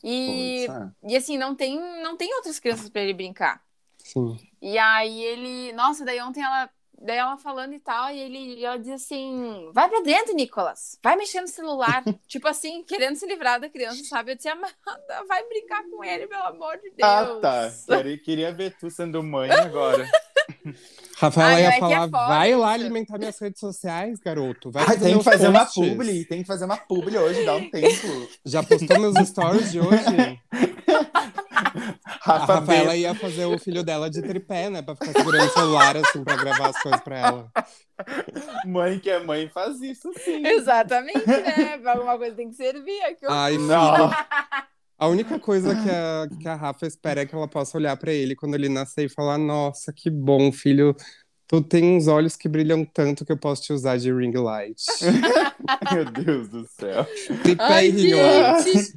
E, 0.03 0.65
é. 0.65 1.09
e 1.11 1.15
assim, 1.15 1.37
não 1.37 1.55
tem, 1.55 1.79
não 2.01 2.15
tem 2.15 2.33
outras 2.35 2.59
crianças 2.59 2.89
pra 2.89 3.01
ele 3.01 3.13
brincar. 3.13 3.61
Sim. 3.97 4.37
E 4.61 4.77
aí 4.77 5.23
ele. 5.23 5.73
Nossa, 5.73 6.03
daí 6.03 6.21
ontem 6.21 6.43
ela. 6.43 6.69
Daí 7.01 7.15
ela 7.15 7.37
falando 7.37 7.73
e 7.73 7.79
tal, 7.79 8.11
e 8.11 8.19
ele 8.19 8.55
e 8.55 8.65
ela 8.65 8.77
diz 8.77 8.89
assim: 8.89 9.71
vai 9.73 9.87
pra 9.87 10.01
dentro, 10.01 10.35
Nicolas. 10.35 10.99
Vai 11.01 11.15
mexer 11.15 11.39
no 11.39 11.47
celular. 11.47 12.03
tipo 12.27 12.45
assim, 12.45 12.83
querendo 12.83 13.15
se 13.15 13.25
livrar 13.25 13.57
da 13.57 13.69
criança, 13.69 14.03
sabe? 14.03 14.31
Eu 14.31 14.35
disse, 14.35 14.49
Amanda, 14.49 14.75
vai 15.25 15.47
brincar 15.47 15.81
com 15.89 16.03
ele, 16.03 16.27
pelo 16.27 16.43
amor 16.43 16.77
de 16.77 16.89
Deus. 16.89 16.99
Ah, 17.01 17.39
tá. 17.41 17.71
Queria, 17.87 18.17
queria 18.17 18.51
ver 18.51 18.75
tu 18.77 18.89
sendo 18.89 19.23
mãe 19.23 19.49
agora. 19.49 20.05
Rafaela 21.17 21.53
Ai, 21.55 21.61
ia 21.63 21.69
é 21.73 21.75
é 21.75 21.79
falar, 21.79 21.99
foda 22.09 22.27
vai 22.27 22.55
lá 22.55 22.71
alimentar 22.71 23.17
minhas 23.17 23.37
redes 23.39 23.59
sociais, 23.59 24.19
garoto. 24.19 24.71
Vai 24.71 24.85
Ai, 24.87 24.97
tem 24.97 25.17
que 25.17 25.23
fazer 25.23 25.47
uma 25.49 25.59
posts. 25.65 25.89
publi, 25.89 26.25
tem 26.25 26.41
que 26.41 26.47
fazer 26.47 26.65
uma 26.65 26.77
publi 26.77 27.17
hoje, 27.17 27.45
dá 27.45 27.55
um 27.55 27.69
tempo. 27.69 28.27
Já 28.45 28.63
postou 28.63 28.99
meus 28.99 29.27
stories 29.27 29.71
de 29.71 29.79
hoje? 29.79 30.39
A 32.25 32.37
Rafa 32.37 32.55
Rafaela 32.55 32.91
B. 32.91 32.99
ia 32.99 33.15
fazer 33.15 33.45
o 33.45 33.57
filho 33.57 33.83
dela 33.83 34.09
de 34.09 34.21
tripé, 34.21 34.69
né? 34.69 34.81
Pra 34.81 34.95
ficar 34.95 35.11
segurando 35.13 35.47
o 35.47 35.53
celular, 35.53 35.97
assim, 35.97 36.23
pra 36.23 36.35
gravar 36.35 36.67
as 36.69 36.81
coisas 36.81 37.01
pra 37.01 37.17
ela. 37.17 37.51
Mãe 38.65 38.99
que 38.99 39.09
é 39.09 39.19
mãe 39.19 39.49
faz 39.49 39.81
isso 39.81 40.11
sim. 40.23 40.45
Exatamente, 40.45 41.25
né? 41.27 41.79
Alguma 41.85 42.17
coisa 42.17 42.35
tem 42.35 42.49
que 42.49 42.55
servir. 42.55 42.99
é 43.01 43.13
que 43.13 43.25
eu- 43.25 43.31
Ai, 43.31 43.57
Não. 43.57 44.09
A 44.99 45.07
única 45.07 45.39
coisa 45.39 45.73
que 45.73 45.89
a, 45.89 46.27
que 46.41 46.47
a 46.47 46.55
Rafa 46.55 46.85
espera 46.85 47.21
é 47.21 47.25
que 47.25 47.33
ela 47.33 47.47
possa 47.47 47.77
olhar 47.77 47.95
pra 47.97 48.11
ele 48.11 48.35
quando 48.35 48.55
ele 48.55 48.67
nascer 48.67 49.05
e 49.05 49.09
falar: 49.09 49.37
Nossa, 49.37 49.93
que 49.93 50.09
bom, 50.09 50.51
filho. 50.51 50.95
Tu 51.47 51.63
tem 51.63 51.83
uns 51.97 52.07
olhos 52.07 52.35
que 52.35 52.47
brilham 52.47 52.85
tanto 52.85 53.25
que 53.25 53.31
eu 53.31 53.37
posso 53.37 53.63
te 53.63 53.73
usar 53.73 53.97
de 53.97 54.13
ring 54.13 54.33
light. 54.35 54.83
Meu 55.91 56.05
Deus 56.05 56.49
do 56.49 56.67
céu. 56.67 57.07
Tripé 57.41 57.63
Ai, 57.63 57.87
e 57.87 57.91
ring 57.91 58.13
light. 58.13 58.63
gente. 58.65 58.93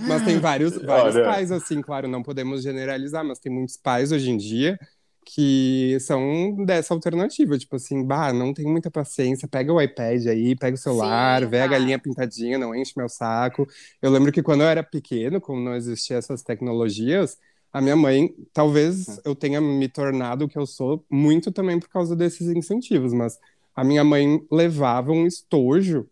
Mas 0.00 0.24
tem 0.24 0.38
vários, 0.38 0.76
vários 0.82 1.14
Olha. 1.16 1.24
pais, 1.24 1.52
assim, 1.52 1.80
claro, 1.80 2.08
não 2.08 2.22
podemos 2.22 2.62
generalizar, 2.62 3.24
mas 3.24 3.38
tem 3.38 3.52
muitos 3.52 3.76
pais 3.76 4.10
hoje 4.12 4.30
em 4.30 4.36
dia 4.36 4.78
que 5.28 5.98
são 6.00 6.64
dessa 6.64 6.94
alternativa, 6.94 7.58
tipo 7.58 7.76
assim, 7.76 8.04
bah, 8.06 8.32
não 8.32 8.54
tenho 8.54 8.70
muita 8.70 8.90
paciência, 8.90 9.48
pega 9.48 9.72
o 9.72 9.80
iPad 9.82 10.26
aí, 10.28 10.54
pega 10.56 10.76
o 10.76 10.78
celular, 10.78 11.42
Sim, 11.42 11.48
vê 11.48 11.60
a 11.62 11.68
cara. 11.68 11.68
galinha 11.68 11.98
pintadinha, 11.98 12.58
não 12.58 12.74
enche 12.74 12.92
meu 12.96 13.08
saco. 13.08 13.66
Eu 14.00 14.10
lembro 14.10 14.32
que 14.32 14.42
quando 14.42 14.62
eu 14.62 14.68
era 14.68 14.82
pequeno, 14.84 15.40
como 15.40 15.60
não 15.60 15.74
existiam 15.74 16.18
essas 16.18 16.42
tecnologias, 16.42 17.38
a 17.72 17.80
minha 17.80 17.96
mãe, 17.96 18.34
talvez 18.52 19.20
eu 19.24 19.34
tenha 19.34 19.60
me 19.60 19.88
tornado 19.88 20.44
o 20.44 20.48
que 20.48 20.58
eu 20.58 20.66
sou 20.66 21.04
muito 21.10 21.50
também 21.52 21.78
por 21.80 21.88
causa 21.88 22.14
desses 22.16 22.48
incentivos, 22.48 23.12
mas 23.12 23.38
a 23.74 23.84
minha 23.84 24.04
mãe 24.04 24.40
levava 24.50 25.12
um 25.12 25.26
estojo 25.26 26.08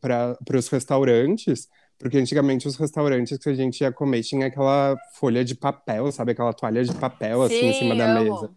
para 0.00 0.36
os 0.58 0.68
restaurantes, 0.68 1.68
porque 2.04 2.18
antigamente 2.18 2.68
os 2.68 2.76
restaurantes 2.76 3.38
que 3.38 3.48
a 3.48 3.54
gente 3.54 3.80
ia 3.80 3.90
comer 3.90 4.22
tinha 4.22 4.48
aquela 4.48 4.94
folha 5.14 5.42
de 5.42 5.54
papel, 5.54 6.12
sabe? 6.12 6.32
Aquela 6.32 6.52
toalha 6.52 6.84
de 6.84 6.92
papel 6.92 7.40
assim 7.42 7.64
em 7.70 7.72
Sim, 7.72 7.78
cima 7.78 7.96
da 7.96 8.04
amo. 8.04 8.24
mesa. 8.24 8.50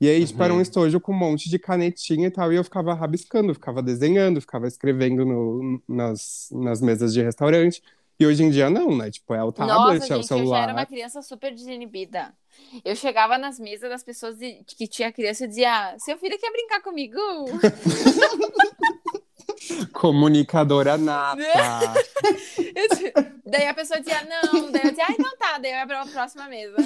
E 0.00 0.08
aí, 0.08 0.24
tipo, 0.24 0.40
era 0.40 0.52
um 0.52 0.56
Uhum. 0.56 0.62
estojo 0.62 1.00
com 1.00 1.10
um 1.10 1.16
monte 1.18 1.50
de 1.50 1.58
canetinha 1.58 2.28
e 2.28 2.30
tal, 2.30 2.52
e 2.52 2.56
eu 2.56 2.62
ficava 2.62 2.94
rabiscando, 2.94 3.52
ficava 3.54 3.82
desenhando, 3.82 4.40
ficava 4.40 4.68
escrevendo 4.68 5.24
no- 5.26 5.82
nas, 5.88 6.48
nas 6.52 6.80
mesas 6.80 7.12
de 7.12 7.20
restaurante. 7.20 7.82
E 8.20 8.24
hoje 8.26 8.44
em 8.44 8.50
dia 8.50 8.70
não, 8.70 8.96
né? 8.96 9.10
Tipo, 9.10 9.34
é 9.34 9.42
o 9.42 9.50
tablet, 9.50 9.98
Nossa, 9.98 10.04
é 10.14 10.16
o 10.16 10.22
gente, 10.22 10.30
eu 10.30 10.36
já 10.36 10.36
celular. 10.36 10.62
era 10.62 10.72
uma 10.72 10.86
criança 10.86 11.22
super 11.22 11.52
desinibida. 11.52 12.32
Eu 12.84 12.94
chegava 12.94 13.36
nas 13.36 13.58
mesas 13.58 13.90
das 13.90 14.04
pessoas 14.04 14.38
de- 14.38 14.62
que 14.64 14.86
tinha 14.86 15.10
criança 15.10 15.44
e 15.44 15.48
dizia: 15.48 15.96
Seu 15.98 16.16
filho 16.18 16.38
quer 16.38 16.52
brincar 16.52 16.80
comigo? 16.82 17.18
Comunicadora 19.92 20.96
nata. 20.98 21.36
Disse- 22.90 23.12
daí 23.46 23.66
a 23.66 23.74
pessoa 23.74 24.00
dizia: 24.00 24.22
Não. 24.24 24.70
Daí 24.70 24.82
eu 24.84 24.90
dizia: 24.90 25.06
Ai, 25.08 25.16
não 25.18 25.36
tá. 25.36 25.58
Daí 25.58 25.70
eu 25.72 25.76
ia 25.78 25.86
pra 25.86 26.06
próxima 26.06 26.48
mesa. 26.48 26.76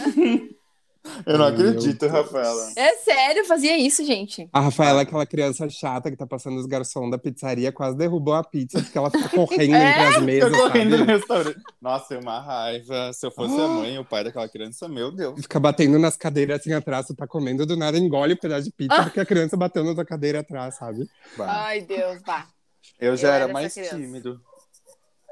Eu 1.25 1.38
não 1.38 1.49
Meu 1.53 1.68
acredito, 1.68 2.01
Deus. 2.01 2.12
Rafaela. 2.12 2.72
É 2.75 2.94
sério, 2.96 3.42
eu 3.42 3.44
fazia 3.44 3.79
isso, 3.79 4.05
gente. 4.05 4.49
A 4.53 4.59
Rafaela 4.59 4.99
é 4.99 5.03
aquela 5.05 5.25
criança 5.25 5.68
chata 5.70 6.11
que 6.11 6.16
tá 6.16 6.27
passando 6.27 6.59
os 6.59 6.66
garçons 6.66 7.09
da 7.12 7.16
pizzaria, 7.16 7.70
quase 7.70 7.96
derrubou 7.96 8.35
a 8.35 8.42
pizza 8.42 8.83
porque 8.83 8.99
ela 8.99 9.09
fica 9.09 9.29
correndo 9.29 9.75
É? 9.77 9.88
entre 9.88 10.03
as 10.16 10.22
mesas, 10.22 10.51
Tô 10.51 10.59
correndo 10.59 10.99
no 10.99 11.05
restaurante. 11.05 11.61
Nossa, 11.81 12.14
é 12.14 12.18
uma 12.18 12.40
raiva. 12.40 13.12
Se 13.12 13.25
eu 13.25 13.31
fosse 13.31 13.55
a 13.55 13.68
mãe, 13.68 13.96
o 14.01 14.05
pai 14.05 14.25
daquela 14.25 14.49
criança, 14.49 14.88
meu 14.88 15.12
Deus. 15.12 15.40
Fica 15.40 15.61
batendo 15.61 15.96
nas 15.96 16.16
cadeiras 16.16 16.59
assim 16.61 16.72
atrás, 16.72 17.07
tu 17.07 17.14
tá 17.14 17.25
comendo, 17.25 17.64
do 17.64 17.77
nada 17.77 17.96
engole 17.96 18.33
o 18.33 18.40
pedaço 18.40 18.64
de 18.64 18.72
pizza 18.72 18.96
Ah. 18.96 19.05
porque 19.05 19.20
a 19.20 19.25
criança 19.27 19.57
bateu 19.57 19.85
na 19.85 19.94
tua 19.94 20.05
cadeira 20.05 20.40
atrás, 20.40 20.75
sabe? 20.75 21.09
Bah. 21.38 21.66
Ai, 21.66 21.83
Deus, 21.83 22.20
vá. 22.27 22.49
Eu 22.98 23.16
já 23.16 23.28
eu 23.28 23.32
era 23.35 23.44
era 23.44 23.52
mais 23.52 23.74
tímido. 23.74 24.40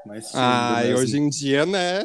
Mais 0.05 0.25
tímido. 0.29 0.43
Ah, 0.43 0.83
e 0.83 0.87
mesmo. 0.87 0.99
hoje 0.99 1.17
em 1.17 1.29
dia, 1.29 1.65
né? 1.65 2.03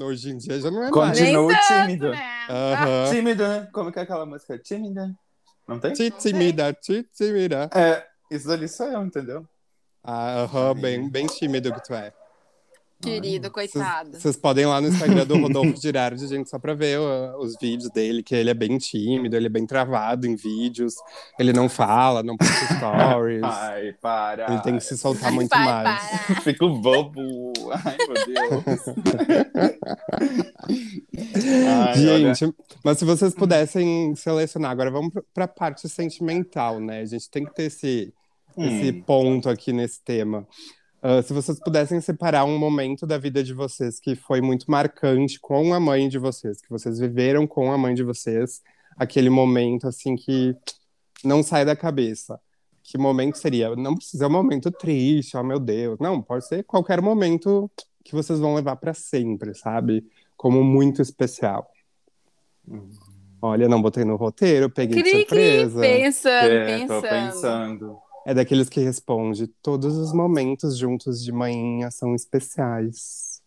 Hoje 0.00 0.30
em 0.30 0.38
dia 0.38 0.60
já 0.60 0.70
não 0.70 0.84
é 0.84 0.90
Continua. 0.90 1.44
mais. 1.44 1.64
Continuo 1.64 1.86
tímido. 1.86 2.10
né? 2.10 2.46
Aham. 2.48 3.10
Tímido, 3.10 3.48
né? 3.48 3.68
Como 3.72 3.92
que 3.92 3.98
é 3.98 4.02
aquela 4.02 4.24
música? 4.26 4.58
Tímida? 4.58 5.14
Não 5.66 5.78
tem? 5.80 5.92
Ti- 5.92 6.10
Tímida, 6.12 6.72
ti- 6.72 7.08
tímida. 7.12 7.68
É, 7.74 8.06
isso 8.30 8.50
ali 8.50 8.68
sou 8.68 8.86
eu, 8.86 9.02
entendeu? 9.04 9.46
Ah, 10.02 10.42
Aham, 10.44 10.74
bem, 10.74 11.10
bem 11.10 11.26
tímido 11.26 11.72
que 11.74 11.82
tu 11.82 11.94
é. 11.94 12.12
Querido, 13.00 13.50
coitado. 13.50 14.18
Vocês 14.20 14.36
podem 14.36 14.64
ir 14.64 14.66
lá 14.66 14.80
no 14.80 14.88
Instagram 14.88 15.24
do 15.26 15.38
Rodolfo 15.40 15.80
Girardi, 15.80 16.26
gente, 16.26 16.50
só 16.50 16.58
pra 16.58 16.74
ver 16.74 16.98
uh, 17.00 17.38
os 17.38 17.54
vídeos 17.60 17.90
dele, 17.90 18.22
que 18.22 18.34
ele 18.34 18.50
é 18.50 18.54
bem 18.54 18.76
tímido, 18.76 19.34
ele 19.36 19.46
é 19.46 19.50
bem 19.50 19.66
travado 19.66 20.26
em 20.26 20.36
vídeos, 20.36 20.94
ele 21.38 21.52
não 21.52 21.68
fala, 21.68 22.22
não 22.22 22.36
posta 22.36 22.54
stories. 22.76 23.42
Ai, 23.42 23.92
para. 24.02 24.52
Ele 24.52 24.60
tem 24.62 24.74
que 24.76 24.84
se 24.84 24.98
soltar 24.98 25.32
muito 25.32 25.48
Vai 25.48 25.64
mais. 25.64 26.00
parar. 26.00 26.40
Fico 26.44 26.68
bobo. 26.78 27.52
Ai, 27.84 27.96
meu 28.06 28.26
Deus. 28.26 28.84
Ai, 31.66 32.08
olha. 32.08 32.34
Gente, 32.34 32.54
mas 32.84 32.98
se 32.98 33.04
vocês 33.04 33.34
pudessem 33.34 34.14
selecionar, 34.14 34.70
agora 34.70 34.90
vamos 34.90 35.12
pra- 35.32 35.48
parte 35.48 35.88
sentimental, 35.88 36.78
né? 36.80 37.00
A 37.00 37.04
gente 37.06 37.30
tem 37.30 37.44
que 37.44 37.54
ter 37.54 37.64
esse, 37.64 38.12
esse 38.58 38.90
Hum. 38.90 39.02
ponto 39.06 39.48
aqui 39.48 39.72
nesse 39.72 40.02
tema. 40.04 40.46
Ah, 41.02 41.22
se 41.22 41.32
vocês 41.32 41.58
pudessem 41.58 42.00
separar 42.00 42.44
um 42.44 42.58
momento 42.58 43.06
da 43.06 43.16
vida 43.16 43.42
de 43.42 43.54
vocês 43.54 43.98
que 43.98 44.14
foi 44.14 44.40
muito 44.40 44.70
marcante 44.70 45.40
com 45.40 45.72
a 45.72 45.80
mãe 45.80 46.08
de 46.08 46.18
vocês, 46.18 46.60
que 46.60 46.68
vocês 46.68 46.98
viveram 46.98 47.46
com 47.46 47.72
a 47.72 47.78
mãe 47.78 47.94
de 47.94 48.02
vocês, 48.02 48.60
aquele 48.96 49.30
momento 49.30 49.88
assim 49.88 50.14
que 50.14 50.54
não 51.24 51.42
sai 51.42 51.64
da 51.64 51.74
cabeça. 51.74 52.38
Que 52.82 52.98
momento 52.98 53.36
seria? 53.38 53.74
Não 53.76 53.94
precisa 53.94 54.24
ser 54.24 54.30
um 54.30 54.32
momento 54.32 54.70
triste, 54.70 55.36
oh 55.36 55.44
meu 55.44 55.60
Deus. 55.60 55.98
Não, 56.00 56.20
pode 56.20 56.46
ser 56.46 56.64
qualquer 56.64 57.00
momento 57.00 57.70
que 58.04 58.14
vocês 58.14 58.38
vão 58.40 58.54
levar 58.54 58.76
para 58.76 58.92
sempre, 58.94 59.54
sabe? 59.54 60.04
Como 60.36 60.62
muito 60.64 61.00
especial. 61.00 61.70
Olha, 63.42 63.68
não 63.68 63.80
botei 63.80 64.04
no 64.04 64.16
roteiro, 64.16 64.68
peguei 64.68 64.96
de 64.96 65.02
Cri, 65.02 65.12
cri, 65.12 65.60
surpresa. 65.60 65.80
pensando, 65.80 66.52
É, 66.52 66.78
pensando. 66.78 67.00
tô 67.02 67.08
pensando. 67.08 67.98
É 68.26 68.34
daqueles 68.34 68.68
que 68.68 68.80
responde: 68.80 69.46
todos 69.46 69.96
os 69.96 70.12
momentos 70.12 70.76
juntos 70.76 71.22
de 71.22 71.32
manhã 71.32 71.90
são 71.90 72.14
especiais. 72.14 73.42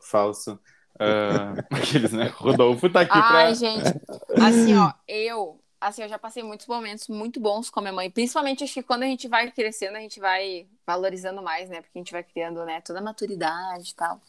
Falso. 0.00 0.58
Ah, 0.98 1.54
aqueles, 1.70 2.12
né? 2.12 2.26
Rodolfo 2.36 2.90
tá 2.90 3.00
aqui 3.00 3.12
Ai, 3.14 3.20
pra. 3.20 3.54
gente, 3.54 3.88
assim, 4.36 4.76
ó, 4.76 4.92
eu, 5.08 5.58
assim, 5.80 6.02
eu 6.02 6.08
já 6.10 6.18
passei 6.18 6.42
muitos 6.42 6.66
momentos 6.66 7.08
muito 7.08 7.40
bons 7.40 7.70
com 7.70 7.80
a 7.80 7.82
minha 7.82 7.92
mãe, 7.92 8.10
principalmente 8.10 8.62
acho 8.62 8.74
que 8.74 8.82
quando 8.82 9.04
a 9.04 9.06
gente 9.06 9.26
vai 9.26 9.50
crescendo, 9.50 9.96
a 9.96 10.00
gente 10.00 10.20
vai 10.20 10.66
valorizando 10.86 11.40
mais, 11.42 11.70
né, 11.70 11.80
porque 11.80 11.98
a 11.98 12.00
gente 12.00 12.12
vai 12.12 12.22
criando, 12.22 12.64
né, 12.66 12.82
toda 12.82 12.98
a 12.98 13.02
maturidade 13.02 13.90
e 13.90 13.94
tal. 13.94 14.20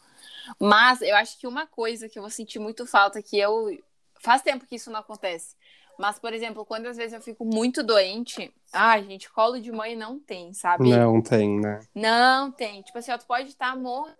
Mas 0.58 1.02
eu 1.02 1.14
acho 1.14 1.38
que 1.38 1.46
uma 1.46 1.66
coisa 1.66 2.08
que 2.08 2.18
eu 2.18 2.22
vou 2.22 2.30
sentir 2.30 2.58
muito 2.58 2.86
falta, 2.86 3.20
que 3.20 3.38
eu, 3.38 3.78
faz 4.18 4.40
tempo 4.40 4.66
que 4.66 4.76
isso 4.76 4.90
não 4.90 5.00
acontece, 5.00 5.54
mas, 6.02 6.18
por 6.18 6.32
exemplo, 6.34 6.66
quando 6.66 6.86
às 6.86 6.96
vezes 6.96 7.12
eu 7.12 7.20
fico 7.20 7.44
muito 7.44 7.80
doente, 7.80 8.52
ai, 8.72 9.04
gente, 9.04 9.30
colo 9.30 9.60
de 9.60 9.70
mãe 9.70 9.94
não 9.94 10.18
tem, 10.18 10.52
sabe? 10.52 10.90
Não 10.90 11.22
tem, 11.22 11.60
né? 11.60 11.78
Não 11.94 12.50
tem. 12.50 12.82
Tipo 12.82 12.98
assim, 12.98 13.12
ó, 13.12 13.18
tu 13.18 13.24
pode 13.24 13.50
estar 13.50 13.76
morto, 13.76 14.12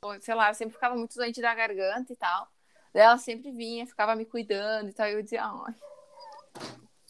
ou, 0.00 0.18
sei 0.18 0.34
lá, 0.34 0.48
eu 0.48 0.54
sempre 0.54 0.72
ficava 0.72 0.96
muito 0.96 1.14
doente 1.14 1.42
da 1.42 1.54
garganta 1.54 2.10
e 2.10 2.16
tal. 2.16 2.48
Daí 2.94 3.02
ela 3.02 3.18
sempre 3.18 3.50
vinha, 3.50 3.86
ficava 3.86 4.16
me 4.16 4.24
cuidando 4.24 4.88
e 4.88 4.94
tal. 4.94 5.06
E 5.08 5.12
eu 5.12 5.22
dizia, 5.22 5.44
ai, 5.44 5.74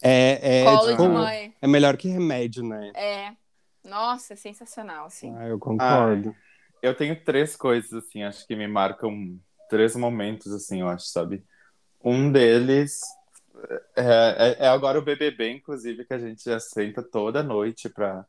É, 0.01 0.61
é, 0.61 0.65
colo 0.65 0.89
tipo, 0.89 1.03
de 1.03 1.07
mãe. 1.07 1.55
é 1.61 1.67
melhor 1.67 1.95
que 1.95 2.09
remédio, 2.09 2.67
né? 2.67 2.91
É. 2.95 3.31
Nossa, 3.81 4.33
é 4.33 4.35
sensacional, 4.35 5.05
assim. 5.05 5.33
Ah, 5.37 5.47
eu 5.47 5.57
concordo. 5.57 6.35
Eu 6.81 6.93
tenho 6.93 7.23
três 7.23 7.55
coisas, 7.55 7.93
assim, 7.93 8.23
acho 8.23 8.45
que 8.45 8.57
me 8.57 8.67
marcam 8.67 9.39
três 9.69 9.95
momentos, 9.95 10.51
assim, 10.51 10.81
eu 10.81 10.89
acho, 10.89 11.05
sabe? 11.05 11.45
Um 12.03 12.29
deles 12.29 12.99
é, 13.95 14.57
é- 14.59 14.65
é 14.65 14.67
agora 14.67 14.99
o 14.99 15.01
BBB, 15.01 15.49
inclusive, 15.51 16.05
que 16.05 16.13
a 16.13 16.19
gente 16.19 16.43
já 16.45 16.59
senta 16.59 17.01
toda 17.03 17.41
noite 17.43 17.89
pra, 17.89 18.25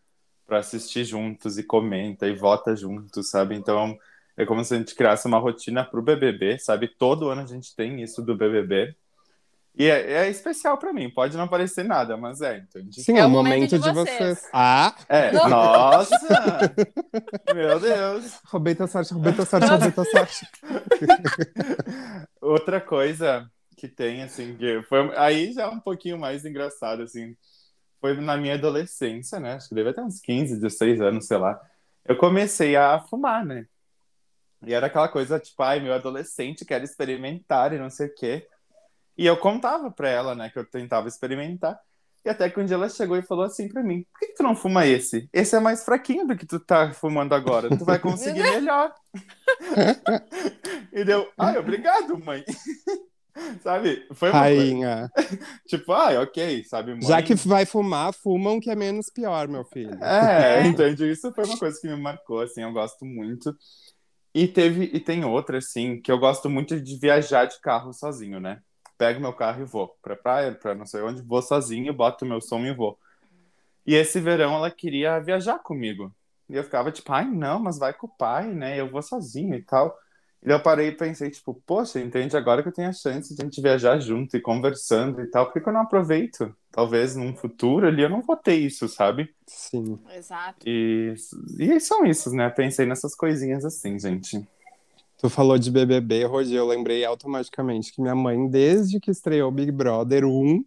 pra 0.47 0.59
assistir 0.59 1.05
juntos 1.05 1.59
e 1.59 1.63
comenta 1.63 2.27
e 2.27 2.35
vota 2.35 2.75
juntos, 2.77 3.31
sabe? 3.31 3.55
Então, 3.55 3.97
é 4.37 4.47
como 4.47 4.65
se 4.65 4.75
a 4.75 4.79
gente 4.79 4.95
criasse 4.95 5.27
uma 5.27 5.39
rotina 5.39 5.85
pro 5.85 6.03
BBB, 6.03 6.59
sabe? 6.59 6.89
Todo 6.89 7.29
ano 7.29 7.43
a 7.43 7.47
gente 7.47 7.75
tem 7.75 8.01
isso 8.03 8.23
do 8.23 8.37
BBB. 8.37 8.95
E 9.77 9.85
é, 9.87 10.25
é 10.25 10.29
especial 10.29 10.77
pra 10.77 10.93
mim, 10.93 11.09
pode 11.09 11.37
não 11.37 11.47
parecer 11.47 11.85
nada, 11.85 12.17
mas 12.17 12.41
é, 12.41 12.59
entende? 12.59 13.01
Sim, 13.01 13.17
É 13.17 13.21
é 13.21 13.27
o 13.27 13.31
momento 13.31 13.55
momento 13.55 13.79
de 13.79 13.85
de 13.85 13.93
vocês. 13.93 14.19
vocês. 14.19 14.49
Ah, 14.53 14.93
É, 15.09 15.31
nossa! 15.31 16.19
Meu 17.55 17.79
Deus! 17.79 18.41
roubei 18.47 18.75
tua 18.75 18.89
sorte, 18.89 19.13
roubei 19.15 19.33
tua 19.33 19.45
sorte, 19.47 19.67
roubei 19.69 19.93
tua 19.93 20.05
sorte. 20.05 20.47
Outra 22.41 22.81
coisa 22.81 23.49
que 23.79 23.89
tem, 23.89 24.23
assim, 24.23 24.57
que 24.57 24.83
foi 24.83 25.17
aí 25.17 25.53
já 25.53 25.63
é 25.63 25.69
um 25.69 25.79
pouquinho 25.79 26.19
mais 26.19 26.45
engraçado, 26.45 27.03
assim, 27.03 27.37
foi 28.01 28.21
na 28.21 28.37
minha 28.37 28.55
adolescência, 28.55 29.39
né? 29.39 29.55
Acho 29.55 29.69
que 29.69 29.75
deve 29.75 29.93
ter 29.93 30.01
uns 30.01 30.21
15, 30.21 30.57
16 30.57 31.01
anos, 31.01 31.27
sei 31.27 31.39
lá. 31.39 31.61
Eu 32.05 32.17
comecei 32.17 32.75
a 32.77 32.99
fumar, 33.01 33.45
né? 33.47 33.67
E 34.67 34.75
era 34.75 34.89
aquela 34.89 35.09
coisa, 35.09 35.39
tipo, 35.39 35.63
ai, 35.63 35.79
meu 35.79 35.93
adolescente 35.93 36.65
quer 36.65 36.83
experimentar 36.83 37.73
e 37.73 37.79
não 37.79 37.89
sei 37.89 38.09
o 38.09 38.15
quê. 38.15 38.49
E 39.17 39.25
eu 39.25 39.37
contava 39.37 39.91
pra 39.91 40.09
ela, 40.09 40.35
né, 40.35 40.51
que 40.51 40.59
eu 40.59 40.65
tentava 40.65 41.07
experimentar. 41.07 41.79
E 42.25 42.29
até 42.29 42.51
que 42.51 42.59
um 42.59 42.65
dia 42.65 42.75
ela 42.75 42.89
chegou 42.89 43.17
e 43.17 43.23
falou 43.23 43.45
assim 43.45 43.69
pra 43.69 43.83
mim: 43.83 44.05
por 44.13 44.19
que, 44.19 44.27
que 44.27 44.35
tu 44.35 44.43
não 44.43 44.57
fuma 44.57 44.85
esse? 44.87 45.29
Esse 45.33 45.57
é 45.57 45.61
mais 45.61 45.85
fraquinho 45.85 46.27
do 46.27 46.37
que 46.37 46.45
tu 46.45 46.59
tá 46.59 46.93
fumando 46.93 47.33
agora. 47.33 47.69
Tu 47.77 47.85
vai 47.85 47.99
conseguir 47.99 48.43
melhor. 48.51 48.93
e 50.93 51.05
deu, 51.05 51.31
ai, 51.39 51.57
obrigado, 51.57 52.19
mãe. 52.19 52.45
sabe? 53.63 54.07
Foi 54.13 54.31
uma 54.31 54.43
coisa, 54.43 54.61
Rainha. 54.61 55.11
tipo, 55.67 55.93
ai, 55.93 56.17
ok, 56.19 56.65
sabe, 56.65 56.93
mãe? 56.93 57.03
Já 57.03 57.23
que 57.23 57.35
vai 57.35 57.65
fumar, 57.65 58.13
fumam 58.13 58.61
que 58.61 58.71
é 58.71 58.75
menos 58.77 59.11
pior, 59.11 59.49
meu 59.49 59.65
filho. 59.65 59.99
É, 60.03 60.63
É. 60.65 60.67
entende? 60.67 61.11
Isso 61.11 61.33
foi 61.33 61.45
uma 61.45 61.59
coisa 61.59 61.81
que 61.81 61.89
me 61.89 61.97
marcou, 61.97 62.41
assim, 62.41 62.63
eu 62.63 62.73
gosto 62.73 63.05
muito. 63.05 63.57
E 64.35 64.47
teve, 64.47 64.91
e 64.93 65.01
tem 65.01 65.25
outra, 65.25 65.59
assim, 65.59 66.01
que 66.01 66.13
eu 66.13 66.19
gosto 66.19 66.49
muito 66.51 66.81
de 66.81 66.97
viajar 66.99 67.47
de 67.47 67.61
carro 67.61 67.93
sozinho, 67.93 68.39
né? 68.39 68.61
Pego 68.97 69.21
meu 69.21 69.33
carro 69.33 69.63
e 69.63 69.65
vou 69.65 69.97
pra 70.03 70.17
praia, 70.17 70.53
pra 70.53 70.75
não 70.75 70.85
sei 70.85 71.01
onde, 71.03 71.23
vou 71.23 71.41
sozinho, 71.41 71.95
boto 71.95 72.27
meu 72.27 72.41
som 72.41 72.61
e 72.61 72.75
vou. 72.75 72.99
E 73.87 73.95
esse 73.95 74.21
verão 74.21 74.55
ela 74.55 74.71
queria 74.71 75.19
viajar 75.19 75.59
comigo. 75.61 76.13
E 76.49 76.57
eu 76.57 76.65
ficava 76.65 76.91
tipo, 76.91 77.13
ai, 77.13 77.27
não, 77.27 77.59
mas 77.59 77.79
vai 77.79 77.93
com 77.93 78.07
o 78.07 78.11
pai, 78.11 78.49
né? 78.49 78.79
Eu 78.79 78.89
vou 78.91 79.03
sozinho 79.03 79.55
e 79.55 79.63
tal. 79.63 79.97
E 80.45 80.51
eu 80.51 80.61
parei 80.61 80.89
e 80.89 80.93
pensei, 80.93 81.31
tipo, 81.31 81.55
poxa, 81.67 82.01
entende? 82.01 82.37
Agora 82.37 82.63
que 82.63 82.69
eu 82.69 82.73
tenho 82.73 82.89
a 82.89 82.93
chance 82.93 83.35
de 83.35 83.43
a 83.43 83.45
gente 83.45 83.61
viajar 83.61 83.99
junto 83.99 84.37
e 84.37 84.41
conversando 84.41 85.21
e 85.21 85.27
tal, 85.27 85.47
por 85.47 85.55
que 85.55 85.61
que 85.61 85.69
eu 85.69 85.73
não 85.73 85.81
aproveito? 85.81 86.55
Talvez 86.71 87.17
num 87.17 87.35
futuro 87.35 87.87
ali 87.87 88.03
eu 88.03 88.09
não 88.09 88.23
vou 88.23 88.37
ter 88.37 88.55
isso, 88.55 88.89
sabe? 88.89 89.35
Sim. 89.47 89.99
Exato. 90.17 90.59
E, 90.65 91.15
e 91.59 91.81
são 91.81 92.07
isso, 92.07 92.31
né? 92.31 92.49
Pensei 92.51 92.87
nessas 92.87 93.17
coisinhas 93.17 93.65
assim, 93.65 93.99
gente. 93.99 94.47
Tu 95.19 95.29
falou 95.29 95.59
de 95.59 95.69
BBB, 95.69 96.25
Rodi, 96.27 96.55
eu 96.55 96.65
lembrei 96.65 97.05
automaticamente 97.05 97.93
que 97.93 98.01
minha 98.01 98.15
mãe, 98.15 98.49
desde 98.49 99.01
que 99.01 99.11
estreou 99.11 99.51
Big 99.51 99.73
Brother 99.73 100.25
1, 100.25 100.65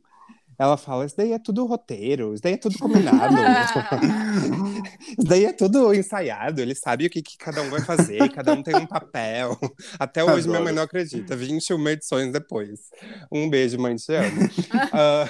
ela 0.61 0.77
fala: 0.77 1.05
Isso 1.05 1.17
daí 1.17 1.33
é 1.33 1.39
tudo 1.39 1.65
roteiro, 1.65 2.35
isso 2.35 2.43
daí 2.43 2.53
é 2.53 2.57
tudo 2.57 2.77
combinado, 2.77 3.33
isso 5.17 5.27
daí 5.27 5.45
é 5.45 5.53
tudo 5.53 5.91
ensaiado. 5.91 6.61
Ele 6.61 6.75
sabe 6.75 7.07
o 7.07 7.09
que, 7.09 7.19
que 7.19 7.35
cada 7.35 7.63
um 7.63 7.69
vai 7.71 7.81
fazer, 7.81 8.29
cada 8.29 8.53
um 8.53 8.61
tem 8.61 8.75
um 8.75 8.85
papel. 8.85 9.57
Até 9.97 10.23
hoje 10.23 10.47
minha 10.47 10.59
Adoro. 10.59 10.65
mãe 10.65 10.73
não 10.73 10.83
acredita, 10.83 11.35
21 11.35 11.89
edições 11.89 12.31
depois. 12.31 12.91
Um 13.31 13.49
beijo, 13.49 13.79
mãe, 13.79 13.95
te 13.95 14.13
amo. 14.13 14.41
Ah, 14.93 15.25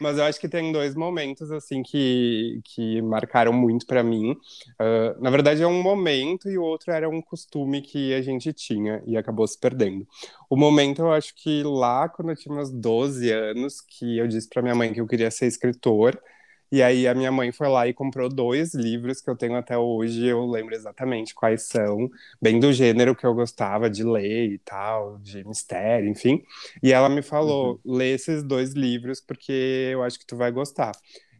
mas 0.00 0.18
eu 0.18 0.24
acho 0.24 0.38
que 0.38 0.48
tem 0.48 0.70
dois 0.70 0.94
momentos 0.94 1.50
assim 1.50 1.82
que, 1.82 2.60
que 2.64 3.00
marcaram 3.00 3.52
muito 3.52 3.86
pra 3.86 4.02
mim. 4.02 4.36
Ah, 4.78 5.16
na 5.20 5.30
verdade, 5.30 5.62
é 5.62 5.66
um 5.66 5.82
momento 5.82 6.48
e 6.48 6.58
o 6.58 6.62
outro 6.62 6.92
era 6.92 7.08
um 7.08 7.20
costume 7.20 7.80
que 7.80 8.12
a 8.14 8.22
gente 8.22 8.52
tinha 8.52 9.02
e 9.06 9.16
acabou 9.16 9.46
se 9.46 9.58
perdendo. 9.58 10.06
O 10.48 10.56
momento, 10.56 11.00
eu 11.00 11.12
acho 11.12 11.34
que 11.34 11.62
lá, 11.64 12.08
quando 12.08 12.30
eu 12.30 12.36
tinha 12.36 12.54
meus 12.54 12.70
12 12.70 13.30
anos, 13.32 13.80
que 13.80 14.18
eu 14.18 14.28
disse 14.36 14.48
pra 14.48 14.62
minha 14.62 14.74
mãe 14.74 14.92
que 14.92 15.00
eu 15.00 15.06
queria 15.06 15.30
ser 15.30 15.46
escritor. 15.46 16.20
E 16.70 16.82
aí 16.82 17.06
a 17.06 17.14
minha 17.14 17.30
mãe 17.30 17.52
foi 17.52 17.68
lá 17.68 17.86
e 17.86 17.94
comprou 17.94 18.28
dois 18.28 18.74
livros 18.74 19.20
que 19.20 19.30
eu 19.30 19.36
tenho 19.36 19.54
até 19.56 19.78
hoje, 19.78 20.26
eu 20.26 20.44
lembro 20.44 20.74
exatamente 20.74 21.32
quais 21.32 21.62
são, 21.62 22.10
bem 22.42 22.58
do 22.58 22.72
gênero 22.72 23.14
que 23.14 23.24
eu 23.24 23.32
gostava 23.34 23.88
de 23.88 24.02
ler 24.02 24.50
e 24.52 24.58
tal, 24.58 25.18
de 25.18 25.46
mistério, 25.46 26.08
enfim. 26.08 26.42
E 26.82 26.92
ela 26.92 27.08
me 27.08 27.22
falou: 27.22 27.80
uhum. 27.84 27.96
lê 27.96 28.14
esses 28.14 28.42
dois 28.42 28.72
livros 28.72 29.20
porque 29.20 29.90
eu 29.92 30.02
acho 30.02 30.18
que 30.18 30.26
tu 30.26 30.36
vai 30.36 30.50
gostar. 30.50 30.92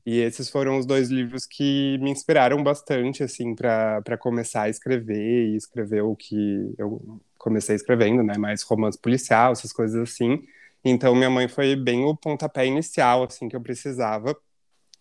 E 0.06 0.20
esses 0.20 0.48
foram 0.48 0.78
os 0.78 0.86
dois 0.86 1.10
livros 1.10 1.44
que 1.44 1.98
me 2.00 2.10
inspiraram 2.10 2.62
bastante, 2.62 3.24
assim, 3.24 3.56
para 3.56 4.16
começar 4.16 4.62
a 4.62 4.68
escrever 4.68 5.48
e 5.48 5.56
escrever 5.56 6.02
o 6.02 6.14
que 6.14 6.72
eu 6.78 7.20
comecei 7.36 7.74
escrevendo, 7.74 8.22
né? 8.22 8.38
Mais 8.38 8.62
romance 8.62 8.96
policial, 8.96 9.52
essas 9.52 9.72
coisas 9.72 10.00
assim. 10.00 10.46
Então, 10.88 11.16
minha 11.16 11.28
mãe 11.28 11.48
foi 11.48 11.74
bem 11.74 12.04
o 12.04 12.16
pontapé 12.16 12.64
inicial, 12.64 13.24
assim, 13.24 13.48
que 13.48 13.56
eu 13.56 13.60
precisava. 13.60 14.36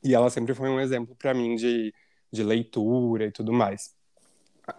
E 0.04 0.16
ela 0.16 0.32
sempre 0.32 0.56
foi 0.56 0.68
um 0.68 0.80
exemplo 0.80 1.16
para 1.16 1.32
mim 1.32 1.56
de, 1.56 1.94
de 2.32 2.44
leitura 2.44 3.26
e 3.28 3.32
tudo 3.32 3.54
mais. 3.54 3.94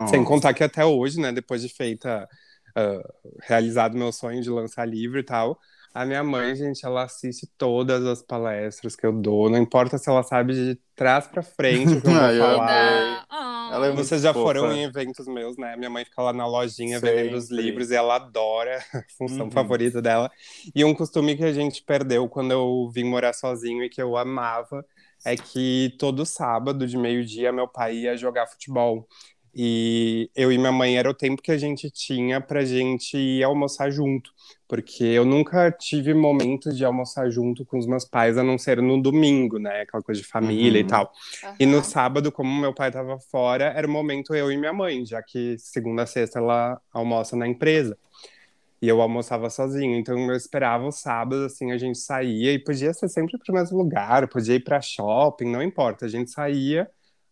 Oh. 0.00 0.08
Sem 0.08 0.24
contar 0.24 0.52
que 0.52 0.64
até 0.64 0.84
hoje, 0.84 1.20
né, 1.20 1.30
depois 1.30 1.62
de 1.62 1.68
feita, 1.68 2.28
uh, 2.76 3.38
realizado 3.40 3.96
meu 3.96 4.10
sonho 4.10 4.42
de 4.42 4.50
lançar 4.50 4.84
livro 4.84 5.20
e 5.20 5.22
tal, 5.22 5.60
a 5.96 6.04
minha 6.04 6.22
mãe, 6.22 6.54
gente, 6.54 6.84
ela 6.84 7.04
assiste 7.04 7.48
todas 7.56 8.04
as 8.04 8.20
palestras 8.20 8.94
que 8.94 9.06
eu 9.06 9.12
dou, 9.12 9.48
não 9.48 9.56
importa 9.56 9.96
se 9.96 10.10
ela 10.10 10.22
sabe 10.22 10.52
de 10.52 10.78
trás 10.94 11.26
para 11.26 11.42
frente 11.42 11.94
o 11.94 12.02
que 12.02 12.06
eu 12.06 12.12
vou 12.12 12.20
falar. 12.38 13.26
Ela 13.72 13.86
é 13.86 13.92
Vocês 13.92 14.20
já 14.20 14.34
fofa. 14.34 14.44
foram 14.44 14.72
em 14.72 14.82
eventos 14.84 15.26
meus, 15.26 15.56
né? 15.56 15.74
Minha 15.74 15.88
mãe 15.88 16.04
fica 16.04 16.20
lá 16.20 16.34
na 16.34 16.46
lojinha 16.46 17.00
Sempre. 17.00 17.16
vendendo 17.16 17.38
os 17.38 17.50
livros 17.50 17.90
e 17.90 17.94
ela 17.94 18.16
adora, 18.16 18.76
a 18.92 19.02
função 19.16 19.46
uhum. 19.46 19.50
favorita 19.50 20.02
dela. 20.02 20.30
E 20.74 20.84
um 20.84 20.94
costume 20.94 21.34
que 21.34 21.44
a 21.44 21.52
gente 21.52 21.82
perdeu 21.82 22.28
quando 22.28 22.50
eu 22.50 22.90
vim 22.92 23.04
morar 23.04 23.32
sozinho 23.32 23.82
e 23.82 23.88
que 23.88 24.02
eu 24.02 24.18
amava 24.18 24.84
é 25.24 25.34
que 25.34 25.96
todo 25.98 26.26
sábado 26.26 26.86
de 26.86 26.98
meio-dia 26.98 27.50
meu 27.52 27.66
pai 27.66 27.96
ia 27.96 28.18
jogar 28.18 28.46
futebol. 28.46 29.08
E 29.58 30.30
eu 30.36 30.52
e 30.52 30.58
minha 30.58 30.70
mãe 30.70 30.98
era 30.98 31.08
o 31.08 31.14
tempo 31.14 31.40
que 31.40 31.50
a 31.50 31.56
gente 31.56 31.90
tinha 31.90 32.42
pra 32.42 32.62
gente 32.62 33.16
ir 33.16 33.42
almoçar 33.42 33.90
junto. 33.90 34.30
Porque 34.68 35.02
eu 35.02 35.24
nunca 35.24 35.70
tive 35.70 36.12
momentos 36.12 36.76
de 36.76 36.84
almoçar 36.84 37.30
junto 37.30 37.64
com 37.64 37.78
os 37.78 37.86
meus 37.86 38.04
pais, 38.04 38.36
a 38.36 38.42
não 38.42 38.58
ser 38.58 38.82
no 38.82 39.00
domingo, 39.00 39.58
né? 39.58 39.80
Aquela 39.80 40.02
coisa 40.02 40.20
de 40.20 40.26
família 40.26 40.82
uhum. 40.82 40.86
e 40.86 40.90
tal. 40.90 41.10
Uhum. 41.42 41.54
E 41.58 41.64
no 41.64 41.82
sábado, 41.82 42.30
como 42.30 42.60
meu 42.60 42.74
pai 42.74 42.90
tava 42.90 43.18
fora, 43.18 43.72
era 43.74 43.86
o 43.86 43.90
momento 43.90 44.34
eu 44.34 44.52
e 44.52 44.58
minha 44.58 44.74
mãe, 44.74 45.06
já 45.06 45.22
que 45.22 45.56
segunda 45.58 46.02
a 46.02 46.06
sexta 46.06 46.38
ela 46.38 46.78
almoça 46.92 47.34
na 47.34 47.48
empresa. 47.48 47.96
E 48.82 48.88
eu 48.88 49.00
almoçava 49.00 49.48
sozinho, 49.48 49.96
então 49.96 50.18
eu 50.18 50.36
esperava 50.36 50.86
o 50.86 50.92
sábado, 50.92 51.46
assim, 51.46 51.72
a 51.72 51.78
gente 51.78 51.96
saía 51.96 52.52
e 52.52 52.58
podia 52.58 52.92
ser 52.92 53.08
sempre 53.08 53.38
para 53.38 53.50
o 53.50 53.56
mesmo 53.56 53.78
lugar, 53.78 54.28
podia 54.28 54.56
ir 54.56 54.60
para 54.60 54.82
shopping, 54.82 55.50
não 55.50 55.62
importa, 55.62 56.04
a 56.04 56.08
gente 56.08 56.30
saía 56.30 56.86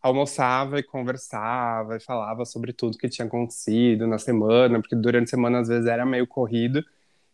almoçava 0.05 0.79
e 0.79 0.83
conversava 0.83 1.97
e 1.97 2.01
falava 2.01 2.45
sobre 2.45 2.75
tudo 2.75 2.99
que 2.99 3.09
tinha 3.09 3.27
acontecido 3.27 4.07
na 4.07 4.19
semana, 4.19 4.79
porque 4.79 4.95
durante 4.95 5.29
a 5.29 5.31
semana 5.31 5.61
às 5.61 5.69
vezes 5.69 5.87
era 5.87 6.05
meio 6.05 6.27
corrido, 6.27 6.85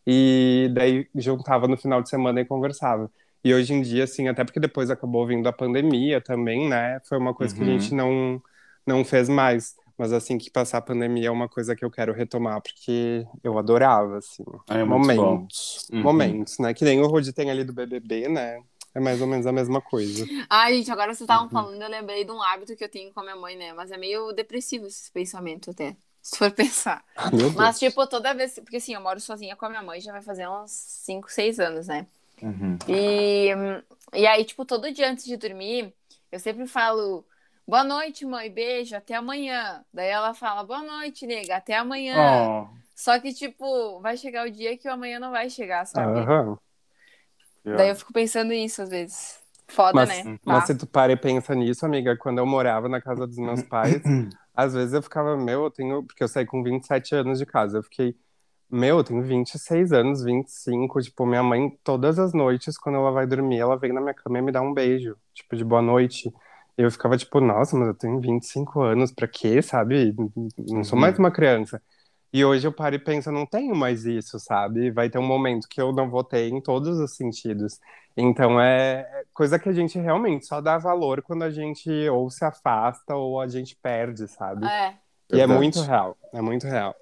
e 0.07 0.71
daí 0.73 1.09
juntava 1.17 1.67
no 1.67 1.77
final 1.77 2.01
de 2.01 2.09
semana 2.09 2.41
e 2.41 2.45
conversava. 2.45 3.11
E 3.43 3.53
hoje 3.53 3.75
em 3.75 3.83
dia, 3.83 4.05
assim, 4.05 4.29
até 4.29 4.45
porque 4.45 4.61
depois 4.61 4.89
acabou 4.89 5.27
vindo 5.27 5.49
a 5.49 5.53
pandemia 5.53 6.21
também, 6.21 6.69
né? 6.69 7.01
Foi 7.09 7.19
uma 7.19 7.35
coisa 7.35 7.55
uhum. 7.55 7.65
que 7.65 7.69
a 7.69 7.79
gente 7.79 7.91
uhum. 7.91 7.97
não, 8.87 8.97
não 8.99 9.05
fez 9.05 9.29
mais. 9.29 9.75
Mas 9.99 10.13
assim 10.13 10.39
que 10.39 10.51
passar 10.51 10.79
a 10.79 10.83
pandemia 10.83 11.29
é 11.29 11.31
uma 11.31 11.49
coisa 11.49 11.75
que 11.75 11.85
eu 11.85 11.91
quero 11.91 12.13
retomar, 12.13 12.61
porque 12.63 13.27
eu 13.43 13.59
adorava, 13.59 14.19
assim. 14.19 14.45
É 14.69 14.85
momentos. 14.85 15.89
Uhum. 15.93 16.03
Momentos, 16.03 16.59
né? 16.61 16.73
Que 16.73 16.85
nem 16.85 17.01
o 17.01 17.07
Rodi 17.09 17.33
tem 17.33 17.51
ali 17.51 17.65
do 17.65 17.73
BBB, 17.73 18.29
né? 18.29 18.63
É 18.95 19.01
mais 19.01 19.21
ou 19.21 19.27
menos 19.27 19.47
a 19.47 19.53
mesma 19.53 19.81
coisa. 19.81 20.27
Ai, 20.49 20.75
gente, 20.75 20.91
agora 20.91 21.15
vocês 21.15 21.21
estavam 21.21 21.45
uhum. 21.45 21.51
falando, 21.51 21.81
eu 21.81 21.89
lembrei 21.89 22.25
de 22.25 22.33
um 22.33 22.43
hábito 22.43 22.75
que 22.75 22.83
eu 22.83 22.89
tenho 22.89 23.13
com 23.13 23.21
a 23.21 23.23
minha 23.23 23.37
mãe, 23.37 23.57
né? 23.57 23.73
Mas 23.73 23.91
é 23.91 23.97
meio 23.97 24.33
depressivo 24.33 24.87
esse 24.87 25.11
pensamento 25.13 25.71
até. 25.71 25.97
Se 26.21 26.37
for 26.37 26.51
pensar. 26.53 27.05
Ah, 27.17 27.31
Mas, 27.57 27.79
tipo, 27.79 28.07
toda 28.07 28.35
vez. 28.35 28.55
Porque 28.55 28.77
assim, 28.77 28.95
eu 28.95 29.01
moro 29.01 29.21
sozinha 29.21 29.57
com 29.57 29.67
a 29.67 29.71
minha 29.71 29.83
mãe 29.83 30.01
já 30.01 30.13
vai 30.13 30.23
fazer 30.23 30.49
uns 30.49 30.71
5, 30.71 31.31
6 31.31 31.61
anos, 31.61 31.87
né? 31.87 32.07
Uhum. 32.43 32.79
E, 32.89 33.49
e 34.15 34.27
aí, 34.27 34.45
tipo, 34.45 34.65
todo 34.65 34.93
dia 34.93 35.11
antes 35.11 35.25
de 35.25 35.37
dormir, 35.37 35.95
eu 36.31 36.39
sempre 36.39 36.67
falo. 36.67 37.25
Boa 37.67 37.85
noite, 37.85 38.27
mãe, 38.27 38.51
beijo, 38.51 38.97
até 38.97 39.15
amanhã. 39.15 39.85
Daí 39.95 40.09
ela 40.09 40.35
fala, 40.35 40.65
boa 40.65 40.83
noite, 40.83 41.25
nega, 41.25 41.57
até 41.57 41.77
amanhã. 41.77 42.17
Oh. 42.17 42.69
Só 42.97 43.19
que, 43.21 43.33
tipo, 43.33 44.01
vai 44.01 44.17
chegar 44.17 44.45
o 44.45 44.51
dia 44.51 44.77
que 44.77 44.89
o 44.89 44.93
amanhã 44.93 45.21
não 45.21 45.31
vai 45.31 45.49
chegar, 45.49 45.87
sabe? 45.87 46.19
Uhum. 46.19 46.59
Daí 47.77 47.89
eu 47.89 47.97
fico 47.97 48.13
pensando 48.13 48.51
nisso 48.51 48.83
às 48.83 48.89
vezes. 48.89 49.41
Foda, 49.69 49.95
mas, 49.95 50.09
né? 50.09 50.39
Mas 50.45 50.61
tá. 50.61 50.67
se 50.67 50.75
tu 50.75 50.87
para 50.87 51.13
e 51.13 51.17
pensa 51.17 51.55
nisso, 51.55 51.87
amiga, 51.87 52.17
quando 52.17 52.39
eu 52.39 52.47
morava 52.47 52.89
na 52.89 53.01
casa 53.01 53.27
dos 53.27 53.39
meus 53.39 53.63
pais, 53.63 54.03
às 54.55 54.75
vezes 54.75 54.93
eu 54.93 55.03
ficava, 55.03 55.37
meu, 55.37 55.65
eu 55.65 55.71
tenho. 55.71 56.03
Porque 56.03 56.23
eu 56.23 56.29
saí 56.29 56.45
com 56.45 56.63
27 56.63 57.15
anos 57.15 57.39
de 57.39 57.47
casa. 57.47 57.79
Eu 57.79 57.83
fiquei, 57.83 58.17
meu, 58.71 58.99
eu 58.99 59.05
tenho 59.05 59.23
26 59.23 59.93
anos, 59.93 60.25
25. 60.25 61.01
Tipo, 61.01 61.25
minha 61.25 61.43
mãe, 61.43 61.71
todas 61.85 62.19
as 62.19 62.33
noites, 62.33 62.77
quando 62.77 62.97
ela 62.97 63.13
vai 63.13 63.27
dormir, 63.27 63.59
ela 63.59 63.77
vem 63.77 63.93
na 63.93 64.01
minha 64.01 64.15
cama 64.15 64.39
e 64.39 64.43
me 64.43 64.53
dá 64.53 64.61
um 64.61 64.75
beijo, 64.75 65.17
tipo, 65.33 65.57
de 65.57 65.65
boa 65.65 65.83
noite. 65.83 66.33
E 66.77 66.83
eu 66.83 66.91
ficava 66.91 67.17
tipo, 67.17 67.41
nossa, 67.41 67.77
mas 67.77 67.89
eu 67.89 67.95
tenho 67.95 68.21
25 68.21 68.81
anos, 68.81 69.13
pra 69.13 69.29
quê, 69.29 69.61
sabe? 69.63 70.15
Não 70.57 70.83
sou 70.83 70.99
mais 70.99 71.15
uhum. 71.15 71.25
uma 71.25 71.31
criança. 71.31 71.81
E 72.33 72.45
hoje 72.45 72.67
eu 72.67 72.73
paro 72.73 72.95
e 72.95 72.99
penso, 72.99 73.33
não 73.33 73.45
tenho 73.45 73.75
mais 73.75 74.05
isso, 74.05 74.39
sabe? 74.39 74.91
Vai 74.91 75.11
ter 75.11 75.19
um 75.19 75.27
momento 75.27 75.69
que 75.69 75.81
eu 75.81 75.93
não 75.93 76.09
vou 76.09 76.23
ter 76.23 76.49
em 76.49 76.61
todos 76.61 76.99
os 76.99 77.17
sentidos. 77.17 77.81
Então 78.17 78.61
é, 78.61 79.01
é 79.01 79.25
coisa 79.35 79.59
que 79.59 79.69
a 79.69 79.73
gente 79.73 79.99
realmente 79.99 80.47
só 80.47 80.61
dá 80.61 80.79
valor 80.79 81.23
quando 81.23 81.43
a 81.43 81.51
gente 81.51 81.91
ou 82.09 82.31
se 82.31 82.45
afasta 82.45 83.17
ou 83.17 83.41
a 83.41 83.49
gente 83.49 83.77
perde, 83.77 84.29
sabe? 84.29 84.65
É. 84.67 84.95
E 85.29 85.37
Verdade. 85.37 85.53
é 85.53 85.57
muito 85.57 85.81
real, 85.81 86.17
é 86.33 86.41
muito 86.41 86.67
real. 86.67 86.95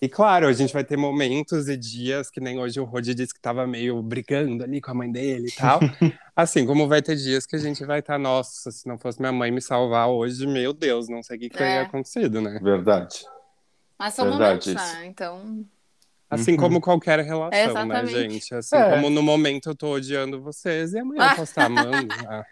E 0.00 0.08
claro, 0.08 0.46
a 0.46 0.52
gente 0.52 0.74
vai 0.74 0.84
ter 0.84 0.96
momentos 0.96 1.68
e 1.68 1.76
dias 1.76 2.30
que 2.30 2.38
nem 2.38 2.58
hoje 2.58 2.78
o 2.78 2.84
Rodi 2.84 3.14
disse 3.14 3.32
que 3.32 3.40
tava 3.40 3.66
meio 3.66 4.02
brigando 4.02 4.62
ali 4.62 4.80
com 4.80 4.90
a 4.90 4.94
mãe 4.94 5.10
dele 5.10 5.48
e 5.48 5.52
tal. 5.52 5.80
assim 6.36 6.66
como 6.66 6.86
vai 6.86 7.00
ter 7.00 7.16
dias 7.16 7.46
que 7.46 7.56
a 7.56 7.58
gente 7.58 7.84
vai 7.84 8.00
estar, 8.00 8.14
tá, 8.14 8.18
nossa, 8.18 8.70
se 8.70 8.86
não 8.86 8.98
fosse 8.98 9.18
minha 9.18 9.32
mãe 9.32 9.50
me 9.50 9.62
salvar 9.62 10.08
hoje, 10.08 10.46
meu 10.46 10.72
Deus, 10.72 11.08
não 11.08 11.22
sei 11.22 11.38
o 11.38 11.40
que, 11.40 11.48
que 11.48 11.56
é. 11.56 11.58
teria 11.58 11.82
acontecido, 11.82 12.40
né? 12.42 12.60
Verdade. 12.62 13.24
Mas 13.98 14.14
são 14.14 14.28
Verdade, 14.28 14.70
momentos, 14.70 14.92
né? 14.92 15.06
Então. 15.06 15.64
Assim 16.28 16.52
uhum. 16.52 16.56
como 16.56 16.80
qualquer 16.80 17.20
relação, 17.20 17.86
né, 17.86 18.06
gente? 18.06 18.54
Assim 18.54 18.76
é. 18.76 18.90
como 18.90 19.08
no 19.10 19.22
momento 19.22 19.70
eu 19.70 19.76
tô 19.76 19.92
odiando 19.92 20.42
vocês 20.42 20.92
e 20.92 20.98
amanhã 20.98 21.22
ah. 21.22 21.30
eu 21.30 21.36
posso 21.36 21.50
estar 21.50 21.66
amando. 21.66 22.14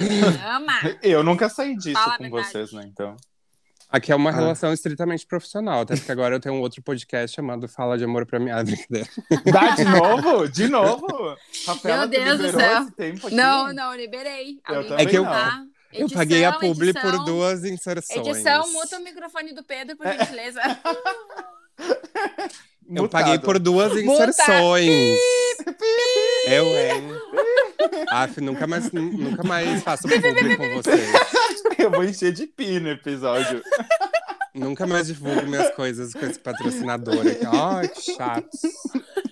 Ah. 0.00 0.56
Ama! 0.56 0.72
Eu 1.02 1.22
nunca 1.22 1.50
saí 1.50 1.76
disso 1.76 2.02
Fala 2.02 2.16
com 2.16 2.30
vocês, 2.30 2.72
né? 2.72 2.82
Então. 2.90 3.14
Aqui 3.90 4.10
é 4.10 4.16
uma 4.16 4.30
ah. 4.30 4.32
relação 4.32 4.72
estritamente 4.72 5.26
profissional, 5.26 5.82
até 5.82 5.94
porque 5.94 6.10
agora 6.10 6.34
eu 6.34 6.40
tenho 6.40 6.54
um 6.54 6.60
outro 6.62 6.82
podcast 6.82 7.36
chamado 7.36 7.68
Fala 7.68 7.98
de 7.98 8.04
Amor 8.04 8.24
pra 8.24 8.40
mim. 8.40 8.50
Ah, 8.50 8.64
brincadeira. 8.64 9.06
Dá 9.52 9.74
de 9.74 9.84
novo? 9.84 10.48
De 10.48 10.66
novo? 10.66 11.36
Rafaela, 11.66 12.06
Meu 12.06 12.24
Deus 12.24 12.38
do 12.38 12.58
céu. 12.58 12.86
Não, 13.32 13.70
não, 13.74 13.94
liberei. 13.94 14.58
Eu 14.66 14.96
é 14.96 15.04
que 15.04 15.18
eu, 15.18 15.24
tá? 15.24 15.62
Edição, 15.92 16.08
eu 16.08 16.08
paguei 16.10 16.44
a 16.44 16.52
publi 16.52 16.90
edição, 16.90 17.10
por 17.10 17.24
duas 17.24 17.64
inserções. 17.64 18.26
Edição, 18.26 18.72
muta 18.72 18.98
o 18.98 19.00
microfone 19.02 19.52
do 19.52 19.62
Pedro, 19.62 19.96
por 19.96 20.06
gentileza. 20.10 20.60
eu 22.94 23.08
paguei 23.08 23.38
por 23.38 23.58
duas 23.58 23.92
inserções. 23.96 25.18
Eu, 26.46 26.66
hein? 26.66 27.02
Aff, 28.08 28.40
nunca 28.40 28.66
mais, 28.66 28.90
nunca 28.90 29.42
mais 29.42 29.82
faço 29.82 30.08
publi 30.08 30.56
com 30.56 30.74
vocês. 30.74 31.10
Eu 31.78 31.90
vou 31.90 32.04
encher 32.04 32.32
de 32.32 32.46
pi 32.46 32.80
no 32.80 32.88
episódio. 32.90 33.62
Nunca 34.54 34.86
mais 34.86 35.06
divulgo 35.06 35.46
minhas 35.46 35.74
coisas 35.74 36.12
com 36.12 36.26
esse 36.26 36.38
patrocinador 36.38 37.26
aqui. 37.26 37.46
Ai, 37.46 37.88
que 37.88 38.02
chato. 38.02 38.48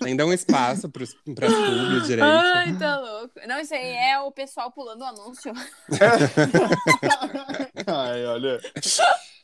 Nem 0.00 0.16
dá 0.16 0.24
um 0.24 0.32
espaço 0.32 0.88
para 0.88 1.04
as 1.04 1.12
públicas 1.12 2.06
direito. 2.06 2.24
Ai, 2.24 2.74
tá 2.78 2.98
louco. 2.98 3.34
Não, 3.46 3.60
isso 3.60 3.74
aí 3.74 3.92
é 3.92 4.18
o 4.18 4.32
pessoal 4.32 4.72
pulando 4.72 5.02
o 5.02 5.04
anúncio. 5.04 5.52
Ai, 7.86 8.24
olha. 8.24 8.60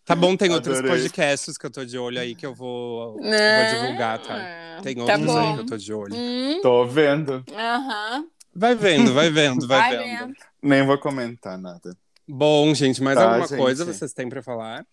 Tá 0.06 0.14
bom, 0.14 0.34
tem 0.36 0.52
Adorei. 0.52 0.80
outros 0.80 0.80
podcasts 0.80 1.58
que 1.58 1.66
eu 1.66 1.70
tô 1.70 1.84
de 1.84 1.98
olho 1.98 2.20
aí 2.20 2.34
que 2.34 2.46
eu 2.46 2.54
vou, 2.54 3.14
vou 3.14 3.20
divulgar, 3.20 4.18
tá? 4.20 4.80
Tem 4.82 4.94
tá 4.94 5.02
outros 5.02 5.26
tá 5.26 5.40
aí 5.42 5.54
que 5.54 5.60
eu 5.60 5.66
tô 5.66 5.76
de 5.76 5.92
olho. 5.92 6.14
Hum. 6.14 6.60
Tô 6.62 6.86
vendo. 6.86 7.44
Aham. 7.52 8.20
Uhum. 8.20 8.30
Vai 8.58 8.74
vendo, 8.74 9.12
vai 9.12 9.28
vendo, 9.28 9.68
vai, 9.68 9.80
vai 9.80 9.98
vendo. 9.98 10.28
vendo. 10.28 10.34
Nem 10.62 10.86
vou 10.86 10.96
comentar 10.96 11.58
nada. 11.58 11.94
Bom, 12.26 12.74
gente, 12.74 13.02
mais 13.02 13.18
tá, 13.18 13.24
alguma 13.24 13.46
gente. 13.46 13.58
coisa 13.58 13.84
vocês 13.84 14.14
têm 14.14 14.30
para 14.30 14.42
falar? 14.42 14.86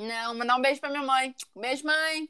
Não, 0.00 0.34
mandar 0.34 0.56
um 0.56 0.62
beijo 0.62 0.80
pra 0.80 0.88
minha 0.88 1.02
mãe. 1.02 1.34
Beijo, 1.54 1.84
mãe. 1.84 2.28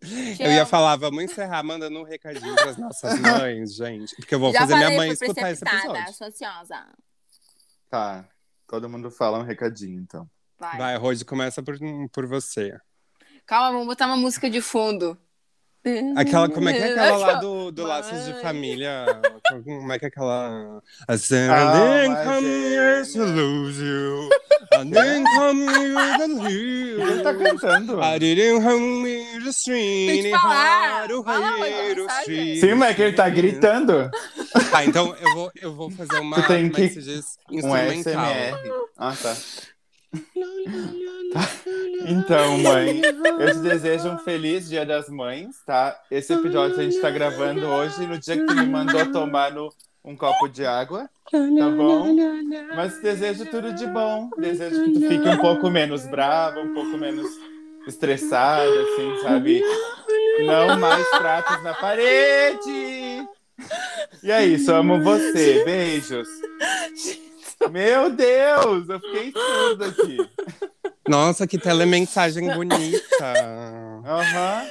Te 0.00 0.42
eu 0.42 0.52
ia 0.52 0.64
falar, 0.64 0.94
vamos 0.94 1.24
encerrar 1.24 1.62
mandando 1.64 1.98
um 1.98 2.04
recadinho 2.04 2.54
para 2.54 2.70
as 2.70 2.76
nossas 2.78 3.18
mães, 3.18 3.74
gente. 3.74 4.14
Porque 4.14 4.34
eu 4.34 4.38
vou 4.38 4.52
Já 4.52 4.60
fazer 4.60 4.76
minha 4.76 4.96
mãe 4.96 5.10
escutar 5.10 5.50
esse 5.50 5.64
episódio. 5.64 6.14
Sou 6.14 6.26
ansiosa. 6.28 6.86
Tá. 7.90 8.28
Todo 8.68 8.88
mundo 8.88 9.10
fala 9.10 9.38
um 9.38 9.42
recadinho, 9.42 10.00
então. 10.00 10.30
Vai, 10.58 10.78
Vai 10.78 10.96
Rose, 10.96 11.24
começa 11.24 11.62
por, 11.62 11.76
por 12.12 12.26
você. 12.26 12.78
Calma, 13.44 13.72
vamos 13.72 13.86
botar 13.86 14.06
uma 14.06 14.16
música 14.16 14.48
de 14.48 14.60
fundo. 14.60 15.18
Aquela, 16.16 16.48
como 16.48 16.68
é 16.68 16.72
que 16.72 16.78
é 16.80 16.90
aquela 16.90 17.16
lá 17.16 17.34
do, 17.34 17.70
do 17.70 17.84
Laços 17.84 18.24
de. 18.26 18.34
Família? 18.42 19.06
Como 19.64 19.92
é 19.92 19.98
que 19.98 20.04
é 20.04 20.08
aquela. 20.08 20.82
I 21.08 21.12
Ah, 21.50 21.72
didn't 21.72 22.08
mas 22.08 22.26
come 22.26 22.48
é- 22.48 22.74
here 22.74 23.12
to 23.12 23.24
lose 23.24 23.82
you. 23.82 24.28
I 24.74 24.84
didn't 24.84 25.24
come 25.36 25.62
here 25.66 26.18
to 26.18 26.46
Ele 26.48 27.04
lose 27.04 27.22
tá 27.22 27.30
you. 27.30 27.38
cantando. 27.38 28.00
I 28.02 28.18
didn't 28.18 28.62
come 28.64 29.08
here 29.08 29.38
to 29.38 29.44
Tem 29.44 29.50
street 29.50 30.24
que. 32.24 32.60
Sim, 32.60 32.74
mas 32.74 32.90
é 32.90 32.94
que 32.94 33.02
ele 33.02 33.16
tá 33.16 33.28
gritando. 33.30 34.10
Tá, 34.70 34.84
então 34.84 35.14
eu 35.20 35.34
vou, 35.34 35.50
eu 35.62 35.74
vou 35.74 35.90
fazer 35.90 36.18
uma. 36.20 36.36
Tu 36.42 36.46
tem 36.48 36.66
é 36.66 36.70
que-? 36.70 36.98
Um 37.50 37.56
Instrumental. 37.56 38.24
SMR. 38.24 38.72
Ah, 38.98 39.14
tá. 39.20 39.36
Então, 42.06 42.58
mãe, 42.58 43.02
eu 43.38 43.52
te 43.52 43.58
desejo 43.58 44.08
um 44.08 44.18
feliz 44.18 44.68
Dia 44.68 44.86
das 44.86 45.08
Mães, 45.08 45.56
tá? 45.66 46.00
Esse 46.10 46.32
episódio 46.32 46.78
a 46.78 46.82
gente 46.82 47.00
tá 47.00 47.10
gravando 47.10 47.66
hoje, 47.66 48.06
no 48.06 48.18
dia 48.18 48.36
que 48.36 48.46
tu 48.46 48.54
me 48.54 48.66
mandou 48.66 49.04
tomar 49.12 49.52
no, 49.52 49.72
um 50.04 50.16
copo 50.16 50.48
de 50.48 50.64
água, 50.64 51.08
tá 51.30 51.70
bom? 51.76 52.14
Mas 52.74 52.94
te 52.94 53.02
desejo 53.02 53.46
tudo 53.46 53.72
de 53.72 53.86
bom. 53.86 54.30
Desejo 54.38 54.84
que 54.84 54.92
tu 54.92 55.00
fique 55.08 55.28
um 55.28 55.38
pouco 55.38 55.70
menos 55.70 56.06
brava, 56.06 56.60
um 56.60 56.72
pouco 56.72 56.96
menos 56.96 57.26
estressada, 57.86 58.70
assim, 58.70 59.22
sabe? 59.22 59.62
Não 60.46 60.78
mais 60.78 61.06
pratos 61.10 61.62
na 61.62 61.74
parede! 61.74 63.26
E 64.22 64.30
é 64.30 64.46
isso, 64.46 64.72
amo 64.72 65.02
você. 65.02 65.64
Beijos. 65.64 66.28
Meu 67.70 68.10
Deus, 68.10 68.88
eu 68.88 69.00
fiquei 69.00 69.32
surdo 69.32 69.84
aqui. 69.84 70.16
Nossa, 71.08 71.46
que 71.46 71.58
telemensagem 71.58 72.52
bonita. 72.54 73.34
Aham. 74.06 74.66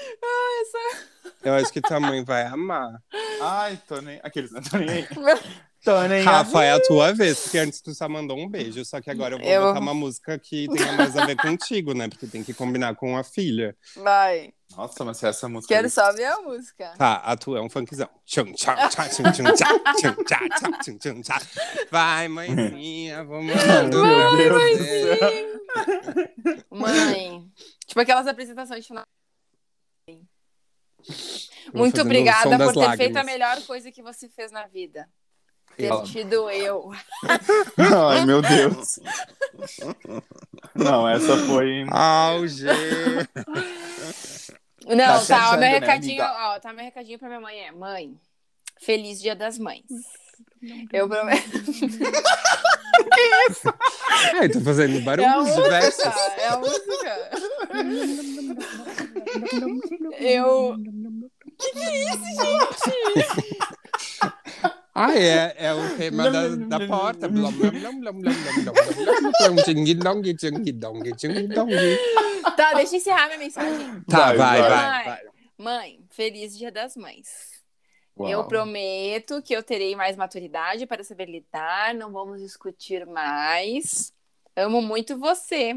Eu 1.44 1.54
acho 1.54 1.72
que 1.72 1.82
tua 1.82 2.00
mãe 2.00 2.24
vai 2.24 2.46
amar. 2.46 3.02
Ai, 3.42 3.80
tô 3.88 4.02
nem. 4.02 4.20
Aqueles 4.24 4.52
não 4.52 4.62
tô 4.62 4.78
nem 4.78 4.90
aí. 4.90 5.08
Tô 5.88 6.02
nem 6.06 6.22
Rafa, 6.22 6.66
é 6.66 6.74
a 6.74 6.82
tua 6.82 7.14
vez, 7.14 7.40
porque 7.40 7.58
antes 7.60 7.80
tu 7.80 7.96
só 7.96 8.10
mandou 8.10 8.38
um 8.38 8.50
beijo, 8.50 8.84
só 8.84 9.00
que 9.00 9.10
agora 9.10 9.36
eu 9.36 9.40
vou 9.40 9.48
Eu- 9.48 9.62
botar 9.62 9.80
uma 9.80 9.94
música 9.94 10.38
que 10.38 10.68
tenha 10.68 10.92
mais 10.92 11.16
a 11.16 11.26
ver 11.26 11.38
contigo, 11.38 11.94
né? 11.94 12.10
Porque 12.10 12.28
tem 12.28 12.44
que 12.44 12.54
combinar 12.54 12.94
com 12.96 13.16
a 13.16 13.24
filha. 13.24 13.74
Vai. 13.96 14.54
Nossa, 14.76 15.06
mas 15.06 15.16
se 15.16 15.26
essa 15.26 15.48
música. 15.48 15.74
Quero 15.74 15.90
só 15.90 16.12
ver 16.12 16.26
a 16.26 16.42
música. 16.42 16.94
Tá, 16.98 17.14
a 17.24 17.38
tua 17.38 17.60
é 17.60 17.62
um 17.62 17.70
funkzão. 17.70 18.10
Vai, 21.90 22.28
mãezinha, 22.28 23.24
vamos 23.24 23.56
mandando 23.56 24.06
você. 24.50 25.18
céu. 25.18 26.66
Mãe. 26.70 27.50
tipo 27.86 28.02
aquelas 28.02 28.28
apresentações 28.28 28.82
de 28.82 28.88
final. 28.90 29.06
Muito 31.74 32.02
obrigada 32.02 32.58
por 32.58 32.74
ter 32.74 32.80
lágrimas. 32.80 32.98
feito 32.98 33.16
a 33.16 33.24
melhor 33.24 33.62
coisa 33.62 33.90
que 33.90 34.04
você 34.04 34.28
fez 34.28 34.52
na 34.52 34.68
vida. 34.68 35.08
Ter 35.78 35.92
Eu- 35.92 36.04
tido 36.04 36.50
eu. 36.50 36.92
Ai, 38.10 38.26
meu 38.26 38.42
Deus. 38.42 39.00
Não, 40.74 41.08
essa 41.08 41.38
foi. 41.46 41.86
Auge! 41.92 42.66
Não, 44.88 45.26
Tá 45.26 45.26
tá, 45.26 45.48
ó, 45.50 45.52
meu 45.52 45.60
né, 45.62 45.70
recadinho, 45.80 46.22
amiga? 46.24 46.40
ó, 46.56 46.60
tá, 46.60 46.74
meu 46.74 46.84
recadinho 46.86 47.20
pra 47.20 47.28
minha 47.28 47.42
mãe 47.42 47.60
é, 47.60 47.72
mãe, 47.72 48.20
feliz 48.82 49.20
dia 49.22 49.36
das 49.36 49.58
mães. 49.60 49.84
Eu 50.94 51.08
prometo. 51.08 51.44
Ai, 54.40 54.50
tô 54.50 54.62
fazendo 54.62 54.96
É 54.98 55.02
a 55.02 55.04
barulhos 55.04 55.56
diversos. 55.56 56.06
música, 56.06 56.42
é 56.42 56.48
a 56.48 56.58
música. 56.58 57.30
Eu. 60.20 60.76
Ah, 65.00 65.16
é, 65.16 65.54
é 65.58 65.74
o 65.76 65.96
tema 65.96 66.32
da, 66.32 66.56
da 66.56 66.88
porta. 66.88 67.30
Tá, 72.58 72.74
deixa 72.74 72.96
eu 72.96 72.98
encerrar 72.98 73.28
minha 73.28 73.38
mensagem. 73.38 74.02
Tá, 74.10 74.34
vai, 74.34 74.60
vai. 74.60 75.06
vai. 75.06 75.20
Mãe, 75.56 76.00
feliz 76.10 76.58
Dia 76.58 76.72
das 76.72 76.96
Mães. 76.96 77.28
Uau. 78.18 78.28
Eu 78.28 78.44
prometo 78.46 79.40
que 79.44 79.54
eu 79.56 79.62
terei 79.62 79.96
mais 79.96 80.18
maturidade 80.18 80.88
para 80.88 81.04
saber 81.04 81.30
lidar, 81.30 81.94
não 81.94 82.12
vamos 82.12 82.42
discutir 82.42 83.06
mais. 83.06 84.12
Amo 84.56 84.82
muito 84.82 85.16
você. 85.20 85.76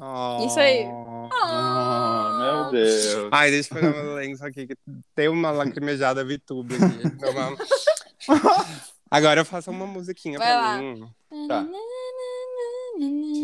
Oh, 0.00 0.44
Isso 0.44 0.58
aí. 0.58 0.84
Oh. 0.84 2.38
Meu 2.38 2.70
Deus. 2.72 3.28
Ai, 3.30 3.52
deixa 3.52 3.72
eu 3.72 3.80
pegar 3.80 4.02
meu 4.02 4.14
lenço 4.14 4.44
aqui, 4.44 4.66
que 4.66 4.76
tem 5.14 5.28
uma 5.28 5.52
lacrimejada 5.52 6.24
VTube 6.24 6.74
aqui. 6.74 7.32
vamos. 7.32 7.60
Agora 9.10 9.40
eu 9.40 9.44
faço 9.44 9.70
uma 9.70 9.86
musiquinha 9.86 10.38
Vai 10.38 10.48
pra 10.48 10.60
lá. 10.60 10.78
mim. 10.78 11.06
Tá. 11.48 11.66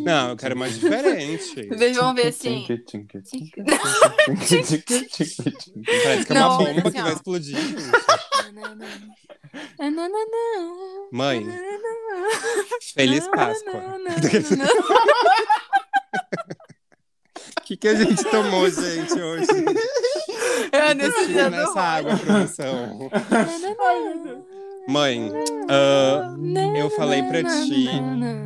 Não, 0.05 0.30
eu 0.30 0.37
quero 0.37 0.57
mais 0.57 0.74
diferente. 0.74 1.68
Vocês 1.68 1.97
vão 1.97 2.14
ver 2.14 2.28
assim. 2.28 2.64
Parece 2.66 2.85
que 6.26 6.33
é 6.33 6.35
Não, 6.35 6.49
uma 6.49 6.59
bomba 6.59 6.80
assim, 6.80 6.91
que 6.93 7.01
ó. 7.01 7.05
vai 7.05 7.12
explodir. 7.12 7.57
Mãe, 11.12 11.47
feliz 12.95 13.28
Páscoa. 13.28 13.83
O 17.59 17.62
que, 17.64 17.76
que 17.76 17.89
a 17.89 17.95
gente 17.95 18.24
tomou, 18.24 18.68
gente, 18.68 19.14
hoje? 19.20 19.47
É 20.72 20.95
Descia 20.95 21.49
nessa 21.51 21.80
água, 21.80 22.16
produção. 22.18 23.11
Mãe, 24.89 25.30
ah, 25.68 26.35
eu 26.76 26.91
falei 26.91 27.22
pra 27.22 27.43
ti. 27.43 27.89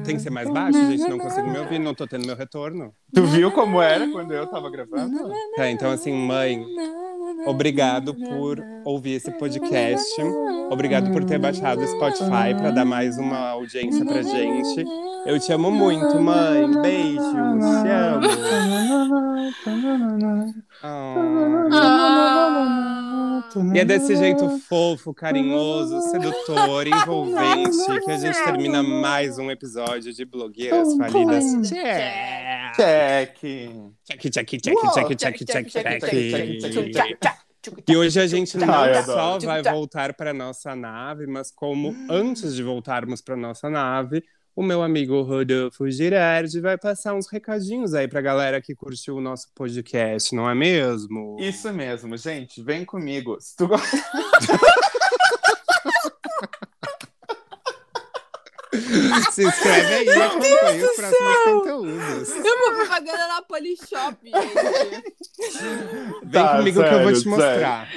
Tem 0.05 0.16
que 0.16 0.22
ser 0.22 0.30
mais 0.30 0.49
baixo, 0.51 0.78
gente. 0.78 1.09
Não 1.09 1.18
consigo 1.18 1.49
me 1.49 1.59
ouvir, 1.59 1.78
não 1.78 1.95
tô 1.95 2.07
tendo 2.07 2.26
meu 2.26 2.37
retorno. 2.37 2.93
Tu 3.14 3.22
viu 3.24 3.51
como 3.51 3.80
era 3.80 4.07
quando 4.09 4.32
eu 4.32 4.47
tava 4.47 4.70
gravando? 4.70 5.18
Tá, 5.57 5.70
então 5.70 5.91
assim, 5.91 6.12
mãe, 6.12 6.64
obrigado 7.47 8.14
por 8.14 8.62
ouvir 8.84 9.14
esse 9.14 9.30
podcast. 9.32 10.22
Obrigado 10.70 11.11
por 11.11 11.24
ter 11.24 11.39
baixado 11.39 11.82
o 11.82 11.87
Spotify 11.87 12.55
pra 12.57 12.70
dar 12.70 12.84
mais 12.84 13.16
uma 13.18 13.51
audiência 13.51 14.05
pra 14.05 14.22
gente. 14.22 14.84
Eu 15.24 15.41
te 15.41 15.53
amo 15.53 15.70
muito, 15.70 16.20
mãe. 16.20 16.70
Beijo, 16.82 17.20
te 17.20 17.89
amo. 17.89 18.26
Ah. 20.82 23.12
E 23.74 23.78
é 23.78 23.84
desse 23.84 24.16
jeito 24.16 24.59
fofo, 24.61 25.12
carinhoso, 25.14 26.01
sedutor, 26.11 26.87
envolvente 26.87 28.01
que 28.05 28.11
a 28.11 28.16
gente 28.18 28.45
termina 28.45 28.82
mais 28.82 29.39
um 29.39 29.51
episódio 29.51 30.12
de 30.12 30.24
Blogueiras 30.24 30.97
Falidas. 30.97 31.45
Check, 31.68 32.76
Check. 32.76 33.41
check, 34.05 34.30
check, 34.30 34.51
check, 34.51 35.16
check, 35.16 35.37
check, 35.47 35.68
check, 35.68 37.20
check. 37.20 37.47
E 37.89 37.97
hoje 37.97 38.20
a 38.20 38.26
gente 38.26 38.57
não 38.57 38.72
Ai, 38.72 39.03
só 39.03 39.39
vai 39.41 39.62
voltar 39.62 40.14
para 40.14 40.32
nossa 40.32 40.76
nave, 40.76 41.26
mas 41.26 41.51
como 41.51 41.95
antes 42.09 42.55
de 42.55 42.62
voltarmos 42.62 43.20
para 43.20 43.37
nossa 43.37 43.68
nave, 43.68 44.22
o 44.57 44.62
meu 44.62 44.82
amigo 44.82 45.20
Rodolfo 45.20 45.88
Girardi 45.90 46.61
vai 46.61 46.78
passar 46.78 47.14
uns 47.14 47.28
recadinhos 47.28 47.92
aí 47.92 48.09
pra 48.09 48.22
galera 48.22 48.61
que 48.61 48.74
curtiu 48.74 49.16
o 49.16 49.20
nosso 49.20 49.48
podcast, 49.54 50.34
não 50.34 50.48
é 50.48 50.54
mesmo? 50.54 51.36
Isso 51.38 51.70
mesmo, 51.74 52.16
gente. 52.16 52.62
Vem 52.62 52.82
comigo. 52.82 53.36
Se 53.38 53.54
tu 53.54 53.68
gosta. 53.68 53.96
Se 59.32 59.44
inscreve 59.44 59.94
aí 59.94 60.07
e 60.07 60.11
acompanha 60.22 60.86
os 60.86 60.96
próximos 60.96 61.36
conteúdos. 61.44 62.30
Eu 62.30 62.59
vou 62.59 62.74
propaganda 62.76 63.28
na 63.28 63.42
Polishop, 63.42 64.16
gente. 64.24 65.59
Vem 66.24 66.42
Tá, 66.42 66.57
comigo 66.57 66.82
que 66.82 66.88
eu 66.88 67.02
vou 67.02 67.14
sério, 67.14 67.22
te 67.22 67.28
mostrar. 67.28 67.88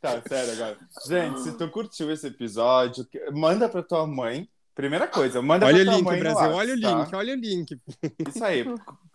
Tá, 0.00 0.22
sério 0.28 0.52
agora. 0.52 0.78
Gente, 1.06 1.40
se 1.42 1.52
tu 1.52 1.68
curtiu 1.68 2.10
esse 2.10 2.26
episódio, 2.26 3.06
manda 3.32 3.68
pra 3.68 3.82
tua 3.82 4.06
mãe. 4.06 4.48
Primeira 4.74 5.06
coisa, 5.06 5.40
manda 5.40 5.66
Olha 5.66 5.76
o 5.76 5.84
pra 5.84 5.84
tua 5.86 5.96
link, 5.96 6.04
mãe 6.04 6.16
no 6.16 6.22
Brasil, 6.22 6.50
olha 6.52 6.74
o 6.74 6.76
Whats, 6.76 6.80
tá? 6.82 6.98
link, 6.98 7.14
olha 7.14 7.32
o 7.32 7.36
link. 7.36 7.80
Isso 8.28 8.44
aí. 8.44 8.64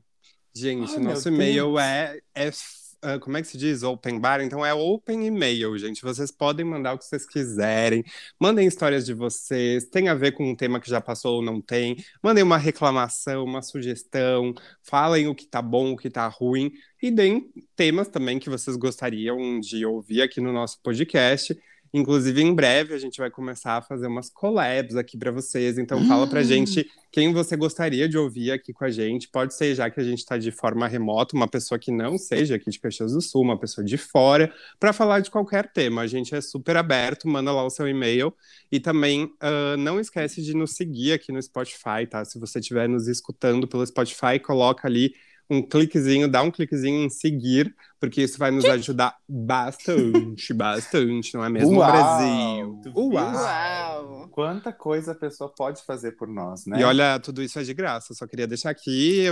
Gente, 0.55 0.95
Ai, 0.95 1.01
nosso 1.01 1.29
e-mail 1.29 1.77
é, 1.77 2.21
é 2.37 2.49
uh, 2.49 3.19
como 3.19 3.37
é 3.37 3.43
que 3.43 3.49
se 3.49 3.59
diz? 3.59 3.83
Open 3.83 4.21
bar. 4.21 4.41
Então 4.41 4.65
é 4.65 4.73
open 4.73 5.27
e-mail, 5.27 5.77
gente. 5.77 6.03
Vocês 6.03 6.31
podem 6.31 6.65
mandar 6.65 6.95
o 6.95 6.99
que 6.99 7.05
vocês 7.05 7.27
quiserem. 7.27 8.05
Mandem 8.39 8.65
histórias 8.65 9.05
de 9.05 9.13
vocês. 9.13 9.87
Tem 9.87 10.09
a 10.09 10.15
ver 10.15 10.31
com 10.33 10.49
um 10.49 10.55
tema 10.55 10.79
que 10.79 10.89
já 10.89 11.01
passou 11.01 11.35
ou 11.37 11.43
não 11.43 11.61
tem. 11.61 11.97
Mandem 12.23 12.45
uma 12.45 12.59
reclamação, 12.59 13.43
uma 13.43 13.61
sugestão. 13.61 14.55
Falem 14.83 15.27
o 15.27 15.35
que 15.35 15.49
tá 15.49 15.61
bom, 15.61 15.95
o 15.95 15.97
que 15.97 16.09
tá 16.09 16.29
ruim. 16.29 16.71
E 17.03 17.11
deem 17.11 17.53
temas 17.75 18.07
também 18.07 18.39
que 18.39 18.49
vocês 18.49 18.77
gostariam 18.77 19.59
de 19.59 19.85
ouvir 19.85 20.23
aqui 20.23 20.41
no 20.41 20.53
nosso 20.53 20.81
podcast. 20.81 21.59
Inclusive, 21.95 22.41
em 22.41 22.55
breve, 22.55 22.95
a 22.95 22.99
gente 22.99 23.19
vai 23.19 23.31
começar 23.31 23.77
a 23.77 23.83
fazer 23.83 24.07
umas 24.07 24.31
collabs 24.31 24.97
aqui 24.97 25.19
para 25.19 25.31
vocês. 25.31 25.77
Então, 25.77 26.07
fala 26.09 26.27
pra 26.27 26.43
gente 26.43 26.91
quem 27.11 27.33
você 27.35 27.55
gostaria 27.55 28.09
de 28.09 28.17
ouvir 28.17 28.51
aqui 28.51 28.73
com 28.73 28.85
a 28.85 28.91
gente. 28.91 29.29
Pode 29.29 29.55
ser, 29.55 29.75
já 29.75 29.91
que 29.91 30.01
a 30.01 30.05
gente 30.05 30.21
está 30.21 30.39
de 30.39 30.51
forma 30.51 30.89
remota, 30.89 31.37
uma 31.37 31.47
pessoa 31.47 31.79
que 31.79 31.93
não 31.93 32.17
seja 32.17 32.55
aqui 32.55 32.71
de 32.71 32.81
Caxias 32.81 33.13
do 33.13 33.21
Sul, 33.21 33.43
uma 33.43 33.59
pessoa 33.59 33.85
de 33.85 33.99
fora, 33.99 34.51
para 34.81 34.95
falar 34.95 35.21
de 35.21 35.31
qualquer 35.31 35.71
tema. 35.71 36.01
A 36.01 36.07
gente 36.07 36.35
é 36.35 36.41
super 36.41 36.79
aberto, 36.79 37.29
manda 37.29 37.53
lá 37.53 37.63
o 37.63 37.71
seu 37.71 37.87
e-mail. 37.87 38.33
E 38.71 38.81
também 38.81 39.25
uh, 39.25 39.77
não 39.79 40.01
esquece 40.01 40.41
de 40.43 40.55
nos 40.55 40.75
seguir 40.75 41.13
aqui 41.13 41.31
no 41.31 41.43
Spotify, 41.43 42.07
tá? 42.09 42.25
Se 42.25 42.39
você 42.39 42.59
estiver 42.59 42.89
nos 42.89 43.07
escutando 43.07 43.69
pelo 43.69 43.87
Spotify, 43.87 44.39
coloca 44.43 44.89
ali 44.89 45.13
um 45.49 45.63
cliquezinho, 45.63 46.29
dá 46.29 46.43
um 46.43 46.51
cliquezinho 46.51 47.05
em 47.05 47.11
seguir, 47.11 47.75
porque 48.01 48.23
isso 48.23 48.39
vai 48.39 48.51
nos 48.51 48.65
ajudar 48.65 49.17
bastante, 49.29 50.53
bastante, 50.55 51.35
não 51.35 51.45
é 51.45 51.49
mesmo, 51.49 51.79
Uau, 51.79 51.91
Brasil? 51.91 52.81
Uau. 52.95 53.35
Uau! 53.35 54.29
Quanta 54.31 54.73
coisa 54.73 55.13
a 55.13 55.15
pessoa 55.15 55.53
pode 55.55 55.83
fazer 55.85 56.13
por 56.13 56.27
nós, 56.27 56.65
né? 56.65 56.81
E 56.81 56.85
olha, 56.85 57.21
tudo 57.21 57.43
isso 57.43 57.59
é 57.59 57.63
de 57.63 57.75
graça, 57.75 58.15
só 58.15 58.27
queria 58.27 58.47
deixar 58.47 58.71
aqui, 58.71 59.27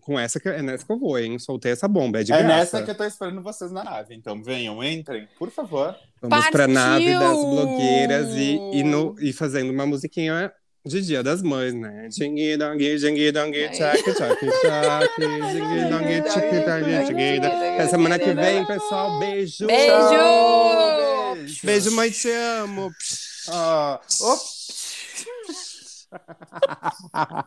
com 0.00 0.18
essa 0.18 0.40
que, 0.40 0.48
é 0.48 0.62
nessa 0.62 0.84
que 0.84 0.92
eu 0.92 0.98
vou, 0.98 1.18
hein? 1.18 1.38
Soltei 1.38 1.72
essa 1.72 1.86
bomba, 1.86 2.20
é 2.20 2.24
de 2.24 2.32
é 2.32 2.38
graça. 2.38 2.52
É 2.52 2.56
nessa 2.56 2.82
que 2.82 2.90
eu 2.90 2.96
tô 2.96 3.04
esperando 3.04 3.42
vocês 3.42 3.70
na 3.70 3.84
nave, 3.84 4.14
então 4.14 4.42
venham, 4.42 4.82
entrem, 4.82 5.28
por 5.38 5.50
favor. 5.50 5.94
Vamos 6.20 6.36
Partiu! 6.36 6.52
pra 6.52 6.66
nave 6.66 7.12
das 7.12 7.36
blogueiras 7.36 8.34
e, 8.34 8.78
e, 8.78 8.82
no, 8.82 9.14
e 9.20 9.32
fazendo 9.32 9.70
uma 9.70 9.84
musiquinha 9.84 10.50
de 10.86 11.02
Dia 11.02 11.22
das 11.22 11.42
Mães, 11.42 11.74
né? 11.74 12.08
Ding 12.16 12.56
dong, 12.56 12.78
ding 12.78 13.32
dong, 13.32 13.52
tchac, 13.72 14.02
tchac, 14.02 14.38
tchac, 14.38 15.16
ding 15.18 15.88
dong, 15.90 16.22
tchac, 16.22 16.48
tchac, 16.64 16.84
tchac. 17.04 17.46
Até 17.74 17.88
semana 17.88 18.18
que 18.18 18.32
vem, 18.32 18.64
pessoal. 18.64 19.18
Beijo! 19.18 19.66
Beijo! 19.66 19.96
Beijo, 21.64 21.90
mãe, 21.92 22.10
te 22.10 22.30
amo. 22.30 22.90
Ah, 23.48 24.00
oh. 24.20 24.38